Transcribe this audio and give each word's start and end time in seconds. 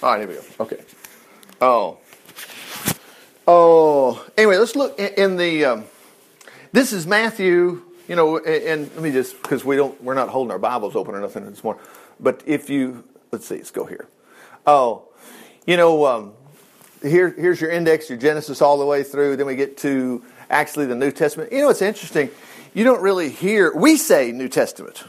All 0.00 0.10
right, 0.10 0.20
here 0.20 0.28
we 0.28 0.34
go. 0.34 0.42
Okay. 0.60 0.80
Oh. 1.60 1.98
Oh. 3.48 4.24
Anyway, 4.36 4.56
let's 4.56 4.76
look 4.76 4.96
in, 4.96 5.36
the. 5.36 5.64
Um, 5.64 5.84
this 6.70 6.92
is 6.92 7.04
Matthew. 7.04 7.82
You 8.06 8.14
know, 8.14 8.38
and, 8.38 8.46
and 8.46 8.94
let 8.94 9.02
me 9.02 9.10
just 9.10 9.42
because 9.42 9.64
we 9.64 9.74
don't, 9.74 10.00
we're 10.02 10.14
not 10.14 10.28
holding 10.28 10.52
our 10.52 10.58
Bibles 10.58 10.94
open 10.94 11.16
or 11.16 11.20
nothing 11.20 11.44
this 11.46 11.64
morning. 11.64 11.82
But 12.20 12.44
if 12.46 12.70
you, 12.70 13.04
let's 13.32 13.46
see, 13.46 13.56
let's 13.56 13.72
go 13.72 13.86
here. 13.86 14.08
Oh, 14.66 15.08
you 15.66 15.76
know, 15.76 16.06
um, 16.06 16.32
here, 17.02 17.30
here's 17.30 17.60
your 17.60 17.70
index, 17.70 18.08
your 18.08 18.18
Genesis 18.18 18.62
all 18.62 18.78
the 18.78 18.86
way 18.86 19.02
through. 19.02 19.36
Then 19.36 19.46
we 19.46 19.56
get 19.56 19.78
to 19.78 20.24
actually 20.48 20.86
the 20.86 20.94
New 20.94 21.10
Testament. 21.10 21.52
You 21.52 21.62
know, 21.62 21.70
it's 21.70 21.82
interesting. 21.82 22.30
You 22.72 22.84
don't 22.84 23.02
really 23.02 23.30
hear, 23.30 23.74
we 23.74 23.96
say 23.96 24.30
New 24.30 24.48
Testament, 24.48 25.04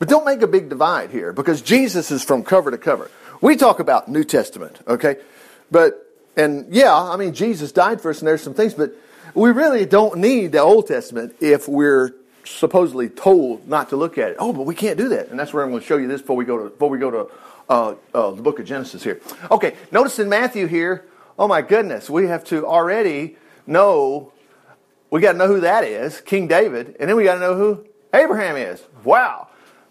but 0.00 0.08
don't 0.08 0.26
make 0.26 0.42
a 0.42 0.48
big 0.48 0.68
divide 0.68 1.10
here 1.10 1.32
because 1.32 1.62
Jesus 1.62 2.10
is 2.10 2.24
from 2.24 2.42
cover 2.42 2.72
to 2.72 2.78
cover. 2.78 3.08
We 3.40 3.56
talk 3.56 3.80
about 3.80 4.08
New 4.08 4.24
Testament, 4.24 4.78
okay? 4.86 5.16
But, 5.70 6.06
and 6.36 6.66
yeah, 6.74 6.94
I 6.94 7.16
mean, 7.16 7.32
Jesus 7.32 7.72
died 7.72 8.00
for 8.00 8.10
us 8.10 8.18
and 8.18 8.28
there's 8.28 8.42
some 8.42 8.54
things, 8.54 8.74
but 8.74 8.92
we 9.34 9.50
really 9.50 9.86
don't 9.86 10.18
need 10.18 10.52
the 10.52 10.60
Old 10.60 10.86
Testament 10.86 11.36
if 11.40 11.68
we're 11.68 12.14
supposedly 12.44 13.08
told 13.08 13.68
not 13.68 13.90
to 13.90 13.96
look 13.96 14.18
at 14.18 14.30
it. 14.30 14.36
Oh, 14.38 14.52
but 14.52 14.62
we 14.62 14.74
can't 14.74 14.98
do 14.98 15.08
that. 15.10 15.28
And 15.28 15.38
that's 15.38 15.54
where 15.54 15.62
I'm 15.62 15.70
going 15.70 15.80
to 15.80 15.86
show 15.86 15.96
you 15.96 16.08
this 16.08 16.20
before 16.20 16.36
we 16.36 16.44
go 16.44 16.64
to, 16.64 16.70
before 16.70 16.88
we 16.90 16.98
go 16.98 17.10
to 17.10 17.30
uh, 17.68 17.94
uh, 18.12 18.30
the 18.32 18.42
book 18.42 18.58
of 18.58 18.66
Genesis 18.66 19.02
here. 19.02 19.20
Okay, 19.50 19.74
notice 19.92 20.18
in 20.18 20.28
Matthew 20.28 20.66
here, 20.66 21.06
oh 21.38 21.48
my 21.48 21.62
goodness, 21.62 22.10
we 22.10 22.26
have 22.26 22.44
to 22.44 22.66
already 22.66 23.36
know, 23.66 24.32
we 25.10 25.20
got 25.20 25.32
to 25.32 25.38
know 25.38 25.46
who 25.46 25.60
that 25.60 25.84
is, 25.84 26.20
King 26.20 26.48
David, 26.48 26.96
and 26.98 27.08
then 27.08 27.16
we 27.16 27.24
got 27.24 27.34
to 27.34 27.40
know 27.40 27.54
who 27.54 27.86
Abraham 28.12 28.56
is. 28.56 28.82
Wow. 29.04 29.48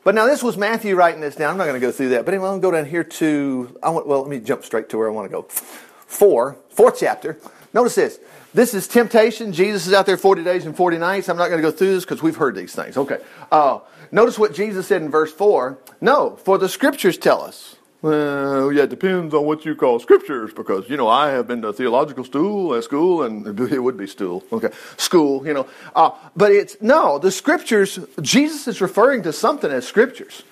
But 0.10 0.16
now 0.16 0.26
this 0.26 0.42
was 0.42 0.58
Matthew 0.58 0.96
writing 0.96 1.22
this 1.22 1.36
down. 1.36 1.52
I'm 1.52 1.58
not 1.60 1.66
going 1.66 1.80
to 1.80 1.86
go 1.86 1.92
through 1.92 2.10
that. 2.10 2.26
But 2.26 2.34
anyway, 2.34 2.50
I'm 2.50 2.60
going 2.60 2.62
to 2.62 2.68
go 2.68 2.72
down 2.72 2.86
here 2.90 3.04
to, 3.04 3.78
I 3.84 3.92
want, 3.92 4.08
well, 4.08 4.22
let 4.22 4.28
me 4.28 4.40
jump 4.40 4.66
straight 4.66 4.90
to 4.90 4.98
where 4.98 5.08
I 5.08 5.14
want 5.14 5.30
to 5.30 5.32
go. 5.32 5.44
Four, 5.44 6.58
fourth 6.70 6.98
chapter. 7.00 7.38
Notice 7.76 7.94
this. 7.94 8.20
This 8.52 8.74
is 8.74 8.88
temptation. 8.88 9.54
Jesus 9.54 9.86
is 9.86 9.94
out 9.94 10.08
there 10.08 10.18
40 10.18 10.44
days 10.44 10.66
and 10.66 10.76
40 10.76 10.98
nights. 10.98 11.30
I'm 11.30 11.38
not 11.38 11.50
going 11.50 11.62
to 11.62 11.62
go 11.62 11.70
through 11.70 11.94
this 11.94 12.06
because 12.06 12.24
we've 12.24 12.38
heard 12.38 12.56
these 12.56 12.74
things. 12.74 12.98
Okay. 12.98 13.20
Uh, 13.52 13.82
notice 14.12 14.40
what 14.40 14.56
Jesus 14.56 14.88
said 14.88 15.04
in 15.04 15.12
verse 15.12 15.32
4. 15.32 15.78
No, 16.02 16.38
for 16.38 16.58
the 16.58 16.70
scriptures 16.70 17.16
tell 17.16 17.44
us. 17.44 17.76
Well, 18.02 18.72
yeah, 18.72 18.84
it 18.84 18.90
depends 18.90 19.34
on 19.34 19.46
what 19.46 19.66
you 19.66 19.76
call 19.76 20.00
scriptures 20.00 20.54
because, 20.54 20.90
you 20.90 20.96
know, 20.96 21.10
I 21.10 21.32
have 21.32 21.48
been 21.48 21.62
to 21.64 21.74
theological 21.74 22.24
school, 22.24 22.74
at 22.74 22.86
school, 22.86 23.24
and 23.24 23.60
it 23.72 23.80
would 23.80 23.98
be 23.98 24.08
stool. 24.08 24.44
Okay. 24.54 24.70
School, 24.96 25.46
you 25.46 25.54
know. 25.54 25.68
Uh, 25.94 26.12
but 26.36 26.54
it's, 26.54 26.78
no, 26.82 27.20
the 27.20 27.32
scriptures, 27.32 28.00
Jesus 28.22 28.70
is 28.70 28.80
referring 28.80 29.24
to 29.24 29.34
something 29.34 29.70
as 29.70 29.86
scriptures. 29.86 30.44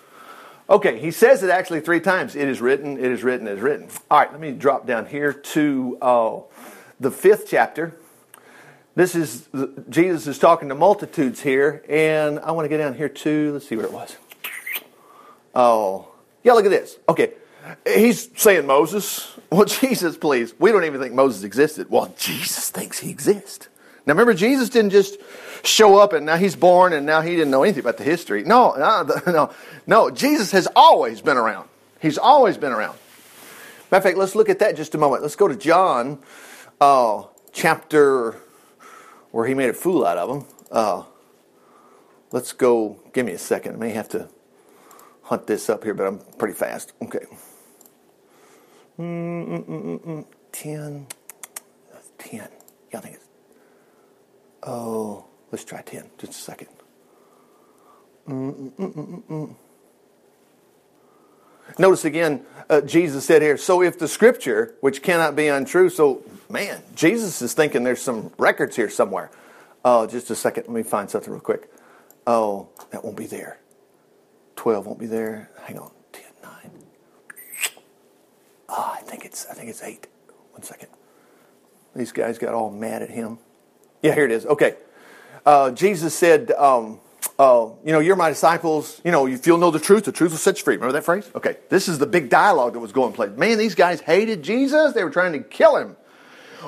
Okay, 0.70 1.00
he 1.00 1.12
says 1.12 1.44
it 1.44 1.50
actually 1.50 1.80
three 1.80 2.02
times. 2.02 2.36
It 2.36 2.50
is 2.50 2.59
written, 2.59 2.98
it 2.98 3.09
is 3.09 3.23
written, 3.23 3.48
it 3.48 3.53
is 3.53 3.62
written. 3.62 3.88
All 4.12 4.20
right, 4.20 4.30
let 4.30 4.42
me 4.42 4.52
drop 4.52 4.86
down 4.86 5.06
here 5.06 5.31
to 5.31 5.98
uh, 6.02 6.40
the 7.00 7.12
fifth 7.12 7.45
chapter. 7.50 7.95
This 8.95 9.16
is, 9.16 9.48
Jesus 9.90 10.28
is 10.28 10.38
talking 10.38 10.68
to 10.68 10.75
multitudes 10.75 11.40
here, 11.40 11.86
and 11.88 12.40
I 12.40 12.52
want 12.52 12.66
to 12.66 12.70
get 12.70 12.80
down 12.80 12.95
here 12.95 13.08
too. 13.08 13.53
Let's 13.53 13.70
see 13.70 13.78
where 13.78 13.86
it 13.86 13.94
was. 13.94 14.18
Oh, 15.56 16.06
yeah, 16.43 16.53
look 16.53 16.66
at 16.66 16.71
this. 16.71 16.97
Okay, 17.09 17.33
he's 17.85 18.30
saying 18.39 18.66
Moses. 18.66 19.33
Well, 19.49 19.63
Jesus, 19.63 20.17
please. 20.17 20.53
We 20.59 20.73
don't 20.73 20.83
even 20.83 20.99
think 20.99 21.13
Moses 21.13 21.44
existed. 21.44 21.89
Well, 21.89 22.13
Jesus 22.17 22.69
thinks 22.69 22.99
he 22.99 23.09
exists. 23.09 23.69
Now, 24.05 24.11
remember, 24.11 24.33
Jesus 24.33 24.67
didn't 24.67 24.89
just 24.89 25.17
show 25.63 25.97
up 25.97 26.11
and 26.11 26.25
now 26.25 26.35
he's 26.35 26.57
born 26.57 26.91
and 26.91 27.05
now 27.05 27.21
he 27.21 27.31
didn't 27.31 27.52
know 27.52 27.63
anything 27.63 27.79
about 27.79 27.95
the 27.95 28.03
history. 28.03 28.44
No, 28.44 28.75
no, 28.77 29.31
no, 29.31 29.53
no. 29.85 30.09
Jesus 30.09 30.52
has 30.52 30.67
always 30.75 31.21
been 31.21 31.38
around. 31.38 31.69
He's 32.02 32.17
always 32.17 32.57
been 32.57 32.73
around. 32.73 32.97
Matter 33.89 33.99
of 33.99 34.03
fact, 34.03 34.17
let's 34.17 34.35
look 34.35 34.49
at 34.49 34.59
that 34.59 34.75
just 34.75 34.95
a 34.95 34.97
moment. 34.97 35.22
Let's 35.22 35.38
go 35.38 35.47
to 35.47 35.55
John 35.55 36.19
uh, 36.81 37.23
chapter 37.53 38.35
where 39.31 39.47
he 39.47 39.53
made 39.53 39.69
a 39.69 39.73
fool 39.73 40.05
out 40.05 40.17
of 40.17 40.29
him. 40.29 40.45
Uh, 40.69 41.03
let's 42.33 42.51
go. 42.51 43.00
Give 43.13 43.25
me 43.25 43.31
a 43.31 43.38
second. 43.38 43.75
I 43.75 43.78
may 43.78 43.91
have 43.91 44.09
to 44.09 44.28
hunt 45.27 45.45
this 45.45 45.69
up 45.69 45.83
here, 45.83 45.93
but 45.93 46.07
I'm 46.07 46.19
pretty 46.38 46.53
fast. 46.53 46.93
Okay. 47.01 47.25
Mm-mm-mm-mm. 48.97 50.25
10. 50.53 51.07
10. 52.17 52.47
Yeah, 52.91 52.97
I 52.97 53.01
think 53.01 53.15
it's. 53.15 53.25
Oh, 54.63 55.25
let's 55.51 55.65
try 55.65 55.81
10. 55.81 56.05
Just 56.17 56.31
a 56.31 56.35
second. 56.35 56.69
Mm-mm-mm-mm-mm. 58.27 59.55
Notice 61.77 62.05
again, 62.05 62.45
uh, 62.69 62.79
Jesus 62.81 63.25
said 63.25 63.41
here, 63.41 63.57
so 63.57 63.81
if 63.81 63.99
the 63.99 64.07
scripture, 64.07 64.75
which 64.79 65.03
cannot 65.03 65.35
be 65.35 65.49
untrue, 65.49 65.89
so 65.89 66.23
man, 66.49 66.81
Jesus 66.95 67.41
is 67.41 67.53
thinking 67.53 67.83
there's 67.83 68.01
some 68.01 68.31
records 68.38 68.77
here 68.77 68.89
somewhere. 68.89 69.29
Oh, 69.83 70.07
just 70.07 70.29
a 70.31 70.35
second. 70.35 70.63
Let 70.63 70.71
me 70.73 70.83
find 70.83 71.09
something 71.09 71.31
real 71.31 71.41
quick. 71.41 71.69
Oh, 72.25 72.69
that 72.91 73.03
won't 73.03 73.17
be 73.17 73.27
there. 73.27 73.59
12 74.57 74.85
won't 74.85 75.00
be 75.00 75.06
there. 75.06 75.50
Hang 75.63 75.79
on. 75.79 75.91
10, 76.12 76.23
9. 76.44 76.51
Oh, 78.69 78.94
I 78.95 79.01
think 79.01 79.23
it's 79.23 79.45
I 79.50 79.53
think 79.53 79.69
it's 79.69 79.81
8. 79.81 80.07
One 80.51 80.63
second. 80.63 80.90
These 81.95 82.12
guys 82.12 82.38
got 82.38 82.53
all 82.53 82.69
mad 82.69 83.01
at 83.01 83.09
him. 83.09 83.40
Yeah, 84.03 84.13
here 84.13 84.25
it 84.25 84.31
is. 84.31 84.45
Okay. 84.45 84.75
Uh, 85.45 85.72
Jesus 85.72 86.13
said, 86.13 86.51
um, 86.51 87.00
uh, 87.40 87.69
you 87.85 87.94
know, 87.94 88.00
you're 88.00 88.16
my 88.16 88.29
disciples. 88.29 89.01
You 89.06 89.12
know, 89.12 89.28
if 89.28 89.47
you'll 89.47 89.57
know 89.57 89.72
the 89.72 89.79
truth, 89.79 90.03
the 90.03 90.12
truth 90.12 90.31
will 90.31 90.38
set 90.38 90.57
you 90.57 90.63
free. 90.63 90.75
Remember 90.75 90.94
that 90.94 91.06
phrase? 91.06 91.29
Okay. 91.34 91.57
This 91.69 91.88
is 91.88 91.97
the 92.00 92.06
big 92.06 92.29
dialogue 92.29 92.74
that 92.74 92.79
was 92.79 92.91
going 92.91 93.13
place. 93.13 93.31
Man, 93.38 93.57
these 93.57 93.75
guys 93.75 94.01
hated 94.01 94.44
Jesus. 94.44 94.94
They 94.94 95.03
were 95.03 95.09
trying 95.09 95.34
to 95.34 95.39
kill 95.39 95.78
him. 95.78 95.95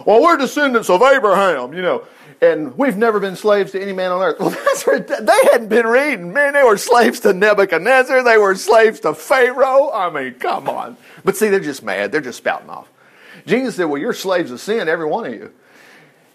Well, 0.06 0.22
we're 0.22 0.38
descendants 0.38 0.90
of 0.90 1.02
Abraham, 1.02 1.74
you 1.74 1.82
know, 1.82 2.06
and 2.42 2.78
we've 2.78 2.98
never 2.98 3.20
been 3.20 3.36
slaves 3.36 3.72
to 3.74 3.82
any 3.82 3.92
man 3.92 4.12
on 4.12 4.22
earth. 4.22 4.40
Well, 4.40 4.50
that's 4.66 4.84
they 4.84 5.50
hadn't 5.52 5.68
been 5.68 5.88
reading. 5.88 6.34
Man, 6.34 6.54
they 6.54 6.64
were 6.64 6.78
slaves 6.78 7.20
to 7.22 7.34
Nebuchadnezzar. 7.34 8.24
They 8.24 8.38
were 8.38 8.56
slaves 8.56 9.02
to 9.02 9.14
Pharaoh. 9.14 9.92
I 9.92 10.10
mean, 10.10 10.36
come 10.36 10.70
on. 10.70 10.98
But 11.24 11.36
see, 11.36 11.50
they're 11.50 11.60
just 11.60 11.84
mad. 11.84 12.12
They're 12.12 12.22
just 12.22 12.38
spouting 12.38 12.70
off. 12.70 12.90
Jesus 13.46 13.76
said, 13.76 13.86
well, 13.86 14.00
you're 14.00 14.14
slaves 14.14 14.52
of 14.52 14.60
sin, 14.60 14.88
every 14.88 15.06
one 15.06 15.26
of 15.26 15.34
you. 15.34 15.52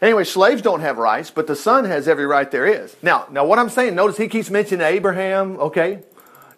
Anyway, 0.02 0.24
slaves 0.24 0.60
don't 0.60 0.80
have 0.80 0.98
rights, 0.98 1.30
but 1.30 1.46
the 1.46 1.56
son 1.56 1.84
has 1.84 2.08
every 2.08 2.26
right 2.26 2.50
there 2.50 2.66
is. 2.66 2.94
Now, 3.02 3.26
now 3.30 3.46
what 3.46 3.58
I'm 3.58 3.70
saying, 3.70 3.94
notice 3.94 4.16
he 4.16 4.28
keeps 4.28 4.50
mentioning 4.50 4.86
Abraham, 4.86 5.58
okay? 5.58 6.02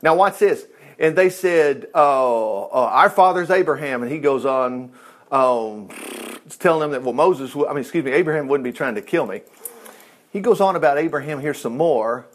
Now 0.03 0.17
watch 0.17 0.39
this. 0.39 0.67
And 0.99 1.15
they 1.17 1.31
said, 1.31 1.87
uh, 1.95 2.63
uh, 2.63 2.69
our 2.71 3.11
father's 3.11 3.51
Abraham. 3.51 4.03
And 4.03 4.11
he 4.11 4.19
goes 4.19 4.47
on, 4.47 4.93
um, 5.31 5.91
telling 6.55 6.81
them 6.81 6.91
that, 6.93 7.03
well, 7.03 7.15
Moses, 7.15 7.57
I 7.57 7.71
mean, 7.71 7.79
excuse 7.79 8.05
me, 8.05 8.13
Abraham 8.13 8.47
wouldn't 8.47 8.65
be 8.65 8.73
trying 8.73 8.95
to 8.95 9.03
kill 9.03 9.27
me. 9.27 9.41
He 10.33 10.41
goes 10.41 10.61
on 10.61 10.77
about 10.77 10.99
Abraham 10.99 11.41
here 11.41 11.55
some 11.55 11.77
more, 11.77 12.27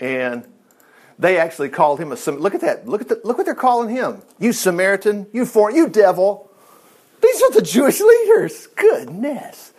and 0.00 0.46
they 1.18 1.38
actually 1.38 1.68
called 1.68 2.00
him 2.00 2.12
a, 2.12 2.30
look 2.30 2.54
at 2.54 2.60
that, 2.62 2.88
look 2.88 3.02
at 3.02 3.08
the, 3.08 3.20
look 3.24 3.36
what 3.36 3.44
they're 3.44 3.54
calling 3.54 3.94
him. 3.94 4.22
You 4.38 4.52
Samaritan, 4.52 5.26
you 5.32 5.44
foreign, 5.44 5.76
you 5.76 5.88
devil. 5.88 6.50
These 7.20 7.42
are 7.42 7.50
the 7.52 7.62
Jewish 7.62 8.00
leaders. 8.00 8.68
Goodness. 8.68 9.72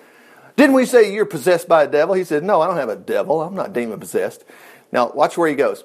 Didn't 0.56 0.76
we 0.76 0.86
say 0.86 1.14
you're 1.14 1.26
possessed 1.26 1.68
by 1.68 1.84
a 1.84 1.88
devil? 1.88 2.16
He 2.16 2.24
said, 2.24 2.44
No, 2.44 2.62
I 2.62 2.68
don't 2.68 2.78
have 2.78 2.90
a 2.90 2.96
devil. 2.96 3.42
I'm 3.42 3.56
not 3.56 3.74
demon 3.74 4.00
possessed. 4.00 4.44
Now, 4.92 5.12
watch 5.12 5.38
where 5.38 5.50
he 5.50 5.56
goes. 5.56 5.84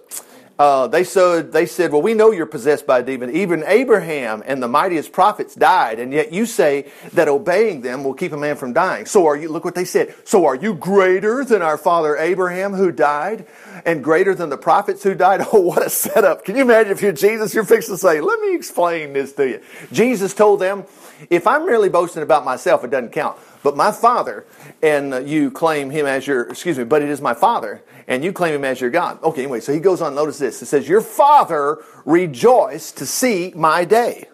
Uh, 0.58 0.88
they, 0.88 1.04
said, 1.04 1.52
they 1.52 1.66
said, 1.66 1.92
Well, 1.92 2.02
we 2.02 2.14
know 2.14 2.32
you're 2.32 2.44
possessed 2.44 2.84
by 2.84 2.98
a 2.98 3.02
demon. 3.02 3.30
Even 3.30 3.62
Abraham 3.64 4.42
and 4.44 4.60
the 4.60 4.66
mightiest 4.66 5.12
prophets 5.12 5.54
died, 5.54 6.00
and 6.00 6.12
yet 6.12 6.32
you 6.32 6.46
say 6.46 6.90
that 7.12 7.28
obeying 7.28 7.82
them 7.82 8.02
will 8.02 8.14
keep 8.14 8.32
a 8.32 8.36
man 8.36 8.56
from 8.56 8.72
dying. 8.72 9.06
So 9.06 9.26
are 9.26 9.36
you, 9.36 9.50
look 9.50 9.64
what 9.64 9.76
they 9.76 9.84
said. 9.84 10.16
So 10.24 10.46
are 10.46 10.56
you 10.56 10.74
greater 10.74 11.44
than 11.44 11.62
our 11.62 11.78
father 11.78 12.16
Abraham 12.16 12.72
who 12.72 12.90
died, 12.90 13.46
and 13.86 14.02
greater 14.02 14.34
than 14.34 14.48
the 14.48 14.58
prophets 14.58 15.02
who 15.02 15.14
died? 15.14 15.46
Oh, 15.50 15.60
what 15.60 15.86
a 15.86 15.88
setup. 15.88 16.44
Can 16.44 16.56
you 16.56 16.62
imagine 16.62 16.92
if 16.92 17.00
you're 17.00 17.12
Jesus, 17.12 17.54
you're 17.54 17.64
fixing 17.64 17.94
to 17.94 17.98
say, 17.98 18.20
Let 18.20 18.40
me 18.40 18.54
explain 18.54 19.12
this 19.12 19.32
to 19.34 19.48
you. 19.48 19.60
Jesus 19.92 20.34
told 20.34 20.60
them, 20.60 20.84
If 21.30 21.46
I'm 21.46 21.66
merely 21.66 21.88
boasting 21.88 22.22
about 22.22 22.44
myself, 22.44 22.82
it 22.82 22.90
doesn't 22.90 23.12
count. 23.12 23.38
But 23.62 23.76
my 23.76 23.90
father, 23.90 24.46
and 24.82 25.12
uh, 25.12 25.20
you 25.20 25.50
claim 25.50 25.90
him 25.90 26.06
as 26.06 26.26
your, 26.26 26.48
excuse 26.48 26.78
me, 26.78 26.84
but 26.84 27.02
it 27.02 27.08
is 27.08 27.20
my 27.20 27.34
father, 27.34 27.82
and 28.06 28.24
you 28.24 28.32
claim 28.32 28.54
him 28.54 28.64
as 28.64 28.80
your 28.80 28.90
God. 28.90 29.22
Okay, 29.22 29.42
anyway, 29.42 29.60
so 29.60 29.72
he 29.72 29.80
goes 29.80 30.00
on, 30.00 30.14
notice 30.14 30.38
this. 30.38 30.62
It 30.62 30.66
says, 30.66 30.88
Your 30.88 31.00
father 31.00 31.78
rejoiced 32.04 32.96
to 32.98 33.06
see 33.06 33.52
my 33.56 33.84
day. 33.84 34.28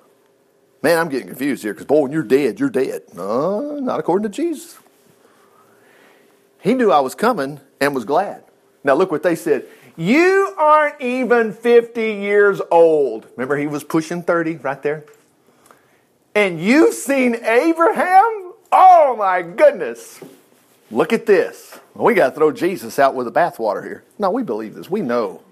Man, 0.82 0.98
I'm 0.98 1.08
getting 1.08 1.28
confused 1.28 1.62
here 1.62 1.72
because, 1.72 1.86
boy, 1.86 2.00
when 2.00 2.12
you're 2.12 2.22
dead, 2.22 2.60
you're 2.60 2.68
dead. 2.68 3.02
No, 3.14 3.78
not 3.78 3.98
according 3.98 4.30
to 4.30 4.36
Jesus. 4.36 4.78
He 6.60 6.74
knew 6.74 6.90
I 6.90 7.00
was 7.00 7.14
coming 7.14 7.60
and 7.80 7.94
was 7.94 8.04
glad. 8.04 8.44
Now, 8.84 8.94
look 8.94 9.10
what 9.10 9.22
they 9.22 9.34
said. 9.34 9.66
You 9.96 10.54
aren't 10.58 11.00
even 11.00 11.52
50 11.52 12.00
years 12.00 12.60
old. 12.70 13.26
Remember, 13.36 13.56
he 13.56 13.66
was 13.66 13.84
pushing 13.84 14.22
30 14.22 14.56
right 14.56 14.82
there. 14.82 15.04
And 16.34 16.60
you've 16.60 16.94
seen 16.94 17.36
Abraham? 17.36 18.43
Oh 18.76 19.14
my 19.16 19.40
goodness. 19.42 20.18
Look 20.90 21.12
at 21.12 21.26
this. 21.26 21.78
We 21.94 22.14
got 22.14 22.30
to 22.30 22.34
throw 22.34 22.50
Jesus 22.50 22.98
out 22.98 23.14
with 23.14 23.26
the 23.26 23.32
bathwater 23.32 23.84
here. 23.84 24.02
No, 24.18 24.32
we 24.32 24.42
believe 24.42 24.74
this. 24.74 24.90
We 24.90 25.00
know. 25.00 25.42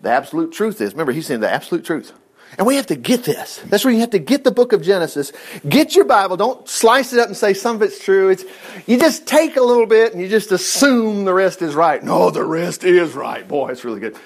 The 0.00 0.08
absolute 0.08 0.52
truth 0.52 0.80
is, 0.80 0.92
remember, 0.92 1.12
he's 1.12 1.26
saying 1.26 1.40
the 1.40 1.50
absolute 1.50 1.84
truth. 1.84 2.12
And 2.56 2.66
we 2.66 2.76
have 2.76 2.86
to 2.86 2.96
get 2.96 3.24
this. 3.24 3.60
That's 3.66 3.84
where 3.84 3.92
you 3.92 4.00
have 4.00 4.10
to 4.10 4.18
get 4.18 4.44
the 4.44 4.50
book 4.50 4.72
of 4.72 4.80
Genesis. 4.80 5.32
Get 5.68 5.94
your 5.94 6.06
Bible. 6.06 6.38
Don't 6.38 6.66
slice 6.66 7.12
it 7.12 7.18
up 7.18 7.26
and 7.26 7.36
say 7.36 7.52
some 7.52 7.76
of 7.76 7.82
it's 7.82 8.02
true. 8.02 8.30
It's, 8.30 8.44
you 8.86 8.98
just 8.98 9.26
take 9.26 9.56
a 9.56 9.62
little 9.62 9.86
bit 9.86 10.14
and 10.14 10.22
you 10.22 10.28
just 10.28 10.52
assume 10.52 11.26
the 11.26 11.34
rest 11.34 11.60
is 11.60 11.74
right. 11.74 12.02
No, 12.02 12.30
the 12.30 12.44
rest 12.44 12.82
is 12.82 13.12
right. 13.12 13.46
Boy, 13.46 13.68
it's 13.68 13.84
really 13.84 14.00
good. 14.00 14.16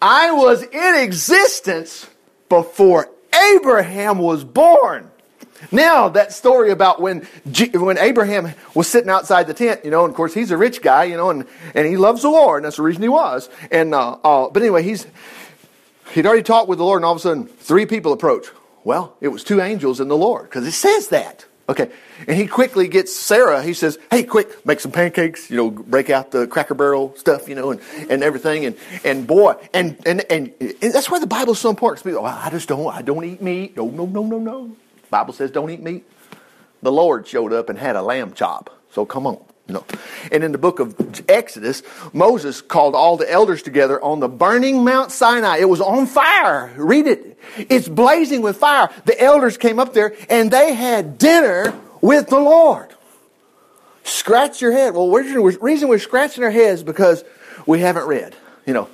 I 0.00 0.30
was 0.32 0.62
in 0.62 0.94
existence 0.96 2.08
before 2.48 3.10
Abraham 3.54 4.18
was 4.18 4.44
born. 4.44 5.10
Now, 5.70 6.08
that 6.10 6.32
story 6.32 6.70
about 6.70 7.00
when, 7.00 7.26
G- 7.50 7.76
when 7.76 7.98
Abraham 7.98 8.52
was 8.74 8.88
sitting 8.88 9.10
outside 9.10 9.46
the 9.46 9.54
tent, 9.54 9.84
you 9.84 9.90
know, 9.90 10.04
and 10.04 10.10
of 10.10 10.16
course 10.16 10.34
he's 10.34 10.50
a 10.50 10.56
rich 10.56 10.82
guy, 10.82 11.04
you 11.04 11.16
know, 11.16 11.30
and, 11.30 11.46
and 11.74 11.86
he 11.86 11.96
loves 11.96 12.22
the 12.22 12.30
Lord, 12.30 12.58
and 12.58 12.66
that's 12.66 12.76
the 12.76 12.82
reason 12.82 13.02
he 13.02 13.08
was. 13.08 13.48
And, 13.70 13.94
uh, 13.94 14.18
uh, 14.22 14.48
but 14.50 14.62
anyway, 14.62 14.82
he's, 14.82 15.06
he'd 16.12 16.26
already 16.26 16.42
talked 16.42 16.68
with 16.68 16.78
the 16.78 16.84
Lord, 16.84 16.98
and 16.98 17.04
all 17.04 17.12
of 17.12 17.18
a 17.18 17.20
sudden, 17.20 17.46
three 17.46 17.86
people 17.86 18.12
approach. 18.12 18.46
Well, 18.84 19.16
it 19.20 19.28
was 19.28 19.42
two 19.42 19.60
angels 19.60 19.98
and 20.00 20.10
the 20.10 20.16
Lord, 20.16 20.44
because 20.44 20.66
it 20.66 20.72
says 20.72 21.08
that. 21.08 21.44
Okay. 21.68 21.90
And 22.28 22.36
he 22.36 22.46
quickly 22.46 22.86
gets 22.86 23.14
Sarah. 23.14 23.62
He 23.62 23.74
says, 23.74 23.98
Hey, 24.10 24.22
quick, 24.22 24.64
make 24.64 24.78
some 24.78 24.92
pancakes, 24.92 25.50
you 25.50 25.56
know, 25.56 25.70
break 25.70 26.10
out 26.10 26.30
the 26.30 26.46
cracker 26.46 26.74
barrel 26.74 27.14
stuff, 27.16 27.48
you 27.48 27.56
know, 27.56 27.72
and, 27.72 27.80
and 28.08 28.22
everything. 28.22 28.66
And, 28.66 28.76
and 29.04 29.26
boy, 29.26 29.54
and, 29.74 30.00
and, 30.06 30.24
and, 30.30 30.52
and 30.60 30.92
that's 30.92 31.10
why 31.10 31.18
the 31.18 31.26
Bible's 31.26 31.58
so 31.58 31.70
important. 31.70 32.04
People, 32.04 32.22
well, 32.22 32.38
I 32.40 32.50
just 32.50 32.68
don't, 32.68 32.86
I 32.86 33.02
don't 33.02 33.24
eat 33.24 33.42
meat. 33.42 33.76
No, 33.76 33.88
no, 33.88 34.06
no, 34.06 34.22
no, 34.22 34.38
no. 34.38 34.76
Bible 35.10 35.32
says 35.32 35.50
don't 35.50 35.70
eat 35.70 35.82
meat. 35.82 36.04
The 36.82 36.92
Lord 36.92 37.26
showed 37.26 37.52
up 37.52 37.68
and 37.68 37.78
had 37.78 37.96
a 37.96 38.02
lamb 38.02 38.32
chop. 38.32 38.70
So 38.92 39.04
come 39.04 39.26
on. 39.26 39.38
No. 39.68 39.84
And 40.30 40.44
in 40.44 40.52
the 40.52 40.58
book 40.58 40.78
of 40.78 40.94
Exodus, 41.28 41.82
Moses 42.12 42.60
called 42.62 42.94
all 42.94 43.16
the 43.16 43.30
elders 43.30 43.62
together 43.62 44.00
on 44.00 44.20
the 44.20 44.28
burning 44.28 44.84
Mount 44.84 45.10
Sinai. 45.10 45.58
It 45.58 45.68
was 45.68 45.80
on 45.80 46.06
fire. 46.06 46.72
Read 46.76 47.06
it. 47.06 47.38
It's 47.56 47.88
blazing 47.88 48.42
with 48.42 48.56
fire. 48.58 48.90
The 49.06 49.20
elders 49.20 49.56
came 49.56 49.80
up 49.80 49.92
there 49.92 50.14
and 50.30 50.50
they 50.50 50.74
had 50.74 51.18
dinner 51.18 51.74
with 52.00 52.28
the 52.28 52.38
Lord. 52.38 52.94
Scratch 54.04 54.62
your 54.62 54.70
head. 54.70 54.94
Well, 54.94 55.10
the 55.10 55.58
reason 55.60 55.88
we're 55.88 55.98
scratching 55.98 56.44
our 56.44 56.50
heads 56.50 56.84
because 56.84 57.24
we 57.66 57.80
haven't 57.80 58.06
read. 58.06 58.36
You 58.66 58.74
know, 58.74 58.88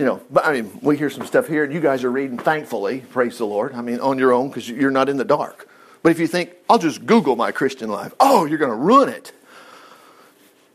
you 0.00 0.06
know, 0.06 0.18
but 0.30 0.46
I 0.46 0.54
mean, 0.54 0.78
we 0.80 0.96
hear 0.96 1.10
some 1.10 1.26
stuff 1.26 1.46
here, 1.46 1.62
and 1.62 1.74
you 1.74 1.78
guys 1.78 2.04
are 2.04 2.10
reading, 2.10 2.38
thankfully, 2.38 3.00
praise 3.10 3.36
the 3.36 3.44
Lord. 3.44 3.74
I 3.74 3.82
mean, 3.82 4.00
on 4.00 4.18
your 4.18 4.32
own 4.32 4.48
because 4.48 4.66
you're 4.66 4.90
not 4.90 5.10
in 5.10 5.18
the 5.18 5.26
dark. 5.26 5.68
But 6.02 6.10
if 6.10 6.18
you 6.18 6.26
think, 6.26 6.54
I'll 6.70 6.78
just 6.78 7.04
Google 7.04 7.36
my 7.36 7.52
Christian 7.52 7.90
life, 7.90 8.14
oh, 8.18 8.46
you're 8.46 8.56
going 8.56 8.70
to 8.70 8.76
ruin 8.76 9.10
it. 9.10 9.32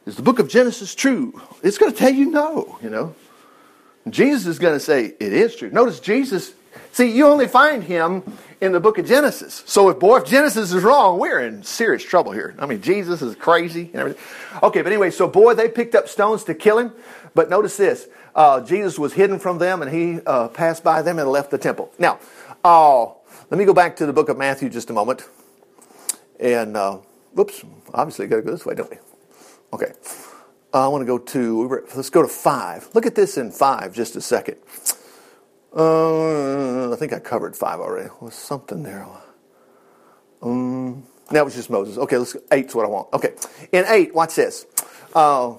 Is 0.06 0.16
the 0.16 0.22
book 0.22 0.38
of 0.38 0.48
Genesis 0.48 0.94
true? 0.94 1.42
It's 1.64 1.80
going 1.80 1.92
to 1.92 1.98
tell 1.98 2.14
you 2.14 2.30
no, 2.30 2.78
you 2.84 2.92
know. 2.92 3.16
Jesus 4.08 4.46
is 4.46 4.60
going 4.60 4.76
to 4.76 4.80
say 4.80 5.06
it 5.06 5.34
is 5.34 5.56
true. 5.56 5.72
Notice 5.72 6.00
Jesus, 6.00 6.54
see, 6.92 7.10
you 7.10 7.26
only 7.26 7.48
find 7.48 7.84
him 7.84 8.22
in 8.62 8.74
the 8.74 8.80
book 8.80 9.00
of 9.00 9.08
Genesis. 9.08 9.64
So 9.66 9.90
if 9.90 9.98
boy, 9.98 10.18
if 10.18 10.26
Genesis 10.26 10.72
is 10.72 10.84
wrong, 10.84 11.18
we're 11.18 11.40
in 11.40 11.64
serious 11.64 12.04
trouble 12.04 12.32
here. 12.32 12.54
I 12.60 12.68
mean, 12.68 12.84
Jesus 12.84 13.24
is 13.24 13.36
crazy 13.36 13.90
and 13.92 13.96
everything. 13.96 14.22
Okay, 14.62 14.84
but 14.84 14.92
anyway, 14.92 15.10
so 15.10 15.28
boy, 15.28 15.56
they 15.56 15.68
picked 15.68 15.96
up 15.96 16.08
stones 16.08 16.44
to 16.44 16.54
kill 16.54 16.78
him. 16.78 16.92
But 17.34 17.50
notice 17.50 17.76
this: 17.76 18.08
uh, 18.36 18.62
Jesus 18.62 19.00
was 19.00 19.14
hidden 19.14 19.40
from 19.40 19.58
them, 19.58 19.82
and 19.82 19.92
he 19.92 20.20
uh, 20.26 20.50
passed 20.50 20.84
by 20.84 21.02
them 21.02 21.20
and 21.20 21.30
left 21.30 21.52
the 21.52 21.58
temple. 21.58 21.92
Now, 21.98 22.20
uh, 22.64 23.06
let 23.50 23.58
me 23.58 23.66
go 23.66 23.74
back 23.74 23.96
to 23.98 24.06
the 24.06 24.14
book 24.14 24.30
of 24.30 24.38
Matthew 24.38 24.70
just 24.70 24.90
a 24.90 24.94
moment. 24.94 25.24
And 26.40 26.76
uh, 26.76 26.98
whoops, 27.34 27.64
obviously, 27.94 28.28
got 28.28 28.38
to 28.38 28.42
go 28.42 28.52
this 28.52 28.66
way, 28.66 28.76
don't 28.76 28.92
we? 28.92 28.98
Okay. 29.74 29.94
Uh, 30.74 30.86
I 30.86 30.88
want 30.90 31.02
to 31.02 31.06
go 31.06 31.18
to, 31.18 31.86
let's 31.96 32.10
go 32.10 32.22
to 32.22 32.28
five. 32.28 32.90
Look 32.94 33.06
at 33.06 33.16
this 33.16 33.38
in 33.38 33.52
five 33.52 33.94
just 33.94 34.16
a 34.18 34.22
second. 34.22 34.58
Uh, 35.74 36.92
I 36.92 36.96
think 36.98 37.14
I 37.14 37.20
covered 37.20 37.56
five 37.56 37.80
already. 37.80 38.10
Was 38.20 38.36
something 38.36 38.84
there? 38.84 39.08
Um, 40.42 41.06
that 41.32 41.44
was 41.44 41.56
just 41.56 41.70
Moses. 41.70 41.98
Okay, 41.98 42.18
let's 42.18 42.36
eight's 42.52 42.76
what 42.76 42.86
I 42.86 42.90
want. 42.90 43.12
Okay, 43.14 43.34
in 43.72 43.86
eight, 43.88 44.14
watch 44.14 44.36
this. 44.36 44.66
Uh, 45.14 45.56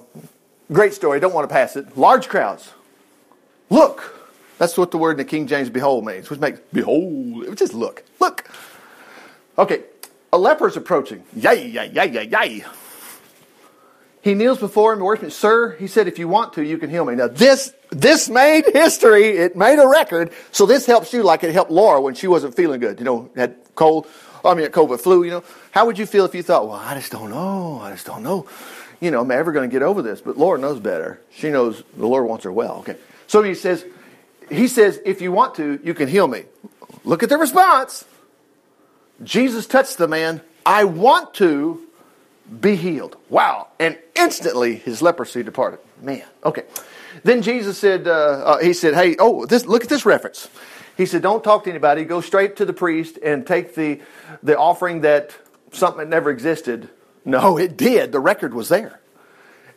great 0.73 0.95
story. 0.95 1.21
Don't 1.21 1.35
want 1.35 1.49
to 1.49 1.53
pass 1.53 1.77
it. 1.77 1.97
Large 1.97 2.29
crowds. 2.29 2.73
Look. 3.71 4.15
That's 4.59 4.79
what 4.79 4.91
the 4.91 4.99
word 4.99 5.13
in 5.13 5.17
the 5.19 5.25
King 5.25 5.47
James 5.47 5.69
"behold" 5.69 6.07
means, 6.07 6.31
which 6.31 6.41
makes 6.41 6.61
"behold." 6.73 7.45
It 7.45 7.55
Just 7.57 7.75
look. 7.75 8.03
Look. 8.21 8.49
Okay, 9.59 9.83
a 10.33 10.39
leper 10.39 10.67
is 10.67 10.77
approaching. 10.77 11.25
Yay! 11.35 11.69
Yay! 11.69 11.91
Yay! 11.93 12.11
Yay! 12.11 12.29
Yay! 12.29 12.65
He 14.23 14.35
kneels 14.35 14.59
before 14.59 14.93
him 14.93 14.99
and 14.99 15.07
worships. 15.07 15.37
Sir, 15.37 15.77
he 15.77 15.87
said, 15.87 16.09
if 16.09 16.19
you 16.19 16.27
want 16.27 16.55
to, 16.55 16.65
you 16.65 16.79
can 16.79 16.91
heal 16.91 17.05
me. 17.05 17.15
Now 17.15 17.29
this, 17.29 17.73
this 17.91 18.29
made 18.29 18.65
history. 18.73 19.37
It 19.37 19.55
made 19.55 19.79
a 19.79 19.87
record. 19.87 20.33
So 20.51 20.67
this 20.67 20.85
helps 20.85 21.13
you 21.13 21.23
like 21.23 21.45
it 21.45 21.53
helped 21.53 21.71
Laura 21.71 22.01
when 22.01 22.15
she 22.15 22.27
wasn't 22.27 22.57
feeling 22.57 22.81
good. 22.81 22.99
You 22.99 23.05
know, 23.05 23.31
had 23.37 23.57
cold. 23.77 24.09
I 24.45 24.55
mean, 24.55 24.69
but 24.73 25.01
flu, 25.01 25.23
you 25.23 25.31
know. 25.31 25.45
How 25.71 25.87
would 25.87 25.97
you 25.97 26.07
feel 26.07 26.25
if 26.25 26.35
you 26.35 26.43
thought, 26.43 26.67
well, 26.67 26.77
I 26.77 26.95
just 26.95 27.13
don't 27.13 27.31
know. 27.31 27.79
I 27.81 27.93
just 27.93 28.05
don't 28.05 28.25
know. 28.25 28.49
You 29.01 29.11
know, 29.11 29.21
am 29.21 29.31
I 29.31 29.37
ever 29.37 29.53
going 29.53 29.69
to 29.69 29.73
get 29.73 29.83
over 29.83 30.03
this? 30.03 30.21
But 30.21 30.37
Laura 30.37 30.59
knows 30.59 30.81
better. 30.81 31.21
She 31.31 31.51
knows 31.51 31.83
the 31.97 32.07
Lord 32.07 32.27
wants 32.27 32.45
her 32.45 32.53
well. 32.53 32.79
Okay. 32.79 32.97
So 33.27 33.43
he 33.43 33.55
says, 33.55 33.85
he 34.51 34.69
says, 34.69 35.01
if 35.05 35.21
you 35.21 35.33
want 35.33 35.57
to, 35.57 35.79
you 35.85 35.95
can 35.95 36.09
heal 36.09 36.27
me. 36.27 36.45
Look 37.05 37.23
at 37.23 37.29
the 37.29 37.37
response. 37.37 38.05
Jesus 39.23 39.67
touched 39.67 39.99
the 39.99 40.09
man. 40.09 40.41
I 40.65 40.85
want 40.85 41.35
to 41.35 41.87
be 42.61 42.77
healed. 42.77 43.17
Wow. 43.29 43.69
And 43.79 43.99
instantly 44.15 44.77
his 44.77 45.03
leprosy 45.03 45.43
departed. 45.43 45.81
Man. 46.01 46.25
Okay. 46.45 46.63
Then 47.23 47.43
Jesus 47.43 47.79
said, 47.79 48.07
uh, 48.07 48.11
uh, 48.11 48.59
he 48.59 48.73
said, 48.73 48.95
hey, 48.95 49.17
oh, 49.19 49.47
this, 49.47 49.67
look 49.67 49.83
at 49.83 49.89
this 49.89 50.05
reference. 50.05 50.49
He 50.97 51.07
said, 51.07 51.23
don't 51.23 51.43
talk 51.43 51.65
to 51.65 51.71
anybody. 51.71 52.05
Go 52.05 52.21
straight 52.21 52.57
to 52.57 52.65
the 52.65 52.73
priest 52.73 53.19
and 53.23 53.47
take 53.47 53.75
the, 53.75 54.01
the 54.43 54.59
offering 54.59 55.03
that 55.03 55.35
something 55.73 55.99
that 55.99 56.09
never 56.09 56.31
existed. 56.31 56.89
No, 57.27 57.59
it 57.59 57.77
did. 57.77 58.13
The 58.13 58.21
record 58.21 58.55
was 58.55 58.71
there. 58.71 59.01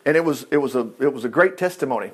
And 0.06 0.16
it 0.16 0.24
was, 0.24 0.46
it 0.50 0.56
was, 0.56 0.74
a, 0.74 0.88
it 0.98 1.12
was 1.12 1.26
a 1.26 1.28
great 1.28 1.58
testimony 1.58 2.12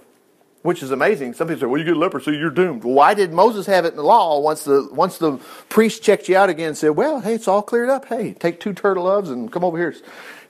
which 0.66 0.82
is 0.82 0.90
amazing. 0.90 1.32
Some 1.32 1.46
people 1.46 1.60
say, 1.60 1.66
"Well, 1.66 1.78
you 1.78 1.86
get 1.86 1.96
leprosy, 1.96 2.32
you're 2.32 2.50
doomed." 2.50 2.82
Why 2.82 3.14
did 3.14 3.32
Moses 3.32 3.66
have 3.66 3.84
it 3.84 3.90
in 3.90 3.96
the 3.96 4.02
law 4.02 4.40
once 4.40 4.64
the 4.64 4.88
once 4.90 5.16
the 5.16 5.38
priest 5.68 6.02
checked 6.02 6.28
you 6.28 6.36
out 6.36 6.50
again 6.50 6.68
and 6.68 6.76
said, 6.76 6.90
"Well, 6.90 7.20
hey, 7.20 7.34
it's 7.34 7.46
all 7.46 7.62
cleared 7.62 7.88
up. 7.88 8.06
Hey, 8.06 8.34
take 8.34 8.58
two 8.58 8.72
turtle 8.72 9.04
doves 9.04 9.30
and 9.30 9.50
come 9.50 9.64
over 9.64 9.78
here, 9.78 9.94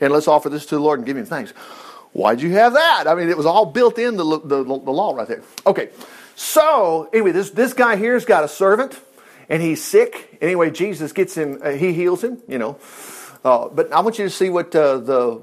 and 0.01 0.13
let's 0.13 0.27
offer 0.27 0.49
this 0.49 0.65
to 0.67 0.77
the 0.77 0.81
Lord 0.81 0.99
and 0.99 1.07
give 1.07 1.17
Him 1.17 1.27
thanks." 1.27 1.53
Why'd 2.13 2.41
you 2.41 2.53
have 2.53 2.73
that? 2.73 3.05
I 3.07 3.15
mean, 3.15 3.29
it 3.29 3.37
was 3.37 3.45
all 3.45 3.67
built 3.67 3.99
in 3.99 4.17
the 4.17 4.25
the, 4.25 4.65
the 4.65 4.73
law 4.73 5.15
right 5.15 5.29
there. 5.29 5.43
Okay, 5.67 5.91
so 6.35 7.11
anyway, 7.13 7.33
this 7.33 7.51
this 7.51 7.75
guy 7.75 7.97
here's 7.97 8.25
got 8.25 8.43
a 8.43 8.49
servant, 8.49 8.99
and 9.51 9.63
he's 9.63 9.85
sick. 9.85 10.39
Anyway, 10.41 10.71
Jesus 10.71 11.13
gets 11.13 11.35
him. 11.35 11.61
Uh, 11.63 11.73
he 11.73 11.93
heals 11.93 12.25
him. 12.25 12.43
You 12.49 12.59
know. 12.59 12.79
Uh, 13.47 13.69
but 13.69 13.93
I 13.93 14.01
want 14.01 14.19
you 14.19 14.25
to 14.25 14.31
see 14.31 14.51
what 14.51 14.75
uh, 14.75 14.99
the, 14.99 15.41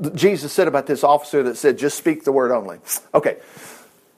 the 0.00 0.10
Jesus 0.10 0.52
said 0.52 0.68
about 0.68 0.86
this 0.86 1.02
officer 1.02 1.42
that 1.44 1.56
said, 1.56 1.78
"Just 1.78 1.96
speak 1.96 2.24
the 2.24 2.32
word 2.32 2.52
only." 2.52 2.78
Okay, 3.14 3.38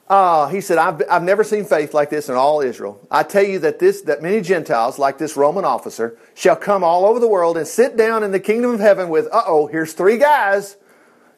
uh, 0.09 0.47
he 0.47 0.59
said, 0.59 0.79
I've, 0.79 1.01
I've 1.09 1.23
never 1.23 1.43
seen 1.43 1.65
faith 1.65 1.93
like 1.93 2.09
this 2.09 2.29
in 2.29 2.35
all 2.35 2.61
Israel. 2.61 2.99
I 3.11 3.21
tell 3.21 3.43
you 3.43 3.59
that 3.59 3.77
this, 3.77 4.01
that 4.01 4.23
many 4.23 4.41
Gentiles, 4.41 4.97
like 4.97 5.19
this 5.19 5.37
Roman 5.37 5.63
officer, 5.63 6.17
shall 6.33 6.55
come 6.55 6.83
all 6.83 7.05
over 7.05 7.19
the 7.19 7.27
world 7.27 7.57
and 7.57 7.67
sit 7.67 7.95
down 7.95 8.23
in 8.23 8.31
the 8.31 8.39
kingdom 8.39 8.71
of 8.71 8.79
heaven 8.79 9.09
with, 9.09 9.27
uh 9.31 9.43
oh, 9.45 9.67
here's 9.67 9.93
three 9.93 10.17
guys, 10.17 10.77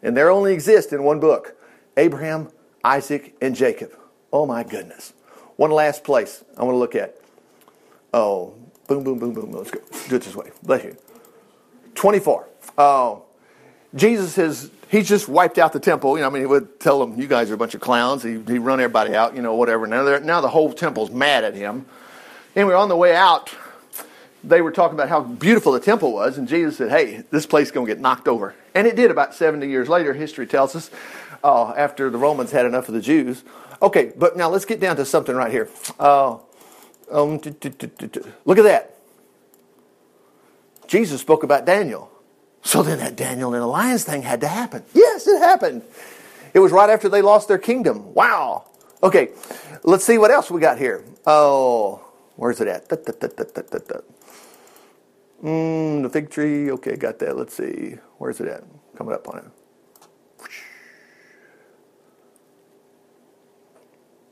and 0.02 0.16
they 0.16 0.24
only 0.24 0.54
exist 0.54 0.94
in 0.94 1.04
one 1.04 1.20
book 1.20 1.58
Abraham, 1.98 2.50
Isaac, 2.84 3.36
and 3.42 3.56
Jacob. 3.56 3.92
Oh 4.32 4.46
my 4.46 4.64
goodness. 4.64 5.14
One 5.58 5.72
last 5.72 6.06
place 6.06 6.44
I 6.58 6.64
want 6.64 6.74
to 6.74 6.80
look 6.80 6.96
at. 6.96 7.18
Oh, 8.14 8.56
boom, 8.88 9.04
boom, 9.04 9.20
boom, 9.20 9.34
boom. 9.34 9.52
Let's 9.52 9.70
go. 9.70 9.82
Do 10.08 10.16
it 10.16 10.22
this 10.22 10.36
way. 10.36 10.50
Bless 10.64 10.86
you. 10.86 10.98
24. 11.96 12.48
Oh, 12.78 13.24
Jesus 13.96 14.36
has 14.36 14.72
he's 14.90 15.08
just 15.08 15.28
wiped 15.28 15.58
out 15.58 15.74
the 15.74 15.80
temple. 15.80 16.18
You 16.18 16.22
know, 16.22 16.28
I 16.28 16.32
mean, 16.32 16.44
he 16.44 16.46
would 16.46 16.80
tell 16.80 17.00
them, 17.00 17.20
"You 17.20 17.28
guys 17.28 17.50
are 17.50 17.56
a 17.56 17.58
bunch 17.58 17.76
of 17.76 17.82
clowns." 17.82 18.24
He 18.24 18.40
he 18.48 18.60
run 18.60 18.80
everybody 18.80 19.16
out. 19.16 19.36
You 19.36 19.42
know, 19.42 19.56
whatever. 19.56 19.88
Now 19.88 20.18
now 20.20 20.42
the 20.42 20.50
whole 20.50 20.72
temple's 20.74 21.12
mad 21.12 21.44
at 21.44 21.56
him. 21.56 21.86
Anyway, 22.56 22.74
on 22.74 22.90
the 22.90 22.98
way 22.98 23.16
out, 23.16 23.50
they 24.44 24.62
were 24.62 24.72
talking 24.72 24.96
about 24.96 25.10
how 25.10 25.22
beautiful 25.22 25.72
the 25.72 25.80
temple 25.80 26.14
was, 26.14 26.38
and 26.38 26.48
Jesus 26.48 26.78
said, 26.78 26.90
"Hey, 26.90 27.24
this 27.32 27.46
place 27.46 27.68
is 27.68 27.72
going 27.72 27.88
to 27.88 27.94
get 27.94 28.02
knocked 28.02 28.28
over," 28.28 28.56
and 28.76 28.88
it 28.88 28.96
did. 28.96 29.12
About 29.12 29.34
seventy 29.34 29.68
years 29.68 29.88
later, 29.90 30.14
history 30.14 30.48
tells 30.48 30.76
us, 30.76 30.92
uh, 31.44 31.74
after 31.76 32.10
the 32.10 32.18
Romans 32.18 32.52
had 32.52 32.66
enough 32.66 32.88
of 32.88 32.94
the 32.94 33.02
Jews. 33.02 33.44
Okay, 33.82 34.12
but 34.16 34.38
now 34.38 34.50
let's 34.50 34.66
get 34.66 34.80
down 34.80 34.96
to 34.98 35.06
something 35.06 35.36
right 35.36 35.52
here. 35.52 35.68
Uh, 36.00 36.38
um, 37.12 37.40
look 38.46 38.58
at 38.58 38.64
that. 38.64 38.96
Jesus 40.92 41.22
spoke 41.22 41.44
about 41.44 41.66
Daniel. 41.66 42.12
So 42.64 42.84
then 42.84 43.00
that 43.00 43.16
Daniel 43.16 43.54
and 43.54 43.64
the 43.64 43.66
lions 43.66 44.04
thing 44.04 44.24
had 44.24 44.42
to 44.42 44.48
happen. 44.50 44.84
Yes, 44.94 45.26
it 45.26 45.40
happened. 45.40 45.84
It 46.54 46.60
was 46.60 46.74
right 46.74 46.90
after 46.90 47.08
they 47.08 47.22
lost 47.22 47.48
their 47.48 47.58
kingdom. 47.58 48.14
Wow. 48.14 48.66
Okay, 49.02 49.30
let's 49.84 50.04
see 50.04 50.18
what 50.18 50.32
else 50.32 50.52
we 50.52 50.60
got 50.60 50.78
here. 50.78 51.06
Oh, 51.26 52.06
where's 52.36 52.60
it 52.60 52.68
at? 52.68 52.90
Da, 52.90 52.98
mm, 55.42 56.04
the 56.04 56.10
fig 56.10 56.30
tree. 56.30 56.70
Okay, 56.72 56.98
got 56.98 57.20
that. 57.20 57.38
Let's 57.38 57.56
see. 57.56 57.96
Where's 58.18 58.42
it 58.42 58.50
at? 58.50 58.66
Coming 58.98 59.14
up 59.14 59.30
on 59.30 59.38
it. 59.38 59.46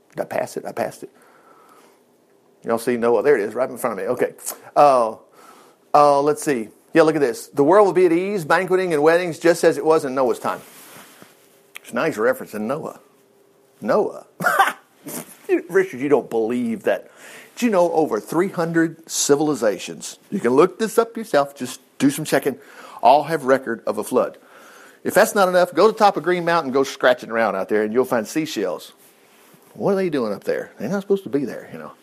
Did 0.09 0.19
I 0.19 0.25
pass 0.25 0.57
it? 0.57 0.65
I 0.65 0.73
passed 0.73 1.03
it. 1.03 1.09
Y'all 2.65 2.77
see 2.77 2.97
Noah? 2.97 3.23
There 3.23 3.37
it 3.37 3.43
is, 3.43 3.55
right 3.55 3.69
in 3.69 3.77
front 3.77 3.97
of 3.97 4.05
me. 4.05 4.11
Okay. 4.11 4.33
Uh, 4.75 5.15
uh, 5.93 6.21
let's 6.21 6.43
see. 6.43 6.69
Yeah, 6.93 7.03
look 7.03 7.15
at 7.15 7.21
this. 7.21 7.47
The 7.47 7.63
world 7.63 7.85
will 7.85 7.93
be 7.93 8.05
at 8.05 8.11
ease, 8.11 8.45
banqueting 8.45 8.93
and 8.93 9.03
weddings, 9.03 9.39
just 9.39 9.63
as 9.63 9.77
it 9.77 9.85
was 9.85 10.05
in 10.05 10.15
Noah's 10.15 10.39
time. 10.39 10.61
It's 11.75 11.91
a 11.91 11.95
nice 11.95 12.17
reference 12.17 12.53
in 12.53 12.67
Noah. 12.67 12.99
Noah. 13.81 14.25
Richard, 15.69 15.99
you 15.99 16.09
don't 16.09 16.29
believe 16.29 16.83
that. 16.83 17.11
Do 17.55 17.65
you 17.65 17.71
know 17.71 17.91
over 17.91 18.19
300 18.19 19.09
civilizations? 19.09 20.17
You 20.31 20.39
can 20.39 20.51
look 20.51 20.79
this 20.79 20.97
up 20.97 21.17
yourself, 21.17 21.55
just 21.55 21.81
do 21.97 22.09
some 22.09 22.25
checking, 22.25 22.57
all 23.01 23.23
have 23.23 23.45
record 23.45 23.83
of 23.85 23.97
a 23.97 24.03
flood. 24.03 24.37
If 25.03 25.13
that's 25.13 25.35
not 25.35 25.47
enough, 25.47 25.73
go 25.73 25.87
to 25.87 25.93
the 25.93 25.97
top 25.97 26.17
of 26.17 26.23
Green 26.23 26.45
Mountain, 26.45 26.71
go 26.71 26.83
scratching 26.83 27.29
around 27.31 27.55
out 27.55 27.69
there, 27.69 27.83
and 27.83 27.93
you'll 27.93 28.05
find 28.05 28.27
seashells. 28.27 28.93
What 29.73 29.93
are 29.93 29.95
they 29.95 30.09
doing 30.09 30.33
up 30.33 30.43
there? 30.43 30.71
They're 30.77 30.89
not 30.89 31.01
supposed 31.01 31.23
to 31.23 31.29
be 31.29 31.45
there, 31.45 31.69
you 31.71 31.79
know. 31.79 31.93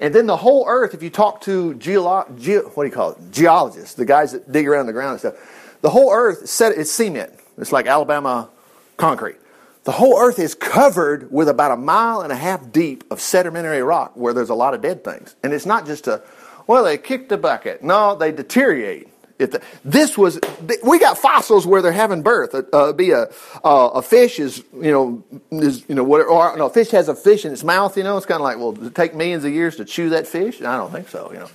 And 0.00 0.14
then 0.14 0.26
the 0.26 0.36
whole 0.36 0.64
earth, 0.68 0.94
if 0.94 1.02
you 1.02 1.10
talk 1.10 1.40
to 1.42 1.74
geolo- 1.74 2.38
ge- 2.38 2.64
what 2.76 2.84
do 2.84 2.88
you 2.88 2.94
call 2.94 3.12
it? 3.12 3.18
Geologists, 3.32 3.94
the 3.94 4.04
guys 4.04 4.32
that 4.32 4.50
dig 4.50 4.68
around 4.68 4.86
the 4.86 4.92
ground 4.92 5.12
and 5.12 5.18
stuff, 5.20 5.78
the 5.80 5.90
whole 5.90 6.12
earth 6.12 6.48
set 6.48 6.72
it's 6.72 6.90
cement. 6.90 7.32
It's 7.56 7.72
like 7.72 7.86
Alabama 7.86 8.48
concrete. 8.96 9.36
The 9.84 9.92
whole 9.92 10.18
earth 10.18 10.38
is 10.38 10.54
covered 10.54 11.32
with 11.32 11.48
about 11.48 11.72
a 11.72 11.76
mile 11.76 12.20
and 12.20 12.30
a 12.30 12.36
half 12.36 12.70
deep 12.70 13.04
of 13.10 13.20
sedimentary 13.20 13.82
rock 13.82 14.12
where 14.14 14.32
there's 14.34 14.50
a 14.50 14.54
lot 14.54 14.74
of 14.74 14.82
dead 14.82 15.02
things. 15.02 15.34
And 15.42 15.52
it's 15.52 15.66
not 15.66 15.86
just 15.86 16.06
a, 16.06 16.22
well, 16.66 16.84
they 16.84 16.98
kicked 16.98 17.30
the 17.30 17.38
bucket. 17.38 17.82
No, 17.82 18.14
they 18.14 18.30
deteriorate. 18.30 19.07
The, 19.38 19.62
this 19.84 20.18
was, 20.18 20.40
we 20.82 20.98
got 20.98 21.16
fossils 21.16 21.64
where 21.64 21.80
they're 21.80 21.92
having 21.92 22.22
birth. 22.22 22.54
Uh, 22.54 22.62
uh, 22.72 22.92
be 22.92 23.12
a 23.12 23.28
uh, 23.62 23.90
a 23.94 24.02
fish 24.02 24.40
is 24.40 24.64
you 24.74 24.90
know 24.90 25.24
is 25.52 25.84
you 25.88 25.94
know 25.94 26.02
what 26.02 26.26
or 26.26 26.56
no, 26.56 26.66
a 26.66 26.70
fish 26.70 26.90
has 26.90 27.08
a 27.08 27.14
fish 27.14 27.44
in 27.44 27.52
its 27.52 27.62
mouth. 27.62 27.96
You 27.96 28.02
know, 28.02 28.16
it's 28.16 28.26
kind 28.26 28.40
of 28.40 28.44
like 28.44 28.58
well, 28.58 28.72
does 28.72 28.88
it 28.88 28.94
take 28.96 29.14
millions 29.14 29.44
of 29.44 29.52
years 29.52 29.76
to 29.76 29.84
chew 29.84 30.10
that 30.10 30.26
fish? 30.26 30.60
I 30.60 30.76
don't 30.76 30.90
think 30.90 31.08
so. 31.08 31.30
You 31.32 31.38
know. 31.38 31.48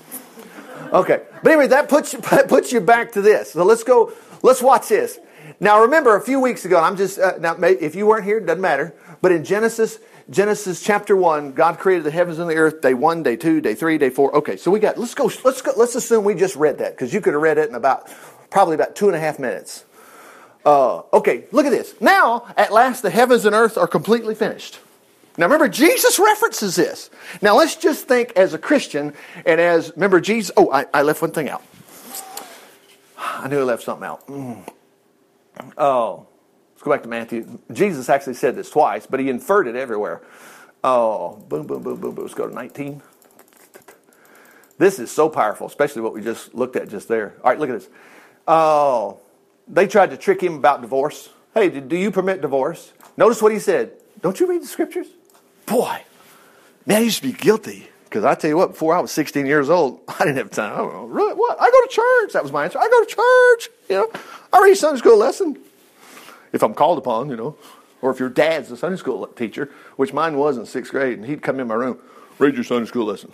Okay, 0.94 1.22
but 1.42 1.52
anyway, 1.52 1.68
that 1.68 1.90
puts 1.90 2.14
puts 2.48 2.72
you 2.72 2.80
back 2.80 3.12
to 3.14 3.22
this. 3.22 3.52
So 3.52 3.64
let's 3.66 3.84
go. 3.84 4.14
Let's 4.42 4.62
watch 4.62 4.88
this. 4.88 5.20
Now 5.64 5.84
remember, 5.84 6.18
a 6.18 6.22
few 6.22 6.42
weeks 6.42 6.66
ago, 6.66 6.78
I'm 6.78 6.98
just 6.98 7.18
uh, 7.18 7.38
now 7.40 7.56
if 7.62 7.96
you 7.96 8.06
weren't 8.06 8.26
here, 8.26 8.38
it 8.38 8.46
doesn't 8.46 8.60
matter. 8.62 8.94
But 9.22 9.32
in 9.32 9.46
Genesis 9.46 9.98
Genesis 10.30 10.84
chapter 10.84 11.16
1, 11.16 11.54
God 11.54 11.80
created 11.80 12.04
the 12.04 12.12
heavens 12.12 12.38
and 12.40 12.50
the 12.50 12.56
earth 12.56 12.82
day 12.82 12.94
1, 12.94 13.24
day 13.24 13.38
2, 13.38 13.62
day 13.62 13.74
3, 13.74 13.98
day 13.98 14.10
4. 14.10 14.36
Okay, 14.38 14.58
so 14.58 14.72
we 14.72 14.82
got, 14.82 14.98
let's 14.98 15.14
go, 15.14 15.32
let's 15.46 15.62
go, 15.62 15.72
let's 15.78 15.96
assume 15.96 16.26
we 16.26 16.36
just 16.36 16.58
read 16.58 16.80
that 16.80 16.92
because 16.92 17.14
you 17.14 17.22
could 17.22 17.32
have 17.32 17.42
read 17.42 17.58
it 17.58 17.70
in 17.70 17.76
about, 17.76 18.10
probably 18.50 18.76
about 18.76 18.94
two 18.96 19.08
and 19.08 19.16
a 19.16 19.20
half 19.20 19.40
minutes. 19.40 19.86
Uh, 20.66 21.04
okay, 21.14 21.46
look 21.54 21.66
at 21.66 21.72
this. 21.72 21.94
Now, 22.02 22.54
at 22.58 22.74
last, 22.74 23.02
the 23.02 23.10
heavens 23.10 23.46
and 23.46 23.56
earth 23.56 23.78
are 23.78 23.88
completely 23.88 24.36
finished. 24.36 24.80
Now 25.38 25.46
remember, 25.46 25.70
Jesus 25.70 26.20
references 26.20 26.76
this. 26.76 27.10
Now 27.42 27.58
let's 27.58 27.78
just 27.78 28.08
think 28.08 28.34
as 28.36 28.54
a 28.54 28.58
Christian 28.58 29.14
and 29.46 29.62
as, 29.62 29.94
remember 29.96 30.20
Jesus, 30.20 30.52
oh, 30.58 30.72
I, 30.72 30.88
I 30.94 31.04
left 31.04 31.22
one 31.22 31.32
thing 31.32 31.48
out. 31.48 31.64
I 33.18 33.48
knew 33.48 33.62
I 33.62 33.64
left 33.64 33.84
something 33.84 34.06
out. 34.06 34.28
Mm. 34.28 34.68
Oh, 35.78 36.28
let's 36.74 36.84
go 36.84 36.92
back 36.92 37.04
to 37.04 37.10
Matthew. 37.10 37.60
Jesus 37.72 38.10
actually 38.10 38.34
said 38.34 38.56
this 38.56 38.70
twice, 38.70 39.06
but 39.06 39.20
he 39.20 39.30
inferred 39.30 39.68
it 39.68 39.76
everywhere. 39.76 40.22
Oh, 40.84 41.38
boom, 41.48 41.66
boom, 41.68 41.84
boom, 41.84 42.00
boom, 42.00 42.16
boom. 42.16 42.26
Let's 42.26 42.34
go 42.34 42.48
to 42.48 42.54
19. 42.54 43.02
This 44.78 45.00
is 45.00 45.12
so 45.12 45.30
powerful, 45.30 45.68
especially 45.68 46.02
what 46.02 46.14
we 46.14 46.22
just 46.22 46.54
looked 46.54 46.76
at 46.76 46.90
just 46.90 47.08
there. 47.08 47.36
All 47.44 47.52
right, 47.52 47.60
look 47.60 47.70
at 47.70 47.80
this. 47.80 47.90
Oh, 48.48 49.20
they 49.68 49.88
tried 49.88 50.10
to 50.10 50.18
trick 50.18 50.42
him 50.42 50.56
about 50.56 50.82
divorce. 50.82 51.30
Hey, 51.54 51.70
do 51.70 51.96
you 51.96 52.12
permit 52.12 52.42
divorce? 52.42 52.92
Notice 53.16 53.42
what 53.42 53.52
he 53.52 53.60
said. 53.60 53.94
Don't 54.22 54.40
you 54.40 54.48
read 54.48 54.62
the 54.62 54.68
scriptures? 54.68 55.08
Boy, 55.68 56.02
man, 56.86 57.04
used 57.04 57.22
to 57.22 57.28
be 57.28 57.34
guilty. 57.34 57.88
Because 58.14 58.26
I 58.26 58.36
tell 58.36 58.48
you 58.48 58.58
what, 58.58 58.74
before 58.74 58.96
I 58.96 59.00
was 59.00 59.12
16 59.12 59.48
years 59.48 59.72
old, 59.72 60.00
I 60.08 60.20
didn't 60.20 60.38
have 60.38 60.52
time. 60.52 60.74
I 60.74 60.78
know, 60.78 61.06
really, 61.06 61.34
what? 61.34 61.60
I 61.60 61.66
go 61.66 61.82
to 61.82 61.88
church. 61.90 62.34
That 62.34 62.44
was 62.44 62.52
my 62.52 62.66
answer. 62.66 62.78
I 62.78 62.88
go 62.88 63.04
to 63.04 63.10
church. 63.10 63.76
You 63.90 63.96
know, 63.96 64.22
I 64.54 64.62
read 64.64 64.76
Sunday 64.78 65.00
school 65.00 65.18
lesson 65.18 65.58
if 66.52 66.62
I'm 66.62 66.76
called 66.76 67.00
upon, 67.00 67.32
you 67.32 67.36
know, 67.36 67.56
or 68.04 68.12
if 68.12 68.20
your 68.20 68.30
dad's 68.30 68.70
a 68.70 68.78
Sunday 68.78 68.98
school 68.98 69.26
teacher, 69.26 69.72
which 69.96 70.14
mine 70.14 70.38
was 70.38 70.60
in 70.60 70.68
sixth 70.68 70.92
grade, 70.92 71.18
and 71.18 71.26
he'd 71.26 71.42
come 71.42 71.60
in 71.60 71.68
my 71.68 71.74
room, 71.74 71.98
read 72.38 72.54
your 72.54 72.64
Sunday 72.64 72.88
school 72.88 73.06
lesson. 73.06 73.34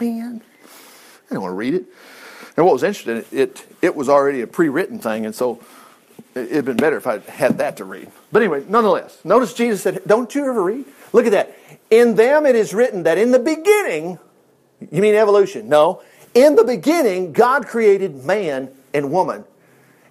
Man, 0.00 0.42
I 0.42 1.28
didn't 1.28 1.42
want 1.42 1.52
to 1.52 1.56
read 1.56 1.74
it. 1.74 1.84
And 2.56 2.66
what 2.66 2.72
was 2.72 2.82
interesting, 2.82 3.18
it, 3.18 3.32
it, 3.32 3.66
it 3.80 3.94
was 3.94 4.08
already 4.08 4.40
a 4.40 4.48
pre-written 4.48 4.98
thing, 4.98 5.24
and 5.24 5.32
so 5.32 5.60
it'd 6.34 6.64
been 6.64 6.76
better 6.76 6.96
if 6.96 7.06
I 7.06 7.20
had 7.20 7.58
that 7.58 7.76
to 7.76 7.84
read. 7.84 8.10
But 8.32 8.42
anyway, 8.42 8.64
nonetheless, 8.68 9.20
notice 9.24 9.54
Jesus 9.54 9.82
said, 9.82 10.02
"Don't 10.04 10.34
you 10.34 10.48
ever 10.48 10.64
read? 10.64 10.84
Look 11.12 11.26
at 11.26 11.32
that. 11.32 11.56
In 11.90 12.14
them 12.14 12.46
it 12.46 12.56
is 12.56 12.72
written 12.72 13.02
that 13.02 13.18
in 13.18 13.32
the 13.32 13.38
beginning, 13.38 14.18
you 14.90 15.02
mean 15.02 15.14
evolution? 15.14 15.68
No. 15.68 16.02
In 16.34 16.54
the 16.54 16.64
beginning, 16.64 17.32
God 17.32 17.66
created 17.66 18.24
man 18.24 18.70
and 18.94 19.10
woman 19.10 19.44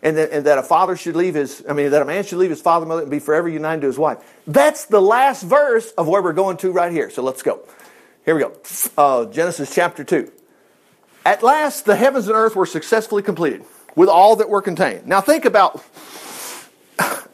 and 0.01 0.17
that, 0.17 0.31
and 0.31 0.45
that, 0.45 0.57
a 0.57 0.63
father 0.63 0.95
should 0.95 1.15
leave 1.15 1.35
his, 1.35 1.63
I 1.67 1.73
mean, 1.73 1.91
that 1.91 2.01
a 2.01 2.05
man 2.05 2.23
should 2.23 2.37
leave 2.37 2.49
his 2.49 2.61
father 2.61 2.83
and 2.83 2.89
mother 2.89 3.01
and 3.01 3.11
be 3.11 3.19
forever 3.19 3.49
united 3.49 3.81
to 3.81 3.87
his 3.87 3.97
wife. 3.97 4.19
That's 4.47 4.85
the 4.85 5.01
last 5.01 5.43
verse 5.43 5.91
of 5.91 6.07
where 6.07 6.21
we're 6.21 6.33
going 6.33 6.57
to 6.57 6.71
right 6.71 6.91
here. 6.91 7.09
So 7.09 7.21
let's 7.21 7.43
go. 7.43 7.61
Here 8.23 8.35
we 8.35 8.41
go. 8.41 8.53
Uh, 8.97 9.25
Genesis 9.25 9.73
chapter 9.73 10.03
2. 10.03 10.31
At 11.25 11.43
last, 11.43 11.85
the 11.85 11.95
heavens 11.95 12.27
and 12.27 12.35
earth 12.35 12.55
were 12.55 12.65
successfully 12.65 13.21
completed 13.21 13.65
with 13.95 14.07
all 14.07 14.37
that 14.37 14.49
were 14.49 14.61
contained. 14.61 15.05
Now 15.05 15.19
think 15.19 15.43
about, 15.43 15.83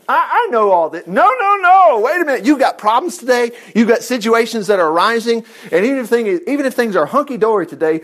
I, 0.08 0.48
I 0.48 0.52
know 0.52 0.72
all 0.72 0.90
that. 0.92 1.08
No, 1.08 1.28
no, 1.28 1.56
no. 1.56 2.02
Wait 2.02 2.22
a 2.22 2.26
minute. 2.26 2.46
You've 2.46 2.60
got 2.60 2.78
problems 2.78 3.18
today. 3.18 3.52
You've 3.74 3.88
got 3.88 4.04
situations 4.04 4.68
that 4.68 4.80
are 4.80 4.90
arising. 4.90 5.46
And 5.72 5.86
even 5.86 6.00
if, 6.00 6.08
things, 6.08 6.42
even 6.48 6.66
if 6.66 6.74
things 6.74 6.96
are 6.96 7.06
hunky 7.06 7.38
dory 7.38 7.66
today, 7.66 8.02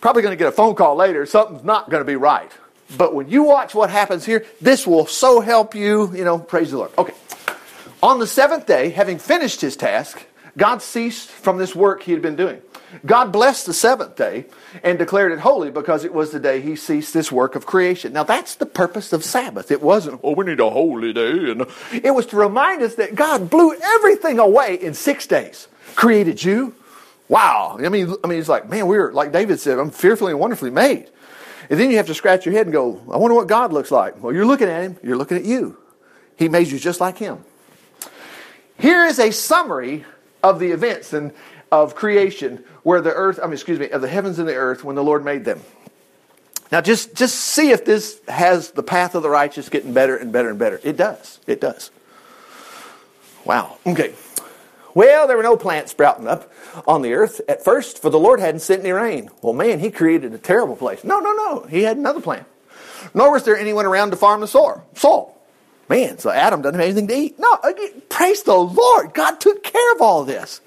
probably 0.00 0.22
going 0.22 0.32
to 0.32 0.36
get 0.36 0.48
a 0.48 0.52
phone 0.52 0.74
call 0.74 0.96
later. 0.96 1.24
Something's 1.26 1.64
not 1.64 1.90
going 1.90 2.00
to 2.00 2.06
be 2.06 2.16
right. 2.16 2.50
But 2.96 3.14
when 3.14 3.28
you 3.28 3.44
watch 3.44 3.74
what 3.74 3.90
happens 3.90 4.24
here, 4.24 4.44
this 4.60 4.86
will 4.86 5.06
so 5.06 5.40
help 5.40 5.74
you, 5.74 6.14
you 6.14 6.24
know, 6.24 6.38
praise 6.38 6.70
the 6.70 6.78
Lord. 6.78 6.90
Okay. 6.96 7.14
On 8.02 8.18
the 8.18 8.26
seventh 8.26 8.66
day, 8.66 8.90
having 8.90 9.18
finished 9.18 9.60
his 9.60 9.76
task, 9.76 10.24
God 10.56 10.80
ceased 10.80 11.28
from 11.28 11.58
this 11.58 11.74
work 11.74 12.02
he 12.02 12.12
had 12.12 12.22
been 12.22 12.36
doing. 12.36 12.62
God 13.04 13.32
blessed 13.32 13.66
the 13.66 13.74
seventh 13.74 14.16
day 14.16 14.46
and 14.82 14.98
declared 14.98 15.32
it 15.32 15.40
holy 15.40 15.70
because 15.70 16.04
it 16.04 16.14
was 16.14 16.30
the 16.30 16.40
day 16.40 16.60
he 16.60 16.76
ceased 16.76 17.12
this 17.12 17.30
work 17.30 17.54
of 17.54 17.66
creation. 17.66 18.12
Now 18.12 18.22
that's 18.22 18.54
the 18.54 18.66
purpose 18.66 19.12
of 19.12 19.24
Sabbath. 19.24 19.70
It 19.70 19.82
wasn't, 19.82 20.20
oh, 20.22 20.34
we 20.34 20.46
need 20.46 20.60
a 20.60 20.70
holy 20.70 21.12
day. 21.12 21.50
And 21.50 21.66
it 21.92 22.14
was 22.14 22.26
to 22.26 22.36
remind 22.36 22.82
us 22.82 22.94
that 22.94 23.14
God 23.14 23.50
blew 23.50 23.74
everything 23.74 24.38
away 24.38 24.76
in 24.76 24.94
six 24.94 25.26
days. 25.26 25.68
Created 25.94 26.42
you. 26.42 26.74
Wow. 27.28 27.76
I 27.78 27.88
mean, 27.88 28.14
I 28.22 28.28
mean, 28.28 28.38
it's 28.38 28.48
like, 28.48 28.68
man, 28.68 28.86
we 28.86 28.96
are, 28.96 29.12
like 29.12 29.32
David 29.32 29.60
said, 29.60 29.78
I'm 29.78 29.90
fearfully 29.90 30.32
and 30.32 30.40
wonderfully 30.40 30.70
made. 30.70 31.10
And 31.68 31.80
then 31.80 31.90
you 31.90 31.96
have 31.96 32.06
to 32.06 32.14
scratch 32.14 32.46
your 32.46 32.54
head 32.54 32.66
and 32.66 32.72
go, 32.72 33.02
I 33.10 33.16
wonder 33.16 33.34
what 33.34 33.48
God 33.48 33.72
looks 33.72 33.90
like. 33.90 34.22
Well, 34.22 34.32
you're 34.32 34.46
looking 34.46 34.68
at 34.68 34.82
him, 34.82 34.96
you're 35.02 35.16
looking 35.16 35.36
at 35.36 35.44
you. 35.44 35.76
He 36.36 36.48
made 36.48 36.68
you 36.68 36.78
just 36.78 37.00
like 37.00 37.18
him. 37.18 37.44
Here 38.78 39.04
is 39.06 39.18
a 39.18 39.32
summary 39.32 40.04
of 40.42 40.58
the 40.58 40.70
events 40.70 41.12
and 41.12 41.32
of 41.72 41.94
creation 41.94 42.64
where 42.82 43.00
the 43.00 43.12
earth, 43.12 43.38
I 43.42 43.46
mean, 43.46 43.54
excuse 43.54 43.78
me, 43.78 43.90
of 43.90 44.00
the 44.00 44.08
heavens 44.08 44.38
and 44.38 44.48
the 44.48 44.54
earth 44.54 44.84
when 44.84 44.96
the 44.96 45.04
Lord 45.04 45.24
made 45.24 45.44
them. 45.44 45.60
Now 46.70 46.80
just, 46.80 47.14
just 47.14 47.36
see 47.36 47.70
if 47.70 47.84
this 47.84 48.20
has 48.28 48.72
the 48.72 48.82
path 48.82 49.14
of 49.14 49.22
the 49.22 49.30
righteous 49.30 49.68
getting 49.68 49.92
better 49.92 50.16
and 50.16 50.32
better 50.32 50.50
and 50.50 50.58
better. 50.58 50.80
It 50.82 50.96
does. 50.96 51.40
It 51.46 51.60
does. 51.60 51.90
Wow. 53.44 53.78
Okay. 53.86 54.14
Well, 54.94 55.28
there 55.28 55.36
were 55.36 55.42
no 55.42 55.56
plants 55.56 55.92
sprouting 55.92 56.26
up 56.26 56.50
on 56.86 57.02
the 57.02 57.12
earth 57.12 57.40
at 57.48 57.62
first, 57.62 58.00
for 58.00 58.10
the 58.10 58.18
Lord 58.18 58.40
hadn't 58.40 58.60
sent 58.60 58.80
any 58.80 58.92
rain. 58.92 59.30
Well, 59.42 59.52
man, 59.52 59.78
he 59.78 59.90
created 59.90 60.32
a 60.32 60.38
terrible 60.38 60.74
place. 60.74 61.04
No, 61.04 61.20
no, 61.20 61.32
no. 61.32 61.66
He 61.68 61.82
had 61.82 61.98
another 61.98 62.20
plan. 62.20 62.46
Nor 63.14 63.30
was 63.32 63.44
there 63.44 63.56
anyone 63.56 63.86
around 63.86 64.10
to 64.10 64.16
farm 64.16 64.40
the 64.40 64.48
soil. 64.48 64.82
Soil. 64.94 65.35
Man, 65.88 66.18
so 66.18 66.30
Adam 66.30 66.62
doesn't 66.62 66.78
have 66.78 66.84
anything 66.84 67.08
to 67.08 67.14
eat. 67.14 67.38
No, 67.38 67.58
praise 68.08 68.42
the 68.42 68.54
Lord. 68.54 69.14
God 69.14 69.40
took 69.40 69.62
care 69.62 69.92
of 69.94 70.00
all 70.00 70.24
this. 70.24 70.60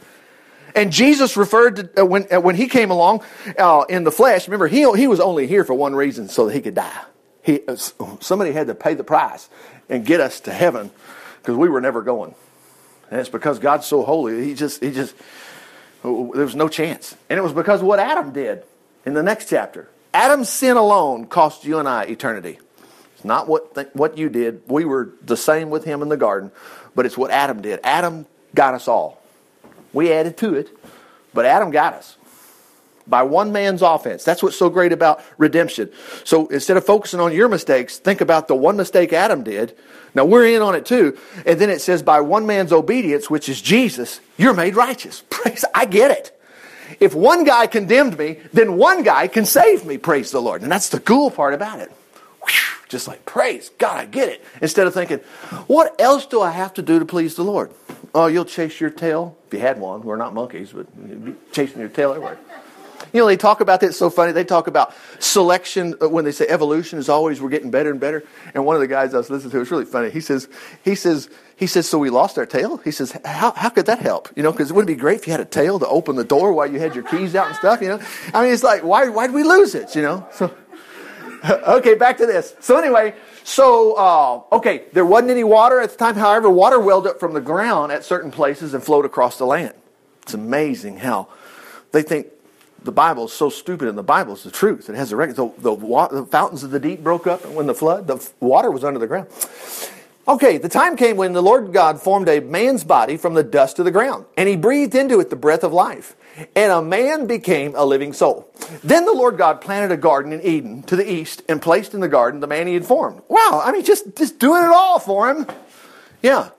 And 0.75 0.91
Jesus 0.91 1.35
referred 1.35 1.75
to 1.75 2.01
uh, 2.01 2.05
when 2.05 2.27
uh, 2.31 2.39
when 2.39 2.55
he 2.55 2.67
came 2.67 2.91
along 2.91 3.23
uh, 3.57 3.85
in 3.89 4.03
the 4.03 4.11
flesh. 4.11 4.47
Remember, 4.47 4.67
he 4.67 4.89
he 4.95 5.07
was 5.07 5.19
only 5.19 5.47
here 5.47 5.63
for 5.63 5.73
one 5.73 5.95
reason, 5.95 6.29
so 6.29 6.45
that 6.45 6.53
he 6.53 6.61
could 6.61 6.75
die. 6.75 7.01
He 7.41 7.61
uh, 7.67 7.75
somebody 8.21 8.51
had 8.51 8.67
to 8.67 8.75
pay 8.75 8.93
the 8.93 9.03
price 9.03 9.49
and 9.89 10.05
get 10.05 10.21
us 10.21 10.39
to 10.41 10.53
heaven 10.53 10.91
because 11.41 11.57
we 11.57 11.67
were 11.67 11.81
never 11.81 12.01
going. 12.01 12.35
And 13.09 13.19
it's 13.19 13.29
because 13.29 13.59
God's 13.59 13.87
so 13.87 14.03
holy. 14.03 14.45
He 14.45 14.53
just, 14.53 14.83
he 14.83 14.91
just, 14.91 15.15
there 16.03 16.11
was 16.13 16.55
no 16.55 16.67
chance. 16.67 17.15
And 17.29 17.39
it 17.39 17.41
was 17.41 17.53
because 17.53 17.81
of 17.81 17.87
what 17.87 17.99
Adam 17.99 18.31
did 18.31 18.63
in 19.05 19.13
the 19.13 19.23
next 19.23 19.49
chapter. 19.49 19.89
Adam's 20.13 20.49
sin 20.49 20.77
alone 20.77 21.25
cost 21.25 21.65
you 21.65 21.79
and 21.79 21.87
I 21.87 22.03
eternity. 22.03 22.59
It's 23.19 23.25
not 23.25 23.49
what, 23.49 23.75
th- 23.75 23.89
what 23.91 24.17
you 24.17 24.29
did. 24.29 24.61
We 24.67 24.85
were 24.85 25.09
the 25.25 25.35
same 25.35 25.69
with 25.69 25.83
him 25.83 26.01
in 26.01 26.07
the 26.07 26.15
garden, 26.15 26.51
but 26.95 27.05
it's 27.05 27.17
what 27.17 27.31
Adam 27.31 27.61
did. 27.61 27.81
Adam 27.83 28.25
got 28.55 28.75
us 28.75 28.87
all. 28.87 29.21
We 29.91 30.13
added 30.13 30.37
to 30.37 30.53
it, 30.53 30.69
but 31.33 31.45
Adam 31.45 31.69
got 31.69 31.95
us 31.95 32.15
by 33.05 33.23
one 33.23 33.51
man's 33.51 33.81
offense. 33.81 34.23
That's 34.23 34.41
what's 34.41 34.55
so 34.55 34.69
great 34.69 34.93
about 34.93 35.21
redemption. 35.37 35.91
So 36.23 36.47
instead 36.47 36.77
of 36.77 36.85
focusing 36.85 37.19
on 37.19 37.33
your 37.33 37.49
mistakes, 37.49 37.97
think 37.97 38.21
about 38.21 38.47
the 38.47 38.55
one 38.55 38.77
mistake 38.77 39.11
Adam 39.11 39.43
did. 39.43 39.75
Now 40.15 40.23
we're 40.23 40.45
in 40.45 40.61
on 40.61 40.73
it 40.73 40.85
too. 40.85 41.17
And 41.45 41.59
then 41.59 41.69
it 41.69 41.81
says, 41.81 42.01
by 42.01 42.21
one 42.21 42.45
man's 42.45 42.71
obedience, 42.71 43.29
which 43.29 43.49
is 43.49 43.61
Jesus, 43.61 44.21
you're 44.37 44.53
made 44.53 44.77
righteous. 44.77 45.23
Praise, 45.29 45.65
I 45.75 45.83
get 45.83 46.11
it. 46.11 46.39
if 47.01 47.13
one 47.13 47.43
guy 47.43 47.67
condemned 47.67 48.17
me, 48.17 48.39
then 48.53 48.77
one 48.77 49.03
guy 49.03 49.27
can 49.27 49.45
save 49.45 49.85
me, 49.85 49.97
praise 49.97 50.31
the 50.31 50.41
Lord. 50.41 50.61
And 50.61 50.71
that's 50.71 50.87
the 50.87 51.01
cool 51.01 51.29
part 51.29 51.53
about 51.53 51.81
it. 51.81 51.91
Just 52.89 53.07
like, 53.07 53.23
praise 53.23 53.69
God, 53.77 53.97
I 53.97 54.05
get 54.05 54.29
it. 54.29 54.43
Instead 54.61 54.87
of 54.87 54.95
thinking, 54.95 55.19
what 55.67 55.95
else 56.01 56.25
do 56.25 56.41
I 56.41 56.49
have 56.49 56.73
to 56.73 56.81
do 56.81 56.97
to 56.97 57.05
please 57.05 57.35
the 57.35 57.43
Lord? 57.43 57.71
Oh, 58.15 58.25
you'll 58.25 58.45
chase 58.45 58.81
your 58.81 58.89
tail. 58.89 59.37
If 59.47 59.53
you 59.53 59.59
had 59.59 59.79
one, 59.79 60.01
we're 60.01 60.17
not 60.17 60.33
monkeys, 60.33 60.73
but 60.73 60.87
chasing 61.51 61.79
your 61.79 61.89
tail 61.89 62.09
everywhere. 62.09 62.39
You 63.13 63.21
know, 63.21 63.27
they 63.27 63.37
talk 63.37 63.61
about 63.61 63.79
that 63.81 63.93
so 63.93 64.09
funny. 64.09 64.31
They 64.31 64.43
talk 64.43 64.67
about 64.67 64.93
selection 65.19 65.95
uh, 66.01 66.09
when 66.09 66.25
they 66.25 66.31
say 66.31 66.47
evolution 66.47 66.99
is 66.99 67.09
always 67.09 67.41
we're 67.41 67.49
getting 67.49 67.71
better 67.71 67.91
and 67.91 67.99
better. 67.99 68.23
And 68.53 68.65
one 68.65 68.75
of 68.75 68.81
the 68.81 68.87
guys 68.87 69.13
I 69.13 69.17
was 69.17 69.29
listening 69.29 69.51
to, 69.51 69.61
it's 69.61 69.71
really 69.71 69.85
funny. 69.85 70.09
He 70.09 70.19
says, 70.19 70.47
he 70.83 70.95
says, 70.95 71.29
he 71.55 71.65
says, 71.67 71.87
so 71.87 71.97
we 71.97 72.09
lost 72.09 72.37
our 72.37 72.45
tail? 72.45 72.77
He 72.77 72.91
says, 72.91 73.11
how, 73.23 73.51
how 73.51 73.69
could 73.69 73.85
that 73.85 73.99
help? 73.99 74.29
You 74.35 74.43
know, 74.43 74.51
because 74.51 74.71
it 74.71 74.73
wouldn't 74.73 74.95
be 74.95 74.99
great 74.99 75.19
if 75.19 75.27
you 75.27 75.31
had 75.31 75.39
a 75.39 75.45
tail 75.45 75.79
to 75.79 75.87
open 75.87 76.15
the 76.15 76.23
door 76.23 76.53
while 76.53 76.71
you 76.71 76.79
had 76.79 76.95
your 76.95 77.03
keys 77.03 77.35
out 77.35 77.47
and 77.47 77.55
stuff, 77.55 77.81
you 77.81 77.87
know? 77.87 77.99
I 78.33 78.43
mean, 78.43 78.53
it's 78.53 78.63
like, 78.63 78.83
why, 78.83 79.07
why'd 79.09 79.31
we 79.31 79.43
lose 79.43 79.75
it, 79.75 79.95
you 79.95 80.01
know? 80.01 80.27
So, 80.31 80.53
okay, 81.49 81.95
back 81.95 82.17
to 82.17 82.25
this. 82.25 82.55
So 82.59 82.77
anyway, 82.77 83.15
so, 83.43 83.93
uh, 83.93 84.55
okay, 84.55 84.83
there 84.93 85.05
wasn't 85.05 85.31
any 85.31 85.43
water 85.43 85.79
at 85.79 85.91
the 85.91 85.97
time. 85.97 86.15
However, 86.15 86.49
water 86.49 86.79
welled 86.79 87.07
up 87.07 87.19
from 87.19 87.33
the 87.33 87.41
ground 87.41 87.91
at 87.91 88.03
certain 88.03 88.31
places 88.31 88.73
and 88.73 88.83
flowed 88.83 89.05
across 89.05 89.37
the 89.37 89.45
land. 89.45 89.73
It's 90.23 90.33
amazing 90.33 90.97
how 90.97 91.29
they 91.91 92.01
think 92.01 92.27
the 92.83 92.91
Bible 92.91 93.25
is 93.25 93.33
so 93.33 93.49
stupid, 93.49 93.87
and 93.87 93.97
the 93.97 94.03
Bible 94.03 94.33
is 94.33 94.43
the 94.43 94.51
truth. 94.51 94.89
It 94.89 94.95
has 94.95 95.11
a 95.11 95.15
record. 95.15 95.35
The, 95.35 95.49
the, 95.57 95.75
the, 95.75 96.25
fountains 96.25 96.63
of 96.63 96.71
the 96.71 96.79
deep 96.79 97.03
broke 97.03 97.27
up 97.27 97.45
when 97.45 97.67
the 97.67 97.73
flood, 97.73 98.07
the 98.07 98.29
water 98.39 98.71
was 98.71 98.83
under 98.83 98.99
the 98.99 99.07
ground. 99.07 99.27
Okay, 100.27 100.57
the 100.57 100.69
time 100.69 100.95
came 100.95 101.17
when 101.17 101.33
the 101.33 101.41
Lord 101.41 101.73
God 101.73 101.99
formed 101.99 102.29
a 102.29 102.39
man's 102.39 102.83
body 102.83 103.17
from 103.17 103.33
the 103.33 103.43
dust 103.43 103.79
of 103.79 103.85
the 103.85 103.91
ground, 103.91 104.25
and 104.37 104.47
he 104.47 104.55
breathed 104.55 104.95
into 104.95 105.19
it 105.19 105.29
the 105.29 105.35
breath 105.35 105.63
of 105.63 105.73
life, 105.73 106.15
and 106.55 106.71
a 106.71 106.81
man 106.81 107.27
became 107.27 107.75
a 107.75 107.85
living 107.85 108.13
soul. 108.13 108.49
Then 108.83 109.05
the 109.05 109.13
Lord 109.13 109.37
God 109.37 109.61
planted 109.61 109.91
a 109.91 109.97
garden 109.97 110.33
in 110.33 110.41
Eden 110.41 110.83
to 110.83 110.95
the 110.95 111.09
east 111.09 111.43
and 111.49 111.61
placed 111.61 111.93
in 111.93 111.99
the 111.99 112.07
garden 112.07 112.39
the 112.39 112.47
man 112.47 112.67
he 112.67 112.73
had 112.73 112.85
formed. 112.85 113.21
Wow, 113.27 113.61
I 113.63 113.71
mean, 113.71 113.83
just, 113.83 114.15
just 114.15 114.39
doing 114.39 114.63
it 114.63 114.69
all 114.69 114.99
for 114.99 115.29
him. 115.29 115.47
Yeah. 116.21 116.49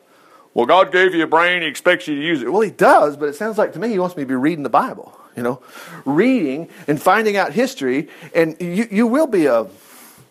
Well, 0.54 0.66
God 0.66 0.90
gave 0.92 1.14
you 1.14 1.22
a 1.22 1.28
brain, 1.28 1.62
he 1.62 1.68
expects 1.68 2.08
you 2.08 2.16
to 2.16 2.22
use 2.22 2.42
it. 2.42 2.52
Well, 2.52 2.62
he 2.62 2.70
does, 2.70 3.16
but 3.16 3.28
it 3.28 3.36
sounds 3.36 3.58
like 3.58 3.72
to 3.74 3.78
me 3.78 3.88
he 3.88 3.98
wants 3.98 4.16
me 4.16 4.24
to 4.24 4.28
be 4.28 4.34
reading 4.34 4.64
the 4.64 4.68
Bible 4.70 5.16
you 5.36 5.42
know, 5.42 5.62
reading 6.04 6.68
and 6.86 7.00
finding 7.00 7.36
out 7.36 7.52
history, 7.52 8.08
and 8.34 8.56
you, 8.60 8.86
you 8.90 9.06
will 9.06 9.26
be 9.26 9.46
a 9.46 9.66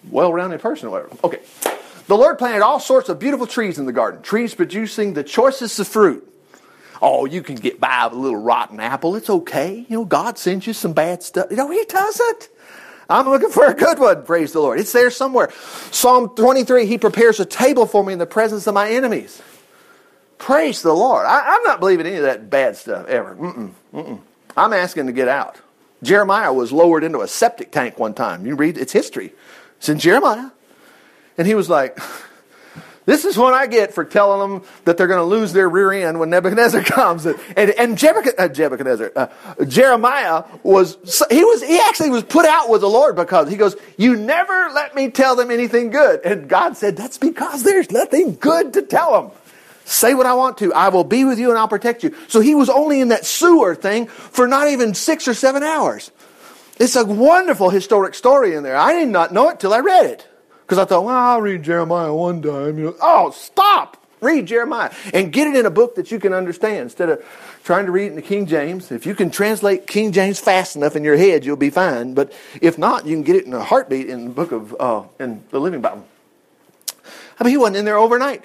well 0.10 0.32
rounded 0.34 0.62
person 0.62 0.88
or 0.88 0.92
whatever. 0.92 1.18
Okay. 1.24 1.40
The 2.08 2.18
Lord 2.18 2.38
planted 2.40 2.62
all 2.62 2.80
sorts 2.80 3.10
of 3.10 3.20
beautiful 3.20 3.46
trees 3.46 3.78
in 3.78 3.86
the 3.86 3.92
garden, 3.92 4.22
trees 4.22 4.56
producing 4.56 5.14
the 5.14 5.24
choicest 5.24 5.80
of 5.80 5.88
fruit. 5.88 6.26
Oh, 7.02 7.26
you 7.26 7.42
can 7.42 7.56
get 7.56 7.80
by 7.80 8.06
with 8.06 8.14
a 8.14 8.22
little 8.22 8.40
rotten 8.40 8.80
apple. 8.80 9.16
It's 9.16 9.30
okay. 9.30 9.86
You 9.88 10.00
know, 10.00 10.06
God 10.06 10.38
sends 10.38 10.68
you 10.68 10.74
some 10.74 10.94
bad 10.94 11.24
stuff. 11.24 11.48
You 11.50 11.58
know, 11.58 11.70
He 11.72 11.84
doesn't. 11.86 12.50
I'm 13.10 13.28
looking 13.28 13.50
for 13.50 13.66
a 13.66 13.74
good 13.74 13.98
one, 13.98 14.24
praise 14.24 14.54
the 14.54 14.60
Lord. 14.60 14.80
It's 14.80 14.92
there 14.92 15.10
somewhere. 15.10 15.50
Psalm 15.92 16.30
23, 16.36 16.86
He 16.86 16.98
prepares 16.98 17.40
a 17.40 17.46
table 17.46 17.86
for 17.86 18.04
me 18.04 18.14
in 18.14 18.20
the 18.20 18.28
presence 18.28 18.68
of 18.68 18.74
my 18.74 18.90
enemies. 18.92 19.42
Praise 20.38 20.82
the 20.82 20.94
Lord. 20.94 21.26
I, 21.26 21.56
am 21.56 21.64
not 21.64 21.80
believing 21.80 22.06
any 22.06 22.18
of 22.18 22.24
that 22.24 22.50
bad 22.50 22.78
stuff 22.78 23.08
ever. 23.08 23.36
Mm-mm, 23.36 23.72
mm-mm. 23.94 24.20
I'm 24.56 24.74
asking 24.74 25.08
to 25.08 25.12
get 25.12 25.28
out. 25.28 25.60
Jeremiah 26.02 26.54
was 26.54 26.72
lowered 26.72 27.04
into 27.04 27.22
a 27.22 27.28
septic 27.28 27.72
tank 27.72 28.00
one 28.00 28.14
time. 28.14 28.46
You 28.46 28.56
read 28.56 28.78
its 28.78 28.94
history. 28.94 29.34
It's 29.78 29.90
in 29.90 30.00
Jeremiah. 30.00 30.52
And 31.38 31.46
he 31.46 31.56
was 31.56 31.70
like, 31.70 32.00
this 33.10 33.26
is 33.26 33.36
what 33.36 33.56
I 33.56 33.66
get 33.66 33.96
for 33.96 34.06
telling 34.06 34.40
them 34.40 34.70
that 34.86 34.96
they're 34.96 35.08
going 35.08 35.18
to 35.18 35.26
lose 35.26 35.52
their 35.52 35.68
rear 35.68 35.92
end 35.92 36.20
when 36.20 36.30
Nebuchadnezzar 36.30 36.84
comes. 36.84 37.26
And, 37.26 37.40
and, 37.58 37.72
and 37.72 38.04
uh, 38.04 38.48
uh, 39.16 39.66
Jeremiah 39.66 40.44
was, 40.62 41.26
he 41.32 41.44
was, 41.44 41.64
he 41.64 41.80
actually 41.80 42.12
was 42.12 42.22
put 42.22 42.46
out 42.46 42.70
with 42.70 42.82
the 42.82 42.88
Lord 42.88 43.16
because 43.16 43.50
he 43.50 43.58
goes, 43.58 43.76
you 43.98 44.16
never 44.16 44.70
let 44.76 44.94
me 44.94 45.10
tell 45.10 45.36
them 45.36 45.50
anything 45.50 45.90
good. 45.90 46.24
And 46.24 46.48
God 46.48 46.78
said, 46.78 46.96
that's 46.96 47.18
because 47.18 47.64
there's 47.64 47.90
nothing 47.90 48.36
good 48.36 48.74
to 48.74 48.84
tell 48.84 49.20
them. 49.20 49.32
Say 49.86 50.14
what 50.14 50.28
I 50.28 50.36
want 50.36 50.60
to. 50.60 50.72
I 50.72 50.90
will 50.90 51.04
be 51.04 51.26
with 51.26 51.40
you 51.40 51.50
and 51.50 51.58
I'll 51.58 51.68
protect 51.68 52.04
you. 52.04 52.16
So 52.28 52.42
he 52.42 52.54
was 52.54 52.70
only 52.70 53.02
in 53.02 53.08
that 53.08 53.26
sewer 53.26 53.74
thing 53.74 54.06
for 54.06 54.48
not 54.48 54.68
even 54.68 54.94
six 54.94 55.28
or 55.28 55.34
seven 55.34 55.64
hours. 55.64 56.12
It's 56.80 56.96
a 56.96 57.04
wonderful 57.04 57.72
historic 57.72 58.14
story 58.14 58.54
in 58.54 58.62
there. 58.62 58.78
I 58.78 58.94
did 58.94 59.10
not 59.10 59.34
know 59.34 59.50
it 59.50 59.60
till 59.60 59.74
I 59.74 59.80
read 59.80 60.06
it. 60.06 60.29
Because 60.70 60.84
I 60.84 60.86
thought, 60.86 61.04
well, 61.04 61.16
I'll 61.16 61.42
read 61.42 61.64
Jeremiah 61.64 62.14
one 62.14 62.44
time. 62.44 62.78
You 62.78 62.86
know, 62.86 62.96
oh, 63.02 63.32
stop! 63.32 63.98
Read 64.22 64.46
Jeremiah 64.46 64.92
and 65.16 65.34
get 65.34 65.48
it 65.48 65.56
in 65.56 65.66
a 65.66 65.72
book 65.72 65.96
that 65.96 66.12
you 66.12 66.20
can 66.20 66.32
understand 66.32 66.82
instead 66.82 67.10
of 67.10 67.26
trying 67.64 67.88
to 67.88 67.92
read 67.92 68.04
it 68.04 68.10
in 68.10 68.16
the 68.16 68.22
King 68.22 68.46
James. 68.46 68.92
If 68.92 69.08
you 69.08 69.16
can 69.16 69.32
translate 69.32 69.88
King 69.88 70.12
James 70.12 70.40
fast 70.40 70.76
enough 70.76 70.96
in 70.96 71.04
your 71.04 71.18
head, 71.18 71.44
you'll 71.44 71.56
be 71.56 71.72
fine. 71.72 72.14
But 72.14 72.32
if 72.62 72.78
not, 72.78 73.08
you 73.08 73.16
can 73.16 73.24
get 73.24 73.36
it 73.36 73.48
in 73.48 73.54
a 73.56 73.64
heartbeat 73.64 74.10
in 74.10 74.26
the 74.26 74.30
book 74.30 74.52
of 74.52 74.76
uh, 74.80 75.04
in 75.20 75.44
the 75.50 75.60
Living 75.60 75.82
Bible. 75.82 76.06
I 77.40 77.44
mean, 77.44 77.52
he 77.52 77.58
wasn't 77.58 77.78
in 77.78 77.86
there 77.86 77.98
overnight 77.98 78.44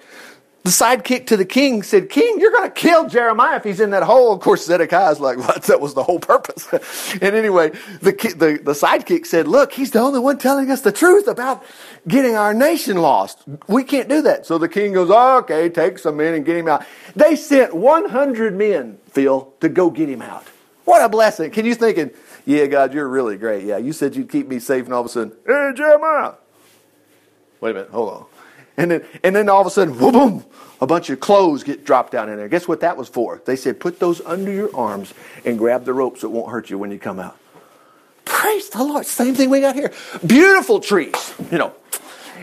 the 0.64 0.70
sidekick 0.70 1.26
to 1.26 1.36
the 1.36 1.44
king 1.44 1.82
said, 1.82 2.08
King, 2.08 2.40
you're 2.40 2.50
going 2.50 2.66
to 2.66 2.74
kill 2.74 3.06
Jeremiah 3.06 3.56
if 3.56 3.64
he's 3.64 3.80
in 3.80 3.90
that 3.90 4.02
hole. 4.02 4.32
Of 4.32 4.40
course, 4.40 4.64
Zedekiah's 4.64 5.20
like, 5.20 5.36
what? 5.36 5.62
That 5.64 5.78
was 5.78 5.92
the 5.92 6.02
whole 6.02 6.18
purpose. 6.18 6.66
and 7.12 7.36
anyway, 7.36 7.70
the, 8.00 8.12
the, 8.12 8.58
the 8.62 8.72
sidekick 8.72 9.26
said, 9.26 9.46
Look, 9.46 9.74
he's 9.74 9.90
the 9.90 9.98
only 9.98 10.20
one 10.20 10.38
telling 10.38 10.70
us 10.70 10.80
the 10.80 10.90
truth 10.90 11.28
about 11.28 11.62
getting 12.08 12.34
our 12.34 12.54
nation 12.54 12.96
lost. 12.96 13.40
We 13.68 13.84
can't 13.84 14.08
do 14.08 14.22
that. 14.22 14.46
So 14.46 14.56
the 14.56 14.68
king 14.68 14.94
goes, 14.94 15.10
oh, 15.12 15.38
Okay, 15.40 15.68
take 15.68 15.98
some 15.98 16.16
men 16.16 16.32
and 16.32 16.46
get 16.46 16.56
him 16.56 16.68
out. 16.68 16.86
They 17.14 17.36
sent 17.36 17.74
100 17.74 18.54
men, 18.56 18.98
Phil, 19.10 19.52
to 19.60 19.68
go 19.68 19.90
get 19.90 20.08
him 20.08 20.22
out. 20.22 20.46
What 20.86 21.04
a 21.04 21.10
blessing. 21.10 21.50
Can 21.50 21.66
you 21.66 21.74
thinking, 21.74 22.10
Yeah, 22.46 22.64
God, 22.66 22.94
you're 22.94 23.08
really 23.08 23.36
great. 23.36 23.64
Yeah, 23.64 23.76
you 23.76 23.92
said 23.92 24.16
you'd 24.16 24.30
keep 24.30 24.48
me 24.48 24.60
safe, 24.60 24.86
and 24.86 24.94
all 24.94 25.00
of 25.00 25.06
a 25.06 25.10
sudden, 25.10 25.32
Hey, 25.46 25.72
Jeremiah. 25.74 26.34
Wait 27.60 27.72
a 27.72 27.74
minute, 27.74 27.90
hold 27.90 28.10
on. 28.10 28.33
And 28.76 28.90
then, 28.90 29.04
and 29.22 29.36
then 29.36 29.48
all 29.48 29.60
of 29.60 29.66
a 29.66 29.70
sudden, 29.70 29.96
boom, 29.96 30.12
boom, 30.12 30.44
a 30.80 30.86
bunch 30.86 31.08
of 31.10 31.20
clothes 31.20 31.62
get 31.62 31.84
dropped 31.84 32.12
down 32.12 32.28
in 32.28 32.36
there. 32.36 32.48
Guess 32.48 32.66
what 32.66 32.80
that 32.80 32.96
was 32.96 33.08
for? 33.08 33.40
They 33.44 33.56
said, 33.56 33.78
put 33.78 34.00
those 34.00 34.20
under 34.22 34.50
your 34.52 34.74
arms 34.74 35.14
and 35.44 35.58
grab 35.58 35.84
the 35.84 35.92
rope 35.92 36.18
so 36.18 36.28
it 36.28 36.32
won't 36.32 36.50
hurt 36.50 36.70
you 36.70 36.78
when 36.78 36.90
you 36.90 36.98
come 36.98 37.20
out. 37.20 37.36
Praise 38.24 38.68
the 38.70 38.82
Lord. 38.82 39.06
Same 39.06 39.34
thing 39.34 39.50
we 39.50 39.60
got 39.60 39.74
here. 39.74 39.92
Beautiful 40.26 40.80
trees, 40.80 41.34
you 41.52 41.58
know. 41.58 41.72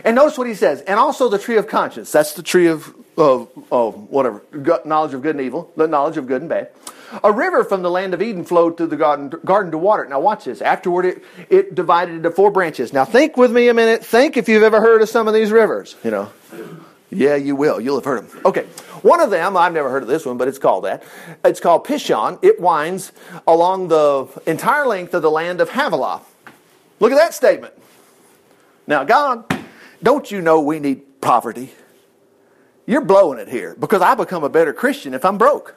And 0.04 0.16
notice 0.16 0.38
what 0.38 0.46
he 0.46 0.54
says. 0.54 0.80
And 0.82 0.98
also 0.98 1.28
the 1.28 1.38
tree 1.38 1.56
of 1.56 1.66
conscience. 1.66 2.10
That's 2.12 2.32
the 2.32 2.42
tree 2.42 2.66
of, 2.66 2.94
of, 3.16 3.48
of 3.70 4.10
whatever, 4.10 4.42
knowledge 4.84 5.14
of 5.14 5.22
good 5.22 5.36
and 5.36 5.44
evil, 5.44 5.72
the 5.76 5.86
knowledge 5.86 6.16
of 6.16 6.26
good 6.26 6.42
and 6.42 6.48
bad. 6.48 6.70
A 7.22 7.30
river 7.30 7.62
from 7.62 7.82
the 7.82 7.90
land 7.90 8.14
of 8.14 8.22
Eden 8.22 8.44
flowed 8.44 8.78
through 8.78 8.86
the 8.86 8.96
garden, 8.96 9.28
garden 9.44 9.70
to 9.72 9.78
water. 9.78 10.06
Now 10.06 10.20
watch 10.20 10.46
this. 10.46 10.62
Afterward, 10.62 11.04
it, 11.04 11.24
it 11.50 11.74
divided 11.74 12.14
into 12.14 12.30
four 12.30 12.50
branches. 12.50 12.92
Now 12.92 13.04
think 13.04 13.36
with 13.36 13.52
me 13.52 13.68
a 13.68 13.74
minute. 13.74 14.02
Think 14.04 14.38
if 14.38 14.48
you've 14.48 14.62
ever 14.62 14.80
heard 14.80 15.02
of 15.02 15.10
some 15.10 15.28
of 15.28 15.34
these 15.34 15.50
rivers, 15.52 15.94
you 16.02 16.10
know. 16.10 16.32
Yeah, 17.10 17.34
you 17.34 17.54
will. 17.54 17.78
You'll 17.78 17.96
have 17.96 18.06
heard 18.06 18.26
them. 18.26 18.40
Okay. 18.46 18.62
One 19.02 19.20
of 19.20 19.28
them, 19.28 19.56
I've 19.56 19.74
never 19.74 19.90
heard 19.90 20.02
of 20.02 20.08
this 20.08 20.24
one, 20.24 20.38
but 20.38 20.48
it's 20.48 20.58
called 20.58 20.84
that. 20.84 21.02
It's 21.44 21.60
called 21.60 21.86
Pishon. 21.86 22.38
It 22.42 22.58
winds 22.58 23.12
along 23.46 23.88
the 23.88 24.28
entire 24.46 24.86
length 24.86 25.12
of 25.12 25.20
the 25.20 25.30
land 25.30 25.60
of 25.60 25.68
Havilah. 25.68 26.22
Look 27.00 27.12
at 27.12 27.16
that 27.16 27.34
statement. 27.34 27.74
Now, 28.86 29.04
God, 29.04 29.44
don't 30.02 30.30
you 30.30 30.40
know 30.40 30.60
we 30.60 30.78
need 30.78 31.20
poverty? 31.20 31.72
You're 32.86 33.04
blowing 33.04 33.38
it 33.38 33.48
here 33.48 33.76
because 33.78 34.02
I 34.02 34.14
become 34.14 34.44
a 34.44 34.48
better 34.48 34.72
Christian 34.72 35.14
if 35.14 35.24
I'm 35.24 35.38
broke. 35.38 35.76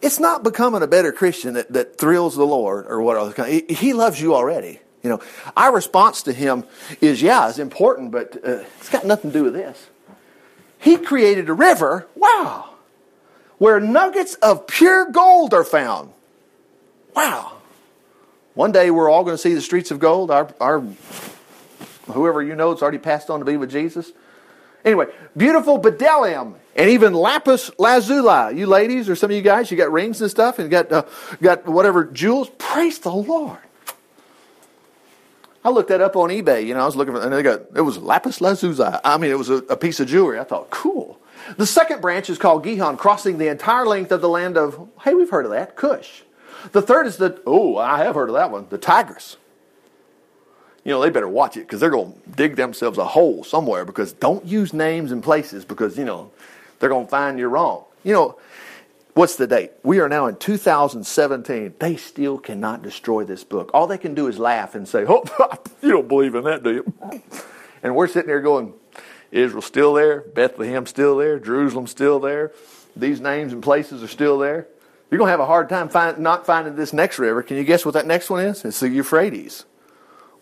It's 0.00 0.20
not 0.20 0.44
becoming 0.44 0.82
a 0.82 0.86
better 0.86 1.10
Christian 1.10 1.54
that, 1.54 1.72
that 1.72 1.98
thrills 1.98 2.36
the 2.36 2.44
Lord 2.44 2.86
or 2.86 3.02
what 3.02 3.16
else. 3.16 3.34
He 3.68 3.92
loves 3.92 4.20
you 4.20 4.34
already. 4.34 4.80
You 5.02 5.10
know, 5.10 5.20
our 5.56 5.72
response 5.72 6.22
to 6.22 6.32
him 6.32 6.64
is, 7.00 7.22
yeah, 7.22 7.48
it's 7.48 7.58
important, 7.58 8.10
but 8.10 8.36
uh, 8.44 8.64
it's 8.78 8.88
got 8.88 9.04
nothing 9.04 9.30
to 9.32 9.38
do 9.38 9.44
with 9.44 9.54
this. 9.54 9.86
He 10.78 10.96
created 10.96 11.48
a 11.48 11.54
river, 11.54 12.06
wow, 12.14 12.74
where 13.58 13.80
nuggets 13.80 14.34
of 14.36 14.66
pure 14.66 15.10
gold 15.10 15.54
are 15.54 15.64
found. 15.64 16.12
Wow. 17.14 17.54
One 18.54 18.72
day 18.72 18.90
we're 18.90 19.10
all 19.10 19.24
going 19.24 19.34
to 19.34 19.38
see 19.38 19.54
the 19.54 19.60
streets 19.60 19.90
of 19.90 19.98
gold. 19.98 20.30
Our, 20.30 20.54
our 20.60 20.84
whoever 22.06 22.42
you 22.42 22.54
know 22.54 22.70
has 22.70 22.82
already 22.82 22.98
passed 22.98 23.30
on 23.30 23.40
to 23.40 23.44
be 23.44 23.56
with 23.56 23.70
Jesus. 23.70 24.12
Anyway, 24.84 25.06
beautiful 25.36 25.80
bdellium 25.80 26.54
and 26.76 26.90
even 26.90 27.12
lapis 27.12 27.72
lazuli. 27.78 28.56
You 28.56 28.66
ladies 28.66 29.08
or 29.08 29.16
some 29.16 29.30
of 29.30 29.36
you 29.36 29.42
guys, 29.42 29.70
you 29.70 29.76
got 29.76 29.90
rings 29.90 30.20
and 30.20 30.30
stuff 30.30 30.60
and 30.60 30.70
got 30.70 30.92
uh, 30.92 31.04
got 31.42 31.66
whatever 31.66 32.04
jewels. 32.04 32.50
Praise 32.56 33.00
the 33.00 33.12
Lord. 33.12 33.58
I 35.64 35.70
looked 35.70 35.88
that 35.88 36.00
up 36.00 36.14
on 36.14 36.30
eBay. 36.30 36.64
You 36.64 36.74
know, 36.74 36.82
I 36.82 36.86
was 36.86 36.94
looking 36.94 37.14
for, 37.14 37.20
and 37.20 37.32
they 37.32 37.42
got 37.42 37.62
it 37.74 37.80
was 37.80 37.98
lapis 37.98 38.40
lazuli. 38.40 38.96
I 39.04 39.18
mean, 39.18 39.32
it 39.32 39.38
was 39.38 39.50
a, 39.50 39.56
a 39.64 39.76
piece 39.76 39.98
of 39.98 40.06
jewelry. 40.06 40.38
I 40.38 40.44
thought, 40.44 40.70
cool. 40.70 41.18
The 41.56 41.66
second 41.66 42.00
branch 42.00 42.30
is 42.30 42.38
called 42.38 42.62
Gihon, 42.62 42.96
crossing 42.96 43.38
the 43.38 43.48
entire 43.48 43.86
length 43.86 44.12
of 44.12 44.20
the 44.20 44.28
land 44.28 44.56
of. 44.56 44.88
Hey, 45.02 45.14
we've 45.14 45.30
heard 45.30 45.46
of 45.46 45.50
that, 45.50 45.74
Cush. 45.74 46.22
The 46.70 46.82
third 46.82 47.08
is 47.08 47.16
the. 47.16 47.42
Oh, 47.44 47.76
I 47.76 48.04
have 48.04 48.14
heard 48.14 48.28
of 48.28 48.36
that 48.36 48.52
one, 48.52 48.66
the 48.70 48.78
Tigris 48.78 49.36
you 50.86 50.92
know, 50.92 51.00
they 51.00 51.10
better 51.10 51.28
watch 51.28 51.56
it 51.56 51.62
because 51.62 51.80
they're 51.80 51.90
going 51.90 52.12
to 52.12 52.30
dig 52.36 52.54
themselves 52.54 52.96
a 52.96 53.04
hole 53.04 53.42
somewhere 53.42 53.84
because 53.84 54.12
don't 54.12 54.46
use 54.46 54.72
names 54.72 55.10
and 55.10 55.20
places 55.20 55.64
because, 55.64 55.98
you 55.98 56.04
know, 56.04 56.30
they're 56.78 56.88
going 56.88 57.06
to 57.06 57.10
find 57.10 57.40
you're 57.40 57.48
wrong. 57.48 57.84
You 58.04 58.12
know, 58.12 58.38
what's 59.14 59.34
the 59.34 59.48
date? 59.48 59.72
We 59.82 59.98
are 59.98 60.08
now 60.08 60.26
in 60.26 60.36
2017. 60.36 61.74
They 61.80 61.96
still 61.96 62.38
cannot 62.38 62.82
destroy 62.82 63.24
this 63.24 63.42
book. 63.42 63.72
All 63.74 63.88
they 63.88 63.98
can 63.98 64.14
do 64.14 64.28
is 64.28 64.38
laugh 64.38 64.76
and 64.76 64.86
say, 64.86 65.04
"Oh, 65.08 65.24
you 65.82 65.90
don't 65.90 66.06
believe 66.06 66.36
in 66.36 66.44
that, 66.44 66.62
do 66.62 66.74
you?" 66.74 67.22
And 67.82 67.96
we're 67.96 68.06
sitting 68.06 68.28
there 68.28 68.40
going, 68.40 68.72
"Israel's 69.32 69.66
still 69.66 69.92
there, 69.92 70.20
Bethlehem's 70.20 70.90
still 70.90 71.16
there, 71.16 71.40
Jerusalem's 71.40 71.90
still 71.90 72.20
there. 72.20 72.52
These 72.94 73.20
names 73.20 73.52
and 73.52 73.60
places 73.60 74.04
are 74.04 74.08
still 74.08 74.38
there." 74.38 74.68
You're 75.10 75.18
going 75.18 75.26
to 75.28 75.32
have 75.32 75.40
a 75.40 75.46
hard 75.46 75.68
time 75.68 75.88
find, 75.88 76.18
not 76.18 76.46
finding 76.46 76.76
this 76.76 76.92
next 76.92 77.18
river. 77.18 77.42
Can 77.42 77.56
you 77.56 77.64
guess 77.64 77.84
what 77.84 77.94
that 77.94 78.06
next 78.06 78.30
one 78.30 78.44
is? 78.44 78.64
It's 78.64 78.78
the 78.78 78.88
Euphrates. 78.88 79.64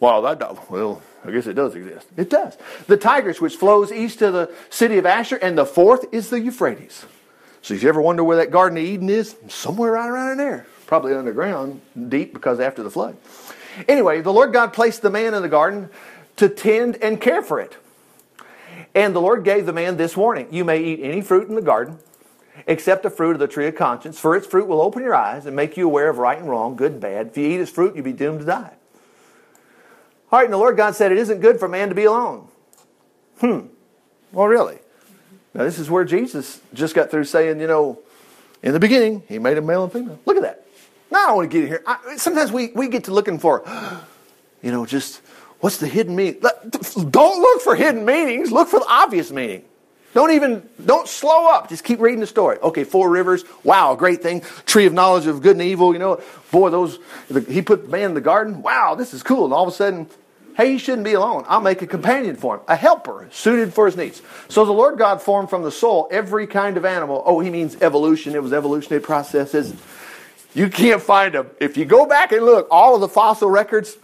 Well, 0.00 0.22
that 0.22 0.70
well, 0.70 1.02
I 1.24 1.30
guess 1.30 1.46
it 1.46 1.54
does 1.54 1.74
exist. 1.74 2.06
It 2.16 2.30
does. 2.30 2.56
The 2.86 2.96
Tigris, 2.96 3.40
which 3.40 3.56
flows 3.56 3.90
east 3.92 4.18
to 4.18 4.30
the 4.30 4.52
city 4.70 4.98
of 4.98 5.06
Asher, 5.06 5.36
and 5.36 5.56
the 5.56 5.64
fourth 5.64 6.06
is 6.12 6.30
the 6.30 6.40
Euphrates. 6.40 7.06
So 7.62 7.72
if 7.74 7.82
you 7.82 7.88
ever 7.88 8.02
wonder 8.02 8.22
where 8.22 8.36
that 8.36 8.50
Garden 8.50 8.76
of 8.76 8.84
Eden 8.84 9.08
is, 9.08 9.36
somewhere 9.48 9.92
right 9.92 10.08
around 10.08 10.32
in 10.32 10.38
there, 10.38 10.66
probably 10.86 11.14
underground, 11.14 11.80
deep 12.08 12.34
because 12.34 12.60
after 12.60 12.82
the 12.82 12.90
flood. 12.90 13.16
Anyway, 13.88 14.20
the 14.20 14.32
Lord 14.32 14.52
God 14.52 14.72
placed 14.72 15.02
the 15.02 15.10
man 15.10 15.32
in 15.32 15.42
the 15.42 15.48
garden 15.48 15.88
to 16.36 16.48
tend 16.48 16.96
and 16.96 17.20
care 17.20 17.42
for 17.42 17.60
it. 17.60 17.76
And 18.94 19.14
the 19.14 19.20
Lord 19.20 19.44
gave 19.44 19.66
the 19.66 19.72
man 19.72 19.96
this 19.96 20.16
warning 20.16 20.48
You 20.50 20.64
may 20.64 20.82
eat 20.82 21.00
any 21.02 21.20
fruit 21.20 21.48
in 21.48 21.54
the 21.54 21.62
garden, 21.62 21.98
except 22.66 23.02
the 23.02 23.10
fruit 23.10 23.32
of 23.32 23.38
the 23.38 23.48
tree 23.48 23.66
of 23.66 23.74
conscience, 23.74 24.18
for 24.18 24.36
its 24.36 24.46
fruit 24.46 24.68
will 24.68 24.80
open 24.80 25.02
your 25.02 25.14
eyes 25.14 25.46
and 25.46 25.56
make 25.56 25.76
you 25.76 25.86
aware 25.86 26.08
of 26.08 26.18
right 26.18 26.38
and 26.38 26.48
wrong, 26.48 26.76
good 26.76 26.92
and 26.92 27.00
bad. 27.00 27.28
If 27.28 27.38
you 27.38 27.46
eat 27.48 27.60
its 27.60 27.70
fruit, 27.70 27.94
you'll 27.96 28.04
be 28.04 28.12
doomed 28.12 28.40
to 28.40 28.46
die. 28.46 28.74
Right, 30.32 30.44
and 30.44 30.52
the 30.52 30.58
Lord 30.58 30.76
God 30.76 30.94
said, 30.94 31.12
It 31.12 31.18
isn't 31.18 31.40
good 31.40 31.60
for 31.60 31.68
man 31.68 31.88
to 31.90 31.94
be 31.94 32.04
alone. 32.04 32.48
Hmm. 33.38 33.60
Well, 34.32 34.48
really? 34.48 34.78
Now, 35.54 35.62
this 35.62 35.78
is 35.78 35.88
where 35.88 36.04
Jesus 36.04 36.60
just 36.72 36.94
got 36.94 37.10
through 37.10 37.24
saying, 37.24 37.60
you 37.60 37.68
know, 37.68 38.00
in 38.62 38.72
the 38.72 38.80
beginning, 38.80 39.22
he 39.28 39.38
made 39.38 39.56
a 39.56 39.62
male 39.62 39.84
and 39.84 39.92
female. 39.92 40.18
Look 40.26 40.36
at 40.36 40.42
that. 40.42 40.66
Now, 41.10 41.18
I 41.18 41.26
don't 41.28 41.36
want 41.36 41.50
to 41.50 41.56
get 41.56 41.62
in 41.62 41.68
here. 41.68 41.82
I, 41.86 42.16
sometimes 42.16 42.50
we, 42.50 42.72
we 42.74 42.88
get 42.88 43.04
to 43.04 43.12
looking 43.12 43.38
for, 43.38 43.62
you 44.62 44.72
know, 44.72 44.84
just 44.84 45.20
what's 45.60 45.76
the 45.76 45.86
hidden 45.86 46.16
meaning? 46.16 46.40
Don't 47.10 47.40
look 47.40 47.62
for 47.62 47.76
hidden 47.76 48.04
meanings. 48.04 48.50
Look 48.50 48.68
for 48.68 48.80
the 48.80 48.86
obvious 48.88 49.30
meaning. 49.30 49.64
Don't 50.14 50.30
even, 50.30 50.68
don't 50.84 51.08
slow 51.08 51.48
up. 51.48 51.68
Just 51.68 51.84
keep 51.84 52.00
reading 52.00 52.20
the 52.20 52.26
story. 52.26 52.58
Okay, 52.58 52.84
four 52.84 53.10
rivers. 53.10 53.44
Wow, 53.64 53.96
great 53.96 54.22
thing. 54.22 54.42
Tree 54.64 54.86
of 54.86 54.92
knowledge 54.92 55.26
of 55.26 55.42
good 55.42 55.56
and 55.56 55.62
evil. 55.62 55.92
You 55.92 55.98
know, 55.98 56.22
boy, 56.50 56.70
those, 56.70 56.98
he 57.48 57.62
put 57.62 57.84
the 57.84 57.88
man 57.88 58.10
in 58.10 58.14
the 58.14 58.20
garden. 58.20 58.62
Wow, 58.62 58.94
this 58.94 59.12
is 59.12 59.22
cool. 59.22 59.44
And 59.44 59.52
all 59.52 59.64
of 59.64 59.68
a 59.68 59.76
sudden, 59.76 60.08
Hey, 60.56 60.72
he 60.72 60.78
shouldn't 60.78 61.04
be 61.04 61.14
alone. 61.14 61.44
I'll 61.48 61.60
make 61.60 61.82
a 61.82 61.86
companion 61.86 62.36
for 62.36 62.56
him, 62.56 62.60
a 62.68 62.76
helper 62.76 63.28
suited 63.32 63.74
for 63.74 63.86
his 63.86 63.96
needs. 63.96 64.22
So 64.48 64.64
the 64.64 64.72
Lord 64.72 64.98
God 64.98 65.20
formed 65.20 65.50
from 65.50 65.64
the 65.64 65.72
soul 65.72 66.06
every 66.12 66.46
kind 66.46 66.76
of 66.76 66.84
animal. 66.84 67.24
Oh, 67.26 67.40
he 67.40 67.50
means 67.50 67.76
evolution. 67.82 68.36
It 68.36 68.42
was 68.42 68.52
evolutionary 68.52 69.02
processes. 69.02 69.74
You 70.54 70.68
can't 70.68 71.02
find 71.02 71.34
them. 71.34 71.50
If 71.58 71.76
you 71.76 71.84
go 71.84 72.06
back 72.06 72.30
and 72.30 72.44
look, 72.44 72.68
all 72.70 72.94
of 72.94 73.00
the 73.00 73.08
fossil 73.08 73.50
records, 73.50 73.96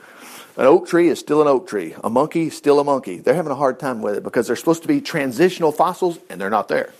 an 0.56 0.66
oak 0.66 0.88
tree 0.88 1.08
is 1.08 1.18
still 1.18 1.40
an 1.40 1.48
oak 1.48 1.68
tree. 1.68 1.94
A 2.02 2.10
monkey 2.10 2.50
still 2.50 2.80
a 2.80 2.84
monkey. 2.84 3.18
They're 3.18 3.34
having 3.34 3.52
a 3.52 3.56
hard 3.56 3.78
time 3.78 4.02
with 4.02 4.16
it 4.16 4.22
because 4.22 4.46
they're 4.46 4.56
supposed 4.56 4.82
to 4.82 4.88
be 4.88 5.00
transitional 5.00 5.72
fossils 5.72 6.18
and 6.28 6.40
they're 6.40 6.50
not 6.50 6.68
there. 6.68 6.92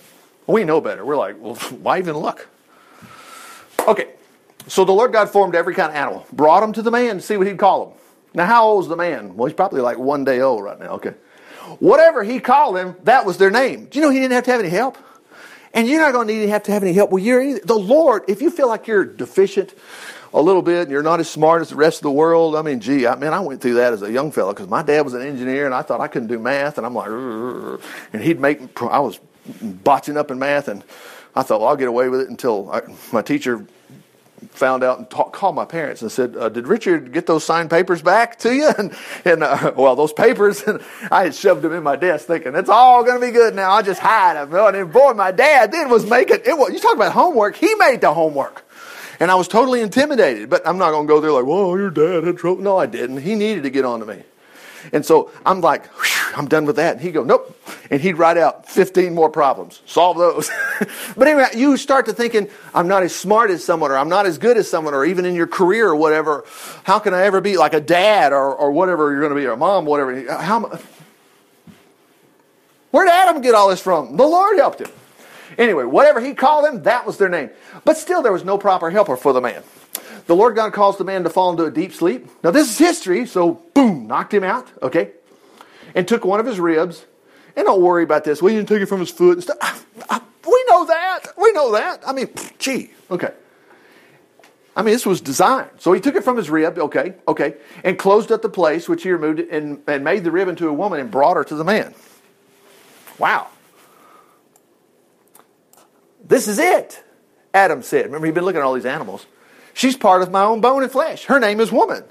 We 0.47 0.65
know 0.65 0.81
better. 0.81 1.05
We're 1.05 1.17
like, 1.17 1.37
well, 1.41 1.55
why 1.83 1.99
even 1.99 2.17
look? 2.17 2.49
Okay, 3.87 4.09
so 4.67 4.85
the 4.85 4.93
Lord 4.93 5.13
God 5.13 5.31
formed 5.31 5.55
every 5.55 5.75
kind 5.75 5.91
of 5.91 5.97
animal, 5.97 6.27
brought 6.33 6.61
them 6.61 6.73
to 6.75 6.83
the 6.83 6.91
man 6.91 7.17
to 7.17 7.23
see 7.23 7.37
what 7.37 7.47
he'd 7.47 7.59
call 7.59 7.87
them. 7.87 7.99
Now, 8.35 8.47
how 8.47 8.67
old 8.67 8.85
is 8.85 8.89
the 8.89 8.97
man? 8.97 9.35
Well, 9.37 9.47
he's 9.47 9.57
probably 9.57 9.81
like 9.81 9.99
one 9.99 10.25
day 10.25 10.41
old 10.41 10.63
right 10.63 10.79
now. 10.79 10.93
Okay. 10.93 11.15
Whatever 11.79 12.23
he 12.23 12.41
called 12.41 12.77
him, 12.77 12.97
that 13.05 13.27
was 13.27 13.39
their 13.39 13.51
name. 13.51 13.87
Do 13.87 13.99
you 13.99 14.05
know 14.05 14.11
he 14.11 14.19
didn't 14.19 14.33
have 14.33 14.45
to 14.45 14.51
have 14.53 14.61
any 14.61 14.69
help? 14.69 14.99
And 15.73 15.89
you're 15.89 16.01
not 16.01 16.13
going 16.13 16.27
to 16.27 16.35
need 16.35 16.41
to 16.43 16.51
have 16.51 16.65
to 16.65 16.73
have 16.73 16.83
any 16.83 16.93
help. 16.93 17.11
Well, 17.11 17.23
you're 17.23 17.41
either. 17.41 17.61
The 17.65 17.79
Lord, 17.79 18.25
if 18.29 18.43
you 18.43 18.51
feel 18.51 18.69
like 18.69 18.87
you're 18.87 19.05
deficient 19.05 19.75
a 20.33 20.41
little 20.41 20.63
bit 20.63 20.83
and 20.83 20.91
you're 20.91 21.03
not 21.03 21.21
as 21.21 21.29
smart 21.29 21.63
as 21.63 21.71
the 21.71 21.77
rest 21.77 21.99
of 21.99 22.03
the 22.03 22.11
world, 22.11 22.55
I 22.55 22.63
mean, 22.63 22.81
gee, 22.81 23.07
I 23.07 23.17
mean, 23.17 23.33
I 23.33 23.41
went 23.41 23.61
through 23.61 23.75
that 23.75 23.93
as 23.93 24.03
a 24.03 24.13
young 24.13 24.31
fellow 24.31 24.53
because 24.53 24.69
my 24.69 24.83
dad 24.83 25.03
was 25.03 25.15
an 25.15 25.23
engineer 25.23 25.67
and 25.67 25.75
I 25.75 25.83
thought 25.83 26.01
I 26.01 26.09
couldn't 26.09 26.29
do 26.29 26.39
math. 26.39 26.79
And 26.79 26.87
I'm 26.87 26.95
like, 26.95 27.09
and 28.13 28.23
he'd 28.23 28.41
make, 28.41 28.81
I 28.83 29.01
was 29.01 29.19
botching 29.61 30.17
up 30.17 30.31
in 30.31 30.39
math 30.39 30.69
and 30.69 30.85
I 31.35 31.43
thought, 31.43 31.61
well, 31.61 31.71
I'll 31.71 31.77
get 31.77 31.89
away 31.89 32.09
with 32.09 32.21
it 32.21 32.29
until 32.29 32.71
I, 32.71 32.83
my 33.13 33.23
teacher 33.23 33.67
found 34.51 34.83
out 34.83 34.99
and 34.99 35.09
talk, 35.11 35.33
called 35.33 35.55
my 35.55 35.65
parents 35.65 36.03
and 36.03 36.11
said, 36.11 36.37
uh, 36.37 36.49
"Did 36.49 36.67
Richard 36.67 37.13
get 37.13 37.27
those 37.27 37.45
signed 37.45 37.71
papers 37.71 38.03
back 38.03 38.39
to 38.41 38.55
you?" 38.55 38.71
And, 38.79 38.95
and 39.25 39.43
uh, 39.43 39.73
well, 39.77 39.97
those 39.97 40.13
papers, 40.13 40.63
and 40.67 40.81
I 41.11 41.25
had 41.25 41.35
shoved 41.35 41.63
them 41.63 41.73
in 41.73 41.83
my 41.83 41.97
desk, 41.97 42.27
thinking 42.27 42.55
it's 42.55 42.71
all 42.71 43.05
going 43.05 43.21
to 43.21 43.27
be 43.27 43.33
good 43.33 43.55
now. 43.55 43.71
I 43.71 43.83
just 43.83 44.01
hide 44.01 44.37
them. 44.37 44.75
And 44.75 44.93
boy, 44.93 45.13
my 45.13 45.33
dad 45.33 45.73
then 45.73 45.91
was 45.91 46.07
making 46.07 46.41
it. 46.45 46.47
You 46.47 46.79
talk 46.79 46.95
about 46.95 47.13
homework. 47.13 47.57
He 47.57 47.75
made 47.75 48.01
the 48.01 48.15
homework, 48.15 48.65
and 49.21 49.31
I 49.31 49.37
was 49.37 49.47
totally 49.47 49.81
intimidated. 49.81 50.51
But 50.51 50.67
I'm 50.67 50.79
not 50.79 50.91
going 50.91 51.07
to 51.07 51.09
go 51.09 51.21
there 51.21 51.31
like, 51.31 51.45
"Whoa, 51.45 51.77
your 51.77 51.91
dad 51.91 52.25
had 52.25 52.37
trouble." 52.37 52.63
No, 52.63 52.77
I 52.77 52.87
didn't. 52.87 53.19
He 53.19 53.35
needed 53.35 53.63
to 53.63 53.71
get 53.71 53.85
on 53.85 54.01
to 54.01 54.07
me. 54.07 54.25
And 54.93 55.05
so 55.05 55.31
I'm 55.45 55.61
like, 55.61 55.89
I'm 56.37 56.49
done 56.49 56.65
with 56.65 56.77
that. 56.77 56.95
And 56.95 57.01
he'd 57.01 57.13
go, 57.13 57.25
nope. 57.25 57.57
And 57.91 58.01
he'd 58.01 58.15
write 58.15 58.37
out 58.37 58.69
15 58.69 59.15
more 59.15 59.29
problems. 59.29 59.83
Solve 59.87 60.17
those. 60.17 60.51
but 61.17 61.29
anyway, 61.29 61.47
you 61.55 61.77
start 61.77 62.07
to 62.07 62.13
thinking, 62.13 62.49
I'm 62.75 62.89
not 62.89 63.03
as 63.03 63.15
smart 63.15 63.51
as 63.51 63.65
someone, 63.65 63.91
or 63.91 63.99
I'm 63.99 64.09
not 64.09 64.27
as 64.27 64.39
good 64.39 64.57
as 64.57 64.71
someone, 64.71 64.95
or 64.95 65.05
even 65.05 65.25
in 65.25 65.35
your 65.35 65.47
career 65.47 65.89
or 65.89 65.97
whatever. 65.97 66.45
How 66.85 66.99
can 66.99 67.15
I 67.15 67.23
ever 67.23 67.41
be 67.41 67.57
like 67.57 67.75
a 67.75 67.81
dad 67.81 68.33
or, 68.33 68.55
or 68.55 68.73
whatever 68.73 69.11
you're 69.11 69.21
going 69.21 69.35
to 69.35 69.37
be, 69.37 69.47
or 69.47 69.53
a 69.53 69.57
mom, 69.57 69.85
whatever. 69.85 70.33
How, 70.33 70.79
where 72.91 73.05
did 73.05 73.13
Adam 73.13 73.43
get 73.43 73.55
all 73.55 73.69
this 73.69 73.81
from? 73.81 74.17
The 74.17 74.27
Lord 74.27 74.57
helped 74.57 74.81
him. 74.81 74.91
Anyway, 75.61 75.85
whatever 75.85 76.21
he 76.21 76.33
called 76.33 76.65
them, 76.65 76.83
that 76.85 77.07
was 77.07 77.19
their 77.19 77.29
name. 77.29 77.51
But 77.85 77.99
still, 77.99 78.23
there 78.23 78.33
was 78.33 78.45
no 78.45 78.57
proper 78.57 78.91
helper 78.91 79.15
for 79.15 79.35
the 79.35 79.43
man. 79.43 79.63
The 80.27 80.35
Lord 80.35 80.57
God 80.57 80.73
caused 80.73 80.99
the 80.99 81.05
man 81.05 81.23
to 81.25 81.31
fall 81.31 81.51
into 81.51 81.65
a 81.65 81.71
deep 81.71 81.93
sleep. 81.93 82.29
Now, 82.43 82.51
this 82.51 82.71
is 82.71 82.79
history, 82.79 83.27
so 83.27 83.63
boom, 83.75 84.07
knocked 84.07 84.33
him 84.33 84.43
out, 84.43 84.73
okay? 84.83 85.11
And 85.95 86.09
took 86.09 86.25
one 86.25 86.41
of 86.41 86.47
his 86.47 86.59
ribs. 86.59 87.05
And 87.57 87.67
don't 87.67 87.83
worry 87.83 88.05
about 88.05 88.25
this. 88.25 88.41
We 88.41 88.53
didn't 88.53 88.69
take 88.69 88.81
it 88.81 88.87
from 88.87 89.01
his 89.01 89.11
foot 89.11 89.35
and 89.35 89.43
stuff. 89.43 89.59
Ah, 89.61 89.83
ah, 90.09 90.25
we 90.47 90.65
know 90.71 90.87
that. 90.87 91.21
We 91.37 91.53
know 91.53 91.73
that. 91.73 92.09
I 92.09 92.15
mean, 92.15 92.29
gee, 92.59 92.93
okay. 93.11 93.33
I 94.75 94.81
mean, 94.81 94.95
this 94.95 95.05
was 95.05 95.21
designed. 95.21 95.71
So 95.79 95.93
he 95.93 96.01
took 96.01 96.15
it 96.15 96.25
from 96.25 96.39
his 96.39 96.49
rib, 96.49 96.79
okay, 96.79 97.17
okay, 97.29 97.57
and 97.85 97.99
closed 97.99 98.33
up 98.33 98.41
the 98.41 98.49
place 98.49 98.89
which 98.89 99.03
he 99.03 99.11
removed 99.13 99.41
and, 99.41 99.83
and 99.87 100.05
made 100.05 100.25
the 100.25 100.31
rib 100.31 100.49
into 100.49 100.69
a 100.69 100.73
woman 100.73 101.01
and 101.01 101.11
brought 101.11 101.37
her 101.37 101.45
to 101.45 101.55
the 101.55 101.65
man. 101.65 101.95
Wow. 103.19 103.49
This 106.31 106.47
is 106.47 106.61
it, 106.61 107.03
Adam 107.53 107.83
said. 107.83 108.07
Remember, 108.07 108.25
he'd 108.25 108.37
been 108.37 108.45
looking 108.45 108.61
at 108.61 108.65
all 108.65 108.75
these 108.75 108.87
animals. 108.87 109.27
She's 109.75 109.97
part 109.97 110.23
of 110.23 110.31
my 110.31 110.45
own 110.45 110.61
bone 110.61 110.85
and 110.85 110.91
flesh. 110.91 111.25
Her 111.25 111.41
name 111.41 111.59
is 111.59 111.73
woman. 111.73 112.05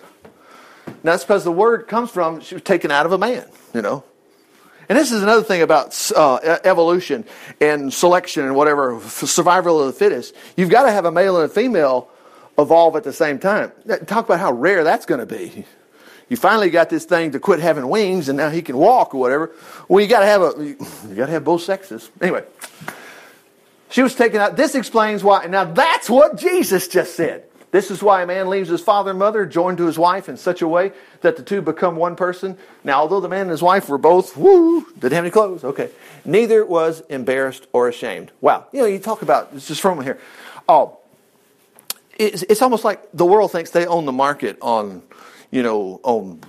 Now, 0.85 0.93
that's 1.03 1.23
because 1.23 1.45
the 1.45 1.53
word 1.53 1.87
comes 1.87 2.11
from, 2.11 2.41
she 2.41 2.55
was 2.55 2.61
taken 2.63 2.91
out 2.91 3.05
of 3.05 3.13
a 3.13 3.17
man, 3.17 3.45
you 3.73 3.81
know. 3.81 4.03
And 4.89 4.97
this 4.97 5.13
is 5.13 5.23
another 5.23 5.43
thing 5.43 5.61
about 5.61 6.11
uh, 6.13 6.59
evolution 6.65 7.23
and 7.61 7.93
selection 7.93 8.43
and 8.43 8.55
whatever, 8.55 8.99
survival 9.07 9.79
of 9.79 9.87
the 9.87 9.93
fittest. 9.93 10.35
You've 10.57 10.69
got 10.69 10.83
to 10.83 10.91
have 10.91 11.05
a 11.05 11.11
male 11.13 11.37
and 11.37 11.49
a 11.49 11.53
female 11.53 12.09
evolve 12.57 12.97
at 12.97 13.05
the 13.05 13.13
same 13.13 13.39
time. 13.39 13.71
Talk 14.05 14.25
about 14.25 14.41
how 14.41 14.51
rare 14.51 14.83
that's 14.83 15.05
going 15.05 15.19
to 15.19 15.25
be. 15.25 15.63
You 16.27 16.35
finally 16.35 16.71
got 16.71 16.89
this 16.89 17.05
thing 17.05 17.31
to 17.31 17.39
quit 17.39 17.61
having 17.61 17.87
wings 17.87 18.27
and 18.27 18.37
now 18.37 18.49
he 18.49 18.61
can 18.61 18.75
walk 18.75 19.15
or 19.15 19.21
whatever. 19.21 19.51
Well, 19.87 20.03
you 20.03 20.09
got 20.09 20.19
to 20.19 20.25
have 20.25 20.41
a, 20.41 20.63
you 20.65 21.15
got 21.15 21.27
to 21.27 21.31
have 21.31 21.45
both 21.45 21.61
sexes. 21.61 22.11
Anyway, 22.21 22.43
she 23.89 24.01
was 24.01 24.15
taken 24.15 24.39
out. 24.39 24.55
This 24.55 24.75
explains 24.75 25.23
why. 25.23 25.45
Now 25.45 25.65
that's 25.65 26.09
what 26.09 26.37
Jesus 26.37 26.87
just 26.87 27.15
said. 27.15 27.45
This 27.71 27.91
is 27.91 28.01
why 28.01 28.23
a 28.23 28.25
man 28.25 28.49
leaves 28.49 28.69
his 28.69 28.81
father 28.81 29.11
and 29.11 29.19
mother, 29.19 29.45
joined 29.45 29.77
to 29.77 29.85
his 29.85 29.99
wife 29.99 30.27
in 30.27 30.37
such 30.37 30.63
a 30.63 30.67
way 30.67 30.91
that 31.21 31.37
the 31.37 31.43
two 31.43 31.61
become 31.61 31.97
one 31.97 32.15
person. 32.15 32.57
Now, 32.83 33.01
although 33.01 33.19
the 33.19 33.29
man 33.29 33.41
and 33.41 33.51
his 33.51 33.61
wife 33.61 33.89
were 33.89 33.99
both, 33.99 34.35
woo, 34.35 34.87
didn't 34.93 35.13
have 35.13 35.23
any 35.23 35.29
clothes, 35.29 35.63
okay. 35.63 35.91
Neither 36.25 36.65
was 36.65 37.01
embarrassed 37.09 37.67
or 37.71 37.87
ashamed. 37.87 38.31
Wow. 38.41 38.65
You 38.71 38.81
know, 38.81 38.87
you 38.87 38.97
talk 38.97 39.21
about, 39.21 39.49
it's 39.53 39.67
just 39.67 39.81
from 39.81 40.01
here. 40.01 40.17
Oh, 40.67 40.97
it's, 42.17 42.41
it's 42.43 42.63
almost 42.63 42.83
like 42.83 43.07
the 43.13 43.25
world 43.25 43.51
thinks 43.51 43.69
they 43.69 43.85
own 43.85 44.05
the 44.05 44.11
market 44.11 44.57
on, 44.61 45.03
you 45.51 45.61
know, 45.61 45.99
on 46.01 46.41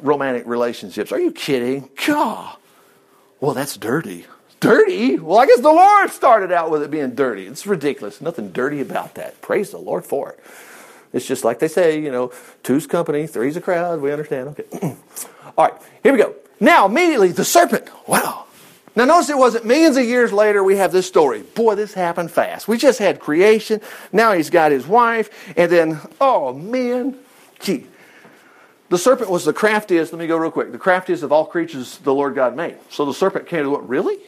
romantic 0.00 0.46
relationships. 0.46 1.12
Are 1.12 1.20
you 1.20 1.32
kidding? 1.32 1.88
God. 2.06 2.56
Well, 3.40 3.54
that's 3.54 3.76
dirty. 3.78 4.26
Dirty? 4.60 5.18
Well, 5.18 5.38
I 5.38 5.46
guess 5.46 5.60
the 5.60 5.68
Lord 5.68 6.10
started 6.10 6.50
out 6.50 6.70
with 6.70 6.82
it 6.82 6.90
being 6.90 7.14
dirty. 7.14 7.46
It's 7.46 7.66
ridiculous. 7.66 8.20
Nothing 8.20 8.50
dirty 8.50 8.80
about 8.80 9.14
that. 9.14 9.40
Praise 9.40 9.70
the 9.70 9.78
Lord 9.78 10.04
for 10.04 10.30
it. 10.30 10.40
It's 11.12 11.26
just 11.26 11.44
like 11.44 11.58
they 11.58 11.68
say, 11.68 12.00
you 12.00 12.10
know, 12.10 12.32
two's 12.62 12.86
company, 12.86 13.26
three's 13.26 13.56
a 13.56 13.60
crowd. 13.60 14.00
We 14.00 14.12
understand. 14.12 14.48
Okay. 14.48 14.64
All 15.56 15.66
right, 15.66 15.74
here 16.02 16.12
we 16.12 16.18
go. 16.18 16.34
Now, 16.60 16.86
immediately, 16.86 17.32
the 17.32 17.44
serpent. 17.44 17.88
Wow. 18.06 18.46
Now, 18.96 19.04
notice 19.04 19.30
it 19.30 19.38
wasn't 19.38 19.64
millions 19.64 19.96
of 19.96 20.04
years 20.04 20.32
later 20.32 20.64
we 20.64 20.76
have 20.76 20.90
this 20.90 21.06
story. 21.06 21.42
Boy, 21.42 21.76
this 21.76 21.94
happened 21.94 22.32
fast. 22.32 22.66
We 22.66 22.76
just 22.78 22.98
had 22.98 23.20
creation. 23.20 23.80
Now 24.12 24.32
he's 24.32 24.50
got 24.50 24.72
his 24.72 24.88
wife. 24.88 25.30
And 25.56 25.70
then, 25.70 26.00
oh, 26.20 26.52
man. 26.52 27.16
Gee. 27.60 27.86
The 28.88 28.98
serpent 28.98 29.30
was 29.30 29.44
the 29.44 29.52
craftiest. 29.52 30.12
Let 30.12 30.18
me 30.18 30.26
go 30.26 30.36
real 30.36 30.50
quick. 30.50 30.72
The 30.72 30.78
craftiest 30.78 31.22
of 31.22 31.30
all 31.30 31.46
creatures 31.46 31.98
the 31.98 32.12
Lord 32.12 32.34
God 32.34 32.56
made. 32.56 32.76
So 32.90 33.04
the 33.04 33.14
serpent 33.14 33.46
came 33.46 33.62
to 33.62 33.70
what? 33.70 33.88
Really? 33.88 34.18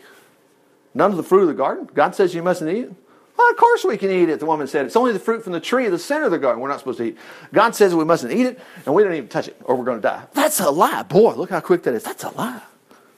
None 0.95 1.11
of 1.11 1.17
the 1.17 1.23
fruit 1.23 1.43
of 1.43 1.49
the 1.49 1.55
garden? 1.55 1.89
God 1.95 2.15
says 2.15 2.35
you 2.35 2.43
mustn't 2.43 2.71
eat 2.71 2.85
it? 2.85 2.95
of 3.51 3.57
course 3.57 3.85
we 3.85 3.97
can 3.97 4.11
eat 4.11 4.29
it, 4.29 4.39
the 4.39 4.47
woman 4.47 4.67
said. 4.67 4.87
It's 4.87 4.97
only 4.97 5.13
the 5.13 5.19
fruit 5.19 5.43
from 5.43 5.53
the 5.53 5.61
tree 5.61 5.87
of 5.87 5.93
the 5.93 5.99
center 5.99 6.27
of 6.27 6.31
the 6.31 6.39
garden 6.39 6.61
we're 6.61 6.69
not 6.69 6.79
supposed 6.79 6.99
to 6.99 7.05
eat. 7.05 7.19
God 7.53 7.75
says 7.75 7.95
we 7.95 8.05
mustn't 8.05 8.33
eat 8.33 8.47
it, 8.47 8.61
and 8.87 8.95
we 8.95 9.03
don't 9.03 9.15
even 9.15 9.29
touch 9.29 9.49
it, 9.49 9.57
or 9.65 9.77
we're 9.77 9.85
going 9.85 9.99
to 9.99 10.03
die. 10.03 10.25
That's 10.35 10.61
a 10.61 10.71
lie. 10.71 11.03
Boy, 11.05 11.35
look 11.35 11.51
how 11.51 11.61
quick 11.61 11.83
that 11.85 11.95
is. 11.95 12.03
That's 12.03 12.25
a 12.25 12.31
lie. 12.31 12.63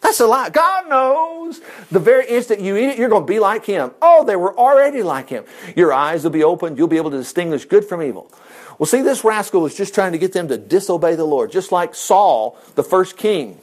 That's 0.00 0.20
a 0.20 0.26
lie. 0.26 0.50
God 0.50 0.88
knows. 0.88 1.60
The 1.90 2.00
very 2.00 2.26
instant 2.26 2.60
you 2.60 2.76
eat 2.76 2.90
it, 2.90 2.98
you're 2.98 3.08
going 3.08 3.22
to 3.22 3.32
be 3.32 3.38
like 3.38 3.64
Him. 3.64 3.92
Oh, 4.00 4.24
they 4.24 4.36
were 4.36 4.56
already 4.56 5.02
like 5.02 5.28
Him. 5.28 5.44
Your 5.76 5.92
eyes 5.92 6.24
will 6.24 6.30
be 6.30 6.44
opened. 6.44 6.78
You'll 6.78 6.88
be 6.88 6.96
able 6.96 7.10
to 7.12 7.18
distinguish 7.18 7.64
good 7.64 7.84
from 7.84 8.02
evil. 8.02 8.30
Well, 8.78 8.86
see, 8.86 9.02
this 9.02 9.22
rascal 9.22 9.60
was 9.60 9.76
just 9.76 9.94
trying 9.94 10.12
to 10.12 10.18
get 10.18 10.32
them 10.32 10.48
to 10.48 10.58
disobey 10.58 11.14
the 11.14 11.24
Lord, 11.24 11.52
just 11.52 11.70
like 11.70 11.94
Saul, 11.94 12.58
the 12.74 12.82
first 12.82 13.16
king. 13.16 13.60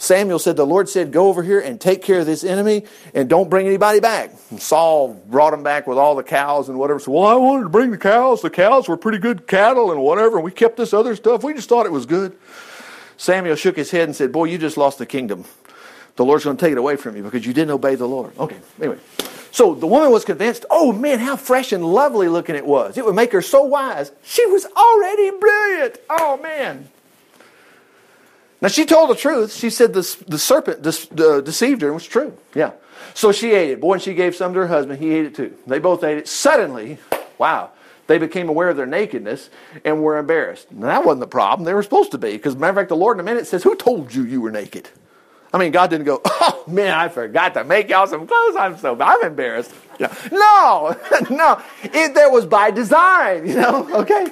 Samuel 0.00 0.38
said, 0.38 0.56
The 0.56 0.66
Lord 0.66 0.88
said, 0.88 1.12
Go 1.12 1.28
over 1.28 1.42
here 1.42 1.60
and 1.60 1.78
take 1.78 2.02
care 2.02 2.20
of 2.20 2.26
this 2.26 2.42
enemy 2.42 2.84
and 3.12 3.28
don't 3.28 3.50
bring 3.50 3.66
anybody 3.66 4.00
back. 4.00 4.32
And 4.50 4.60
Saul 4.60 5.12
brought 5.12 5.52
him 5.52 5.62
back 5.62 5.86
with 5.86 5.98
all 5.98 6.16
the 6.16 6.22
cows 6.22 6.70
and 6.70 6.78
whatever. 6.78 6.98
So, 6.98 7.12
well, 7.12 7.26
I 7.26 7.34
wanted 7.34 7.64
to 7.64 7.68
bring 7.68 7.90
the 7.90 7.98
cows. 7.98 8.40
The 8.40 8.48
cows 8.48 8.88
were 8.88 8.96
pretty 8.96 9.18
good 9.18 9.46
cattle 9.46 9.92
and 9.92 10.00
whatever. 10.00 10.36
And 10.36 10.44
we 10.44 10.52
kept 10.52 10.78
this 10.78 10.94
other 10.94 11.14
stuff. 11.16 11.44
We 11.44 11.52
just 11.52 11.68
thought 11.68 11.84
it 11.84 11.92
was 11.92 12.06
good. 12.06 12.34
Samuel 13.18 13.56
shook 13.56 13.76
his 13.76 13.90
head 13.90 14.04
and 14.04 14.16
said, 14.16 14.32
Boy, 14.32 14.44
you 14.44 14.56
just 14.56 14.78
lost 14.78 14.96
the 14.96 15.04
kingdom. 15.04 15.44
The 16.16 16.24
Lord's 16.24 16.44
going 16.44 16.56
to 16.56 16.64
take 16.64 16.72
it 16.72 16.78
away 16.78 16.96
from 16.96 17.14
you 17.14 17.22
because 17.22 17.44
you 17.44 17.52
didn't 17.52 17.72
obey 17.72 17.94
the 17.94 18.08
Lord. 18.08 18.36
Okay, 18.38 18.56
anyway. 18.78 18.96
So 19.52 19.74
the 19.74 19.86
woman 19.86 20.10
was 20.10 20.24
convinced, 20.24 20.64
oh 20.70 20.92
man, 20.92 21.18
how 21.18 21.36
fresh 21.36 21.72
and 21.72 21.84
lovely 21.84 22.28
looking 22.28 22.56
it 22.56 22.64
was. 22.64 22.96
It 22.96 23.04
would 23.04 23.14
make 23.14 23.32
her 23.32 23.42
so 23.42 23.64
wise. 23.64 24.12
She 24.22 24.46
was 24.46 24.64
already 24.64 25.30
brilliant. 25.38 25.98
Oh 26.08 26.38
man. 26.42 26.88
Now 28.60 28.68
she 28.68 28.84
told 28.84 29.10
the 29.10 29.14
truth. 29.14 29.54
She 29.54 29.70
said 29.70 29.94
the, 29.94 30.24
the 30.28 30.38
serpent 30.38 30.82
de- 30.82 31.42
deceived 31.42 31.82
her 31.82 31.88
and 31.88 31.94
was 31.94 32.06
true. 32.06 32.36
Yeah. 32.54 32.72
So 33.14 33.32
she 33.32 33.52
ate 33.52 33.70
it. 33.70 33.80
Boy, 33.80 33.94
and 33.94 34.02
she 34.02 34.14
gave 34.14 34.36
some 34.36 34.52
to 34.54 34.60
her 34.60 34.66
husband. 34.66 34.98
He 35.00 35.14
ate 35.14 35.26
it 35.26 35.34
too. 35.34 35.56
They 35.66 35.78
both 35.78 36.04
ate 36.04 36.18
it. 36.18 36.28
Suddenly, 36.28 36.98
wow, 37.38 37.70
they 38.06 38.18
became 38.18 38.48
aware 38.48 38.68
of 38.68 38.76
their 38.76 38.86
nakedness 38.86 39.50
and 39.84 40.02
were 40.02 40.18
embarrassed. 40.18 40.70
Now, 40.72 40.88
that 40.88 41.04
wasn't 41.04 41.20
the 41.20 41.26
problem. 41.26 41.64
They 41.64 41.74
were 41.74 41.82
supposed 41.82 42.10
to 42.12 42.18
be. 42.18 42.32
Because, 42.32 42.56
matter 42.56 42.70
of 42.70 42.76
fact, 42.76 42.88
the 42.90 42.96
Lord 42.96 43.16
in 43.16 43.20
a 43.20 43.24
minute 43.24 43.46
says, 43.46 43.62
Who 43.62 43.74
told 43.74 44.14
you 44.14 44.24
you 44.24 44.40
were 44.40 44.50
naked? 44.50 44.88
I 45.52 45.58
mean, 45.58 45.72
God 45.72 45.90
didn't 45.90 46.06
go, 46.06 46.20
Oh, 46.24 46.64
man, 46.66 46.92
I 46.92 47.08
forgot 47.08 47.54
to 47.54 47.64
make 47.64 47.88
y'all 47.88 48.06
some 48.06 48.26
clothes. 48.26 48.56
I'm 48.56 48.78
so, 48.78 48.96
I'm 49.00 49.24
embarrassed. 49.24 49.72
No, 49.98 50.96
no. 51.30 51.62
It, 51.82 52.14
that 52.14 52.30
was 52.30 52.46
by 52.46 52.70
design, 52.70 53.46
you 53.48 53.54
know, 53.54 53.88
okay? 54.00 54.26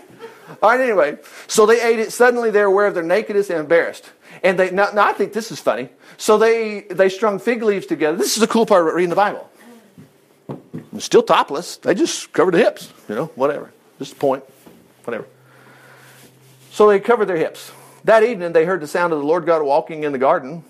All 0.63 0.71
right, 0.71 0.81
anyway. 0.81 1.19
So 1.47 1.67
they 1.67 1.81
ate 1.81 1.99
it. 1.99 2.13
Suddenly 2.13 2.51
they're 2.51 2.67
aware 2.67 2.87
of 2.87 2.95
their 2.95 3.03
nakedness 3.03 3.51
and 3.51 3.61
embarrassed. 3.61 4.11
And 4.43 4.59
they 4.59 4.71
now, 4.71 4.91
now 4.93 5.07
I 5.09 5.13
think 5.13 5.33
this 5.33 5.51
is 5.51 5.61
funny. 5.61 5.89
So 6.17 6.39
they 6.39 6.83
they 6.83 7.09
strung 7.09 7.39
fig 7.39 7.63
leaves 7.63 7.87
together. 7.87 8.17
This 8.17 8.37
is 8.37 8.41
the 8.41 8.47
cool 8.47 8.67
part 8.67 8.83
about 8.83 8.95
reading 8.95 9.11
the 9.11 9.17
Bible. 9.17 9.51
Still 10.99 11.23
topless. 11.23 11.77
They 11.77 11.95
just 11.95 12.33
covered 12.33 12.55
the 12.55 12.59
hips. 12.59 12.93
You 13.09 13.15
know, 13.15 13.27
whatever. 13.35 13.73
Just 13.99 14.19
point. 14.19 14.45
Whatever. 15.05 15.27
So 16.71 16.89
they 16.89 17.01
covered 17.01 17.27
their 17.27 17.37
hips. 17.37 17.73
That 18.05 18.23
evening 18.23 18.53
they 18.53 18.65
heard 18.65 18.81
the 18.81 18.87
sound 18.87 19.13
of 19.13 19.19
the 19.19 19.25
Lord 19.25 19.47
God 19.47 19.63
walking 19.63 20.05
in 20.05 20.13
the 20.13 20.19
garden. 20.19 20.65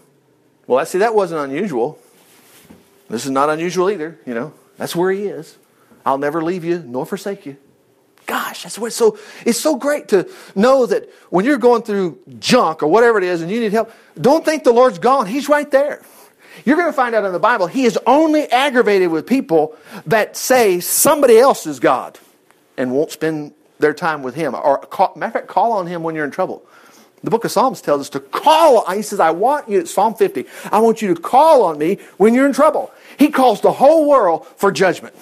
Well, 0.66 0.78
I 0.78 0.84
see 0.84 0.98
that 0.98 1.14
wasn't 1.14 1.40
unusual. 1.40 1.98
This 3.08 3.24
is 3.24 3.30
not 3.30 3.48
unusual 3.48 3.90
either. 3.90 4.18
You 4.26 4.34
know, 4.34 4.52
that's 4.76 4.94
where 4.94 5.10
He 5.10 5.24
is. 5.24 5.56
I'll 6.04 6.18
never 6.18 6.42
leave 6.42 6.64
you 6.64 6.78
nor 6.78 7.04
forsake 7.06 7.46
you 7.46 7.56
gosh, 8.28 8.62
that's 8.62 8.78
what 8.78 8.92
so 8.92 9.18
it's 9.44 9.58
so 9.58 9.74
great 9.74 10.08
to 10.08 10.30
know 10.54 10.86
that 10.86 11.10
when 11.30 11.44
you're 11.44 11.58
going 11.58 11.82
through 11.82 12.20
junk 12.38 12.82
or 12.82 12.86
whatever 12.86 13.18
it 13.18 13.24
is 13.24 13.42
and 13.42 13.50
you 13.50 13.58
need 13.58 13.72
help, 13.72 13.90
don't 14.20 14.44
think 14.44 14.62
the 14.62 14.72
Lord's 14.72 15.00
gone. 15.00 15.26
He's 15.26 15.48
right 15.48 15.68
there. 15.68 16.02
You're 16.64 16.76
going 16.76 16.88
to 16.88 16.92
find 16.92 17.14
out 17.14 17.24
in 17.24 17.32
the 17.32 17.38
Bible, 17.38 17.66
he 17.66 17.84
is 17.84 17.98
only 18.06 18.46
aggravated 18.46 19.10
with 19.10 19.26
people 19.26 19.76
that 20.06 20.36
say 20.36 20.80
somebody 20.80 21.38
else 21.38 21.66
is 21.66 21.80
God 21.80 22.18
and 22.76 22.92
won't 22.92 23.10
spend 23.10 23.54
their 23.78 23.94
time 23.94 24.22
with 24.22 24.34
him. 24.34 24.54
Or, 24.54 24.78
call, 24.78 25.12
matter 25.16 25.28
of 25.28 25.32
fact, 25.34 25.46
call 25.48 25.72
on 25.72 25.86
him 25.86 26.02
when 26.02 26.14
you're 26.14 26.24
in 26.24 26.30
trouble. 26.30 26.64
The 27.22 27.30
book 27.30 27.44
of 27.44 27.50
Psalms 27.50 27.80
tells 27.80 28.02
us 28.02 28.10
to 28.10 28.20
call. 28.20 28.88
He 28.90 29.02
says, 29.02 29.20
I 29.20 29.30
want 29.30 29.68
you, 29.68 29.86
Psalm 29.86 30.14
50, 30.14 30.44
I 30.70 30.78
want 30.80 31.00
you 31.00 31.14
to 31.14 31.20
call 31.20 31.64
on 31.64 31.78
me 31.78 31.98
when 32.16 32.34
you're 32.34 32.46
in 32.46 32.52
trouble. 32.52 32.92
He 33.18 33.28
calls 33.30 33.60
the 33.60 33.72
whole 33.72 34.08
world 34.08 34.46
for 34.56 34.70
judgment. 34.70 35.14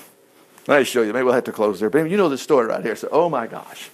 Let 0.68 0.78
me 0.80 0.84
show 0.84 1.02
you. 1.02 1.12
Maybe 1.12 1.24
we'll 1.24 1.34
have 1.34 1.44
to 1.44 1.52
close 1.52 1.78
there. 1.80 1.90
But 1.90 2.10
you 2.10 2.16
know 2.16 2.28
the 2.28 2.38
story 2.38 2.66
right 2.66 2.82
here. 2.82 2.96
So, 2.96 3.08
oh 3.12 3.28
my 3.28 3.46
gosh. 3.46 3.90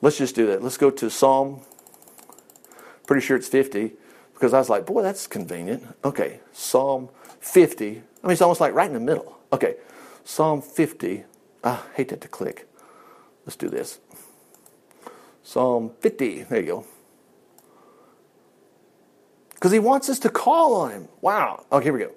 Let's 0.00 0.18
just 0.18 0.34
do 0.34 0.46
that. 0.46 0.62
Let's 0.62 0.76
go 0.76 0.90
to 0.90 1.10
Psalm. 1.10 1.62
Pretty 3.06 3.24
sure 3.24 3.36
it's 3.36 3.48
50 3.48 3.92
because 4.34 4.52
I 4.52 4.58
was 4.58 4.68
like, 4.68 4.86
boy, 4.86 5.02
that's 5.02 5.26
convenient. 5.26 5.84
Okay, 6.04 6.40
Psalm 6.52 7.08
50. 7.40 7.86
I 7.86 7.90
mean, 7.90 8.32
it's 8.32 8.42
almost 8.42 8.60
like 8.60 8.74
right 8.74 8.86
in 8.86 8.94
the 8.94 9.00
middle. 9.00 9.38
Okay, 9.52 9.76
Psalm 10.24 10.60
50. 10.60 11.24
Ah, 11.64 11.86
I 11.90 11.96
hate 11.96 12.08
that 12.08 12.20
to 12.20 12.28
click. 12.28 12.68
Let's 13.46 13.56
do 13.56 13.68
this. 13.68 13.98
Psalm 15.42 15.92
50. 16.00 16.44
There 16.44 16.60
you 16.60 16.66
go. 16.66 16.86
Because 19.54 19.72
he 19.72 19.78
wants 19.78 20.08
us 20.08 20.18
to 20.20 20.28
call 20.28 20.74
on 20.74 20.90
him. 20.90 21.08
Wow. 21.20 21.64
Okay, 21.72 21.84
here 21.84 21.92
we 21.92 22.00
go. 22.00 22.12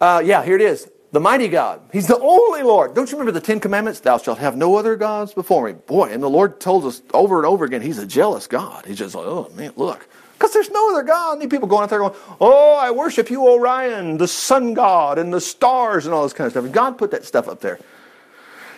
Uh, 0.00 0.22
yeah, 0.24 0.44
here 0.44 0.56
it 0.56 0.62
is 0.62 0.88
the 1.12 1.20
mighty 1.20 1.48
God. 1.48 1.80
He's 1.92 2.06
the 2.06 2.18
only 2.18 2.62
Lord. 2.62 2.94
Don't 2.94 3.10
you 3.10 3.18
remember 3.18 3.38
the 3.38 3.44
Ten 3.44 3.60
Commandments? 3.60 4.00
Thou 4.00 4.18
shalt 4.18 4.38
have 4.38 4.56
no 4.56 4.76
other 4.76 4.96
gods 4.96 5.34
before 5.34 5.66
me. 5.66 5.72
Boy, 5.72 6.10
and 6.10 6.22
the 6.22 6.30
Lord 6.30 6.60
told 6.60 6.84
us 6.84 7.02
over 7.12 7.38
and 7.38 7.46
over 7.46 7.64
again, 7.64 7.82
He's 7.82 7.98
a 7.98 8.06
jealous 8.06 8.46
God. 8.46 8.86
He's 8.86 8.98
just 8.98 9.14
like, 9.14 9.26
oh 9.26 9.50
man, 9.54 9.72
look. 9.76 10.08
Because 10.34 10.54
there's 10.54 10.70
no 10.70 10.90
other 10.90 11.02
God. 11.02 11.38
And 11.38 11.50
people 11.50 11.68
going 11.68 11.82
out 11.82 11.90
there 11.90 11.98
going, 11.98 12.14
oh, 12.40 12.74
I 12.74 12.92
worship 12.92 13.28
you, 13.28 13.46
Orion, 13.46 14.16
the 14.16 14.28
sun 14.28 14.72
god, 14.72 15.18
and 15.18 15.32
the 15.32 15.40
stars, 15.40 16.06
and 16.06 16.14
all 16.14 16.22
this 16.22 16.32
kind 16.32 16.46
of 16.46 16.52
stuff. 16.52 16.64
And 16.64 16.72
God 16.72 16.96
put 16.96 17.10
that 17.10 17.24
stuff 17.24 17.46
up 17.46 17.60
there. 17.60 17.78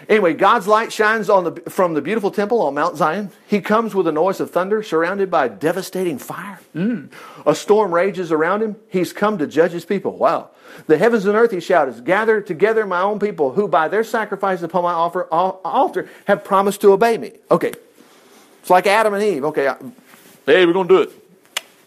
Anyway, 0.09 0.35
God's 0.35 0.67
light 0.67 0.93
shines 0.93 1.31
on 1.31 1.45
the, 1.45 1.53
from 1.71 1.95
the 1.95 2.03
beautiful 2.03 2.31
temple 2.31 2.61
on 2.63 2.75
Mount 2.75 2.97
Zion. 2.97 3.31
He 3.47 3.61
comes 3.61 3.95
with 3.95 4.07
a 4.07 4.13
noise 4.13 4.41
of 4.41 4.51
thunder, 4.51 4.83
surrounded 4.83 5.31
by 5.31 5.49
devastating 5.49 6.19
fire. 6.19 6.61
Mm. 6.75 7.13
A 7.47 7.55
storm 7.55 7.93
rages 7.93 8.33
around 8.33 8.63
him. 8.63 8.77
He's 8.89 9.13
come 9.13 9.39
to 9.39 9.47
judge 9.47 9.73
his 9.73 9.85
people. 9.85 10.17
Wow. 10.17 10.51
The 10.87 10.99
heavens 10.99 11.27
and 11.27 11.37
earth, 11.37 11.51
he 11.51 11.61
shouted, 11.61 12.05
gather 12.05 12.41
together 12.41 12.87
my 12.87 13.03
own 13.03 13.19
people 13.19 13.53
who 13.53 13.69
by 13.69 13.89
their 13.89 14.05
sacrifice 14.05 14.63
upon 14.63 14.83
my 14.83 14.93
offer, 14.93 15.25
altar 15.31 16.09
have 16.27 16.45
promised 16.45 16.81
to 16.81 16.93
obey 16.93 17.19
me. 17.19 17.33
Okay. 17.51 17.73
It's 18.61 18.71
like 18.71 18.87
Adam 18.87 19.15
and 19.15 19.23
Eve. 19.23 19.45
Okay. 19.45 19.73
Hey, 20.47 20.67
we're 20.67 20.73
going 20.73 20.89
to 20.89 20.95
do 20.95 21.03
it. 21.03 21.22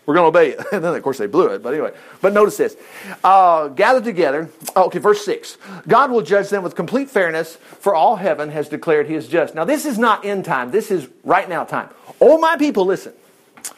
We're 0.05 0.13
going 0.13 0.31
to 0.31 0.37
obey 0.37 0.49
it. 0.51 0.65
And 0.71 0.83
then, 0.83 0.93
of 0.93 1.03
course, 1.03 1.17
they 1.17 1.27
blew 1.27 1.47
it. 1.47 1.63
But 1.63 1.73
anyway, 1.73 1.93
but 2.21 2.33
notice 2.33 2.57
this. 2.57 2.77
Uh, 3.23 3.69
gather 3.69 4.01
together. 4.01 4.49
Okay, 4.75 4.99
verse 4.99 5.25
6. 5.25 5.57
God 5.87 6.11
will 6.11 6.21
judge 6.21 6.49
them 6.49 6.63
with 6.63 6.75
complete 6.75 7.09
fairness, 7.09 7.55
for 7.55 7.95
all 7.95 8.17
heaven 8.17 8.49
has 8.49 8.69
declared 8.69 9.07
he 9.07 9.15
is 9.15 9.27
just. 9.27 9.55
Now, 9.55 9.65
this 9.65 9.85
is 9.85 9.97
not 9.97 10.25
end 10.25 10.45
time. 10.45 10.71
This 10.71 10.91
is 10.91 11.07
right 11.23 11.47
now 11.47 11.63
time. 11.63 11.89
Oh, 12.21 12.37
my 12.37 12.57
people, 12.57 12.85
listen. 12.85 13.13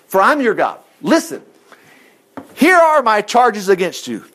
For 0.07 0.21
I'm 0.21 0.41
your 0.41 0.53
God. 0.53 0.79
Listen. 1.01 1.43
Here 2.55 2.77
are 2.77 3.03
my 3.03 3.21
charges 3.21 3.69
against 3.69 4.07
you. 4.07 4.25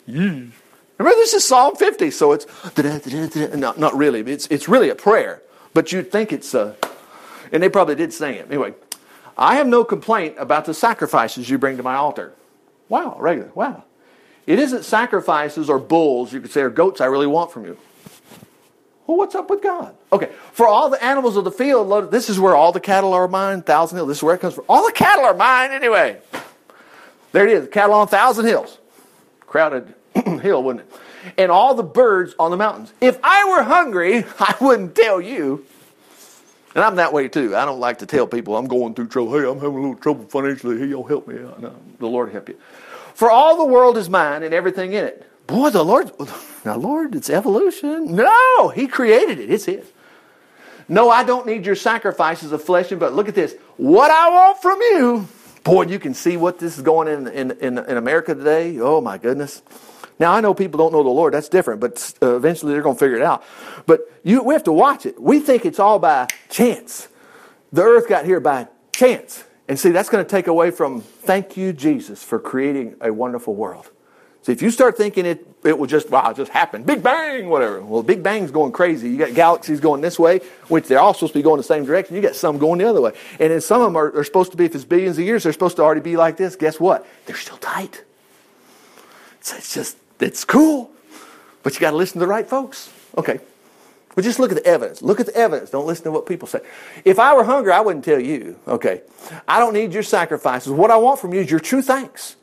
Remember, 0.99 1.19
this 1.19 1.35
is 1.35 1.45
Psalm 1.47 1.75
50, 1.75 2.11
so 2.13 2.33
it's 2.33 2.47
not, 3.57 3.79
not 3.79 3.97
really. 3.97 4.21
It's, 4.21 4.47
it's 4.47 4.69
really 4.69 4.89
a 4.91 4.95
prayer, 4.95 5.43
but 5.75 5.91
you'd 5.91 6.13
think 6.13 6.33
it's 6.33 6.55
a, 6.55 6.77
and 7.51 7.63
they 7.63 7.69
probably 7.69 7.97
did 7.97 8.13
sing 8.13 8.37
it. 8.37 8.47
Anyway, 8.47 8.75
I 9.37 9.57
have 9.57 9.67
no 9.67 9.85
complaint 9.85 10.37
about 10.39 10.65
the 10.65 10.75
sacrifices 10.75 11.49
you 11.49 11.59
bring 11.59 11.77
to 11.77 11.83
my 11.83 11.95
altar. 11.95 12.33
Wow, 12.89 13.17
regular. 13.19 13.51
Wow. 13.55 13.85
It 14.47 14.59
isn't 14.59 14.85
sacrifices 14.85 15.71
or 15.71 15.79
bulls, 15.79 16.33
you 16.33 16.41
could 16.41 16.51
say, 16.51 16.63
or 16.63 16.71
goats 16.71 17.01
I 17.01 17.07
really 17.07 17.27
want 17.27 17.53
from 17.53 17.65
you. 17.65 17.79
Well, 19.07 19.17
what's 19.17 19.35
up 19.35 19.51
with 19.51 19.63
God? 19.63 19.95
Okay, 20.13 20.31
for 20.53 20.67
all 20.67 20.89
the 20.89 21.03
animals 21.03 21.37
of 21.37 21.45
the 21.45 21.51
field, 21.51 22.11
this 22.11 22.29
is 22.29 22.39
where 22.39 22.55
all 22.55 22.73
the 22.73 22.81
cattle 22.81 23.13
are 23.13 23.29
mine, 23.29 23.63
Thousand 23.63 23.97
Hills. 23.97 24.09
This 24.09 24.19
is 24.19 24.23
where 24.23 24.35
it 24.35 24.41
comes 24.41 24.55
from. 24.55 24.65
All 24.69 24.87
the 24.87 24.93
cattle 24.93 25.25
are 25.25 25.35
mine 25.35 25.73
anyway. 25.73 26.19
There 27.33 27.47
it 27.47 27.53
is, 27.53 27.69
cattle 27.69 27.95
on 27.95 28.09
Thousand 28.09 28.47
Hills. 28.47 28.79
Crowded 29.41 29.95
hill, 30.43 30.63
wouldn't 30.63 30.87
it? 30.87 31.35
And 31.39 31.51
all 31.51 31.75
the 31.75 31.83
birds 31.83 32.35
on 32.39 32.51
the 32.51 32.57
mountains. 32.57 32.93
If 33.01 33.19
I 33.23 33.51
were 33.51 33.63
hungry, 33.63 34.25
I 34.39 34.55
wouldn't 34.61 34.95
tell 34.95 35.21
you. 35.21 35.65
And 36.75 36.83
I'm 36.83 36.97
that 36.97 37.13
way 37.13 37.29
too. 37.29 37.55
I 37.55 37.65
don't 37.65 37.81
like 37.81 37.99
to 37.99 38.07
tell 38.07 38.27
people 38.27 38.57
I'm 38.57 38.67
going 38.67 38.95
through 38.95 39.09
trouble. 39.09 39.39
Hey, 39.39 39.49
I'm 39.49 39.61
having 39.61 39.77
a 39.77 39.81
little 39.81 39.97
trouble 39.97 40.25
financially. 40.25 40.79
Hey, 40.79 40.87
y'all 40.87 41.07
help 41.07 41.29
me 41.29 41.43
out. 41.43 41.61
No, 41.61 41.75
the 41.99 42.07
Lord 42.07 42.33
help 42.33 42.49
you. 42.49 42.57
For 43.15 43.31
all 43.31 43.59
the 43.59 43.65
world 43.65 43.99
is 43.99 44.09
mine 44.09 44.43
and 44.43 44.55
everything 44.55 44.93
in 44.95 45.05
it. 45.05 45.29
Boy, 45.47 45.71
the 45.71 45.85
Lord, 45.85 46.11
now 46.65 46.77
Lord, 46.77 47.15
it's 47.15 47.29
evolution. 47.29 48.15
No, 48.15 48.69
He 48.69 48.87
created 48.87 49.39
it. 49.39 49.51
It's 49.51 49.67
His. 49.67 49.85
No, 50.89 51.11
I 51.11 51.25
don't 51.25 51.47
need 51.47 51.67
your 51.67 51.75
sacrifices 51.75 52.53
of 52.53 52.63
flesh 52.63 52.91
and 52.91 52.99
blood. 52.99 53.13
Look 53.13 53.29
at 53.29 53.35
this. 53.35 53.55
What 53.77 54.11
I 54.11 54.31
want 54.31 54.63
from 54.63 54.81
you, 54.81 55.29
boy, 55.65 55.85
you 55.85 55.99
can 55.99 56.15
see 56.15 56.37
what 56.37 56.59
this 56.59 56.77
is 56.77 56.83
going 56.83 57.09
in 57.09 57.29
in, 57.29 57.51
in, 57.53 57.79
in 57.79 57.97
America 57.97 58.35
today. 58.35 58.79
Oh 58.81 59.01
my 59.01 59.19
goodness. 59.19 59.63
Now 60.23 60.35
I 60.35 60.41
know 60.41 60.55
people 60.55 60.79
don't 60.79 60.93
know 60.93 61.03
the 61.03 61.09
Lord. 61.09 61.35
That's 61.35 61.49
different, 61.49 61.81
but 61.81 62.15
uh, 62.23 62.37
eventually 62.37 62.73
they're 62.73 62.83
going 62.83 62.95
to 62.95 63.01
figure 63.01 63.17
it 63.17 63.25
out. 63.25 63.43
But 63.87 64.03
you, 64.23 64.41
we 64.45 64.55
have 64.55 64.63
to 64.65 64.73
watch 64.73 65.05
it. 65.05 65.21
We 65.21 65.41
think 65.41 65.67
it's 65.67 65.81
all 65.81 65.99
by 65.99 66.29
chance. 66.49 67.09
The 67.73 67.83
earth 67.83 68.09
got 68.09 68.25
here 68.25 68.39
by 68.39 68.69
chance. 68.93 69.43
And 69.67 69.77
see, 69.77 69.91
that's 69.91 70.09
going 70.09 70.25
to 70.25 70.31
take 70.31 70.47
away 70.47 70.71
from 70.71 71.01
thank 71.01 71.57
you, 71.57 71.73
Jesus, 71.73 72.23
for 72.23 72.39
creating 72.39 72.95
a 73.01 73.13
wonderful 73.13 73.57
world. 73.57 73.91
See, 74.43 74.53
if 74.53 74.63
you 74.63 74.71
start 74.71 74.97
thinking 74.97 75.27
it, 75.27 75.45
it 75.65 75.77
will 75.77 75.89
just, 75.89 76.09
wow, 76.09 76.31
it 76.31 76.37
just 76.37 76.53
happened. 76.53 76.87
Big 76.87 77.03
bang, 77.03 77.49
whatever. 77.49 77.81
Well, 77.81 78.05
Big 78.05 78.23
Bang's 78.23 78.53
going 78.53 78.71
crazy. 78.71 79.11
You 79.11 79.19
got 79.19 79.35
galaxies 79.35 79.81
going 79.81 80.03
this 80.03 80.21
way, 80.21 80.39
which 80.69 80.87
they're 80.87 81.01
all 81.01 81.15
supposed 81.15 81.33
to 81.33 81.39
be 81.41 81.43
going 81.43 81.59
the 81.59 81.65
same 81.65 81.85
direction. 81.85 82.15
You 82.15 82.23
got 82.23 82.37
some 82.37 82.59
going 82.59 82.79
the 82.79 82.89
other 82.89 83.01
way. 83.01 83.13
And 83.41 83.51
then 83.51 83.61
some 83.61 83.81
of 83.81 83.89
them 83.89 83.97
are, 83.97 84.17
are 84.17 84.23
supposed 84.23 84.53
to 84.53 84.57
be, 84.57 84.67
if 84.67 84.75
it's 84.77 84.85
billions 84.85 85.19
of 85.19 85.25
years, 85.25 85.43
they're 85.43 85.53
supposed 85.53 85.75
to 85.79 85.83
already 85.83 86.01
be 86.01 86.17
like 86.17 86.37
this. 86.37 86.55
Guess 86.55 86.79
what? 86.79 87.05
They're 87.27 87.35
still 87.35 87.57
tight. 87.57 88.05
So 89.41 89.57
it's 89.57 89.75
just, 89.75 89.97
it's 90.23 90.45
cool. 90.45 90.91
But 91.63 91.75
you 91.75 91.81
got 91.81 91.93
to 91.93 91.97
listen 91.97 92.15
to 92.15 92.21
the 92.21 92.27
right 92.27 92.49
folks. 92.49 92.93
Okay. 93.17 93.41
But 94.15 94.25
just 94.25 94.39
look 94.39 94.51
at 94.51 94.57
the 94.57 94.67
evidence. 94.67 95.01
Look 95.01 95.21
at 95.21 95.27
the 95.27 95.37
evidence. 95.37 95.71
Don't 95.71 95.87
listen 95.87 96.05
to 96.05 96.11
what 96.11 96.27
people 96.27 96.47
say. 96.47 96.61
If 97.05 97.19
I 97.19 97.35
were 97.35 97.45
hungry, 97.45 97.73
I 97.73 97.81
wouldn't 97.81 98.05
tell 98.05 98.21
you. 98.21 98.59
Okay. 98.69 99.03
I 99.49 99.59
don't 99.59 99.73
need 99.73 99.95
your 99.95 100.03
sacrifices. 100.03 100.71
What 100.71 100.91
I 100.91 100.97
want 100.97 101.19
from 101.19 101.33
you 101.33 101.41
is 101.41 101.51
your 101.51 101.61
true 101.61 101.83
thanks. 101.83 102.37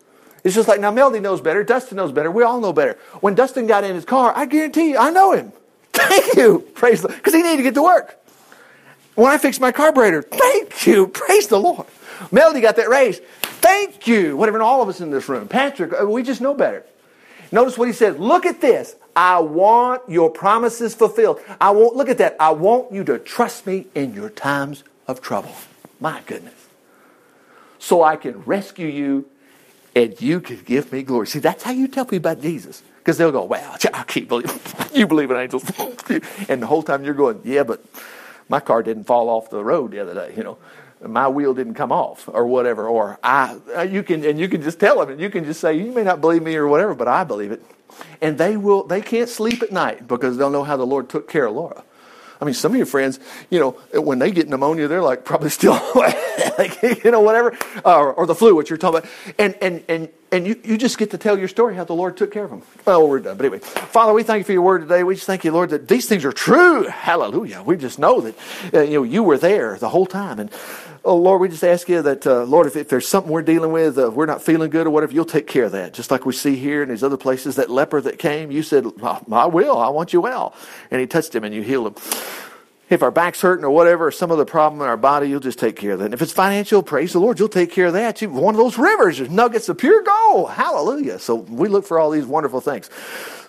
It's 0.43 0.55
just 0.55 0.67
like 0.67 0.79
now 0.79 0.91
Melody 0.91 1.19
knows 1.19 1.41
better, 1.41 1.63
Dustin 1.63 1.97
knows 1.97 2.11
better, 2.11 2.31
we 2.31 2.43
all 2.43 2.61
know 2.61 2.71
better. 2.71 2.97
When 3.19 3.35
Dustin 3.35 3.67
got 3.67 3.83
in 3.83 3.93
his 3.93 4.05
car, 4.05 4.31
I 4.35 4.45
guarantee 4.45 4.91
you, 4.91 4.97
I 4.97 5.09
know 5.09 5.33
him. 5.33 5.51
Thank 5.93 6.35
you. 6.35 6.59
Praise 6.75 7.01
the 7.01 7.09
Lord. 7.09 7.17
because 7.17 7.33
he 7.33 7.43
needed 7.43 7.57
to 7.57 7.63
get 7.63 7.73
to 7.73 7.83
work. 7.83 8.15
When 9.15 9.29
I 9.29 9.37
fixed 9.37 9.59
my 9.59 9.73
carburetor, 9.73 10.21
thank 10.21 10.87
you. 10.87 11.07
Praise 11.13 11.47
the 11.47 11.59
Lord. 11.59 11.87
Melody 12.31 12.61
got 12.61 12.77
that 12.77 12.87
raise. 12.87 13.19
Thank 13.41 14.07
you. 14.07 14.37
Whatever, 14.37 14.61
all 14.61 14.81
of 14.81 14.87
us 14.87 15.01
in 15.01 15.11
this 15.11 15.27
room. 15.27 15.49
Patrick, 15.49 15.91
uh, 15.99 16.05
we 16.05 16.23
just 16.23 16.39
know 16.39 16.53
better. 16.53 16.85
Notice 17.51 17.77
what 17.77 17.87
he 17.87 17.93
said. 17.93 18.19
Look 18.19 18.45
at 18.45 18.61
this. 18.61 18.95
I 19.15 19.39
want 19.39 20.07
your 20.07 20.29
promises 20.29 20.95
fulfilled. 20.95 21.39
I 21.59 21.71
want, 21.71 21.95
look 21.95 22.09
at 22.09 22.19
that. 22.19 22.35
I 22.39 22.51
want 22.51 22.91
you 22.93 23.03
to 23.05 23.19
trust 23.19 23.65
me 23.65 23.87
in 23.95 24.13
your 24.13 24.29
times 24.29 24.83
of 25.07 25.21
trouble. 25.21 25.53
My 25.99 26.21
goodness. 26.25 26.53
So 27.79 28.03
I 28.03 28.15
can 28.15 28.43
rescue 28.43 28.87
you 28.87 29.25
and 29.95 30.19
you 30.21 30.39
can 30.39 30.61
give 30.61 30.91
me 30.91 31.03
glory. 31.03 31.27
See, 31.27 31.39
that's 31.39 31.63
how 31.63 31.71
you 31.71 31.87
tell 31.87 32.05
people 32.05 32.31
about 32.31 32.41
Jesus. 32.41 32.83
Because 32.99 33.17
they'll 33.17 33.31
go, 33.31 33.43
well, 33.43 33.75
I 33.93 34.03
can't 34.03 34.27
believe 34.27 34.89
you 34.93 35.07
believe 35.07 35.31
in 35.31 35.37
angels. 35.37 35.63
and 36.49 36.61
the 36.61 36.67
whole 36.67 36.83
time 36.83 37.03
you're 37.03 37.13
going, 37.13 37.41
yeah, 37.43 37.63
but 37.63 37.83
my 38.47 38.59
car 38.59 38.83
didn't 38.83 39.05
fall 39.05 39.29
off 39.29 39.49
the 39.49 39.63
road 39.63 39.91
the 39.91 39.99
other 39.99 40.13
day, 40.13 40.33
you 40.35 40.43
know. 40.43 40.57
My 41.05 41.27
wheel 41.27 41.53
didn't 41.53 41.75
come 41.75 41.91
off 41.91 42.27
or 42.27 42.45
whatever. 42.45 42.87
Or 42.87 43.19
I, 43.23 43.57
uh, 43.75 43.81
you 43.81 44.03
can, 44.03 44.25
and 44.25 44.39
you 44.39 44.49
can 44.49 44.61
just 44.61 44.79
tell 44.79 44.99
them 44.99 45.09
and 45.09 45.19
you 45.19 45.29
can 45.29 45.45
just 45.45 45.61
say, 45.61 45.77
you 45.77 45.91
may 45.91 46.03
not 46.03 46.21
believe 46.21 46.43
me 46.43 46.55
or 46.55 46.67
whatever, 46.67 46.93
but 46.93 47.07
I 47.07 47.23
believe 47.23 47.51
it. 47.51 47.63
And 48.21 48.37
they 48.37 48.57
will, 48.57 48.83
they 48.83 49.01
can't 49.01 49.29
sleep 49.29 49.63
at 49.63 49.71
night 49.71 50.07
because 50.07 50.37
they'll 50.37 50.49
know 50.49 50.63
how 50.63 50.77
the 50.77 50.85
Lord 50.85 51.09
took 51.09 51.29
care 51.29 51.45
of 51.45 51.55
Laura. 51.55 51.83
I 52.41 52.45
mean, 52.45 52.53
some 52.53 52.71
of 52.71 52.77
your 52.77 52.85
friends, 52.85 53.19
you 53.49 53.59
know, 53.59 53.71
when 53.93 54.19
they 54.19 54.31
get 54.31 54.47
pneumonia, 54.47 54.87
they're 54.87 55.01
like 55.01 55.25
probably 55.25 55.49
still, 55.49 55.73
like, 55.95 56.81
you 56.81 57.11
know, 57.11 57.19
whatever, 57.19 57.57
or, 57.83 58.13
or 58.13 58.25
the 58.25 58.35
flu, 58.35 58.55
what 58.55 58.69
you're 58.69 58.77
talking 58.77 58.99
about. 58.99 59.11
And, 59.37 59.55
and, 59.61 59.83
and, 59.89 60.09
and 60.31 60.45
you, 60.45 60.59
you 60.63 60.77
just 60.77 60.97
get 60.97 61.11
to 61.11 61.17
tell 61.17 61.37
your 61.37 61.47
story 61.47 61.75
how 61.75 61.83
the 61.83 61.93
Lord 61.93 62.17
took 62.17 62.31
care 62.31 62.43
of 62.43 62.49
them. 62.49 62.61
Well, 62.85 63.07
we're 63.07 63.19
done. 63.19 63.37
But 63.37 63.45
anyway, 63.45 63.59
Father, 63.59 64.13
we 64.13 64.23
thank 64.23 64.39
you 64.39 64.43
for 64.43 64.53
your 64.53 64.61
word 64.61 64.79
today. 64.81 65.03
We 65.03 65.15
just 65.15 65.27
thank 65.27 65.43
you, 65.43 65.51
Lord, 65.51 65.69
that 65.71 65.87
these 65.87 66.07
things 66.07 66.25
are 66.25 66.31
true. 66.31 66.83
Hallelujah. 66.83 67.63
We 67.63 67.77
just 67.77 67.99
know 67.99 68.21
that, 68.21 68.35
uh, 68.73 68.81
you 68.81 68.99
know, 68.99 69.03
you 69.03 69.23
were 69.23 69.37
there 69.37 69.77
the 69.77 69.89
whole 69.89 70.05
time. 70.05 70.39
And 70.39 70.51
Oh, 71.05 71.15
Lord, 71.15 71.39
we 71.39 71.47
just 71.47 71.63
ask 71.63 71.87
you 71.87 72.01
that, 72.01 72.27
uh, 72.27 72.43
Lord, 72.43 72.67
if, 72.67 72.75
if, 72.75 72.89
there's 72.89 73.07
something 73.07 73.31
we're 73.31 73.41
dealing 73.41 73.71
with, 73.71 73.97
uh, 73.97 74.11
we're 74.11 74.25
not 74.25 74.41
feeling 74.41 74.69
good 74.69 74.85
or 74.85 74.89
whatever, 74.89 75.13
you'll 75.13 75.23
take 75.23 75.47
care 75.47 75.63
of 75.63 75.71
that. 75.71 75.93
Just 75.93 76.11
like 76.11 76.25
we 76.25 76.33
see 76.33 76.57
here 76.57 76.83
in 76.83 76.89
these 76.89 77.03
other 77.03 77.15
places, 77.15 77.55
that 77.55 77.69
leper 77.69 78.01
that 78.01 78.19
came, 78.19 78.51
you 78.51 78.63
said, 78.63 78.85
I 79.31 79.45
will, 79.45 79.77
I 79.77 79.89
want 79.89 80.11
you 80.11 80.19
well. 80.19 80.53
And 80.91 80.99
he 80.99 81.07
touched 81.07 81.33
him 81.33 81.45
and 81.45 81.55
you 81.55 81.61
healed 81.61 81.87
him. 81.87 81.95
If 82.89 83.03
our 83.03 83.11
back's 83.11 83.41
hurting 83.41 83.63
or 83.63 83.69
whatever, 83.69 84.07
or 84.07 84.11
some 84.11 84.31
other 84.31 84.45
problem 84.45 84.81
in 84.81 84.87
our 84.87 84.97
body, 84.97 85.29
you'll 85.29 85.39
just 85.39 85.59
take 85.59 85.75
care 85.75 85.91
of 85.91 85.99
that. 85.99 86.05
And 86.05 86.13
if 86.13 86.21
it's 86.21 86.31
financial, 86.31 86.81
praise 86.81 87.13
the 87.13 87.19
Lord, 87.19 87.37
you'll 87.37 87.49
take 87.49 87.71
care 87.71 87.87
of 87.87 87.93
that. 87.93 88.21
You, 88.21 88.29
one 88.29 88.55
of 88.55 88.59
those 88.59 88.77
rivers, 88.77 89.17
there's 89.17 89.29
nuggets 89.29 89.69
of 89.69 89.77
pure 89.77 90.01
gold. 90.01 90.51
Hallelujah. 90.51 91.19
So 91.19 91.35
we 91.35 91.67
look 91.67 91.85
for 91.85 91.99
all 91.99 92.09
these 92.09 92.25
wonderful 92.25 92.61
things. 92.61 92.89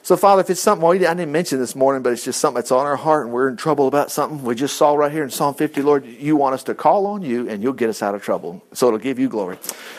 So, 0.02 0.16
Father, 0.16 0.40
if 0.40 0.50
it's 0.50 0.60
something 0.60 0.82
well, 0.82 0.94
I 0.94 0.98
didn't 0.98 1.30
mention 1.30 1.58
this 1.58 1.76
morning, 1.76 2.02
but 2.02 2.12
it's 2.12 2.24
just 2.24 2.40
something 2.40 2.56
that's 2.56 2.72
on 2.72 2.86
our 2.86 2.96
heart 2.96 3.26
and 3.26 3.34
we're 3.34 3.48
in 3.48 3.56
trouble 3.56 3.86
about 3.86 4.10
something, 4.10 4.42
we 4.42 4.54
just 4.54 4.76
saw 4.76 4.94
right 4.94 5.12
here 5.12 5.22
in 5.22 5.30
Psalm 5.30 5.54
50, 5.54 5.82
Lord, 5.82 6.06
you 6.06 6.36
want 6.36 6.54
us 6.54 6.64
to 6.64 6.74
call 6.74 7.06
on 7.06 7.22
you 7.22 7.48
and 7.48 7.62
you'll 7.62 7.74
get 7.74 7.90
us 7.90 8.02
out 8.02 8.14
of 8.14 8.22
trouble. 8.22 8.62
So 8.72 8.86
it'll 8.88 8.98
give 8.98 9.18
you 9.18 9.28
glory. 9.28 9.58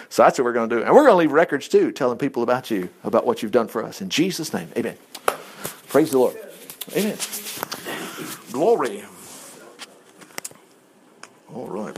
So 0.09 0.23
that's 0.23 0.39
what 0.39 0.45
we're 0.45 0.53
going 0.53 0.69
to 0.69 0.77
do. 0.77 0.83
And 0.83 0.93
we're 0.93 1.05
going 1.05 1.13
to 1.13 1.17
leave 1.17 1.31
records 1.31 1.67
too, 1.67 1.91
telling 1.91 2.17
people 2.17 2.41
about 2.41 2.71
you, 2.71 2.89
about 3.03 3.25
what 3.25 3.43
you've 3.43 3.51
done 3.51 3.67
for 3.67 3.83
us. 3.83 4.01
In 4.01 4.09
Jesus' 4.09 4.53
name, 4.53 4.69
amen. 4.75 4.97
Praise 5.87 6.11
the 6.11 6.17
Lord. 6.17 6.35
Amen. 6.95 7.17
Glory. 8.51 9.03
All 11.53 11.67
right. 11.67 11.95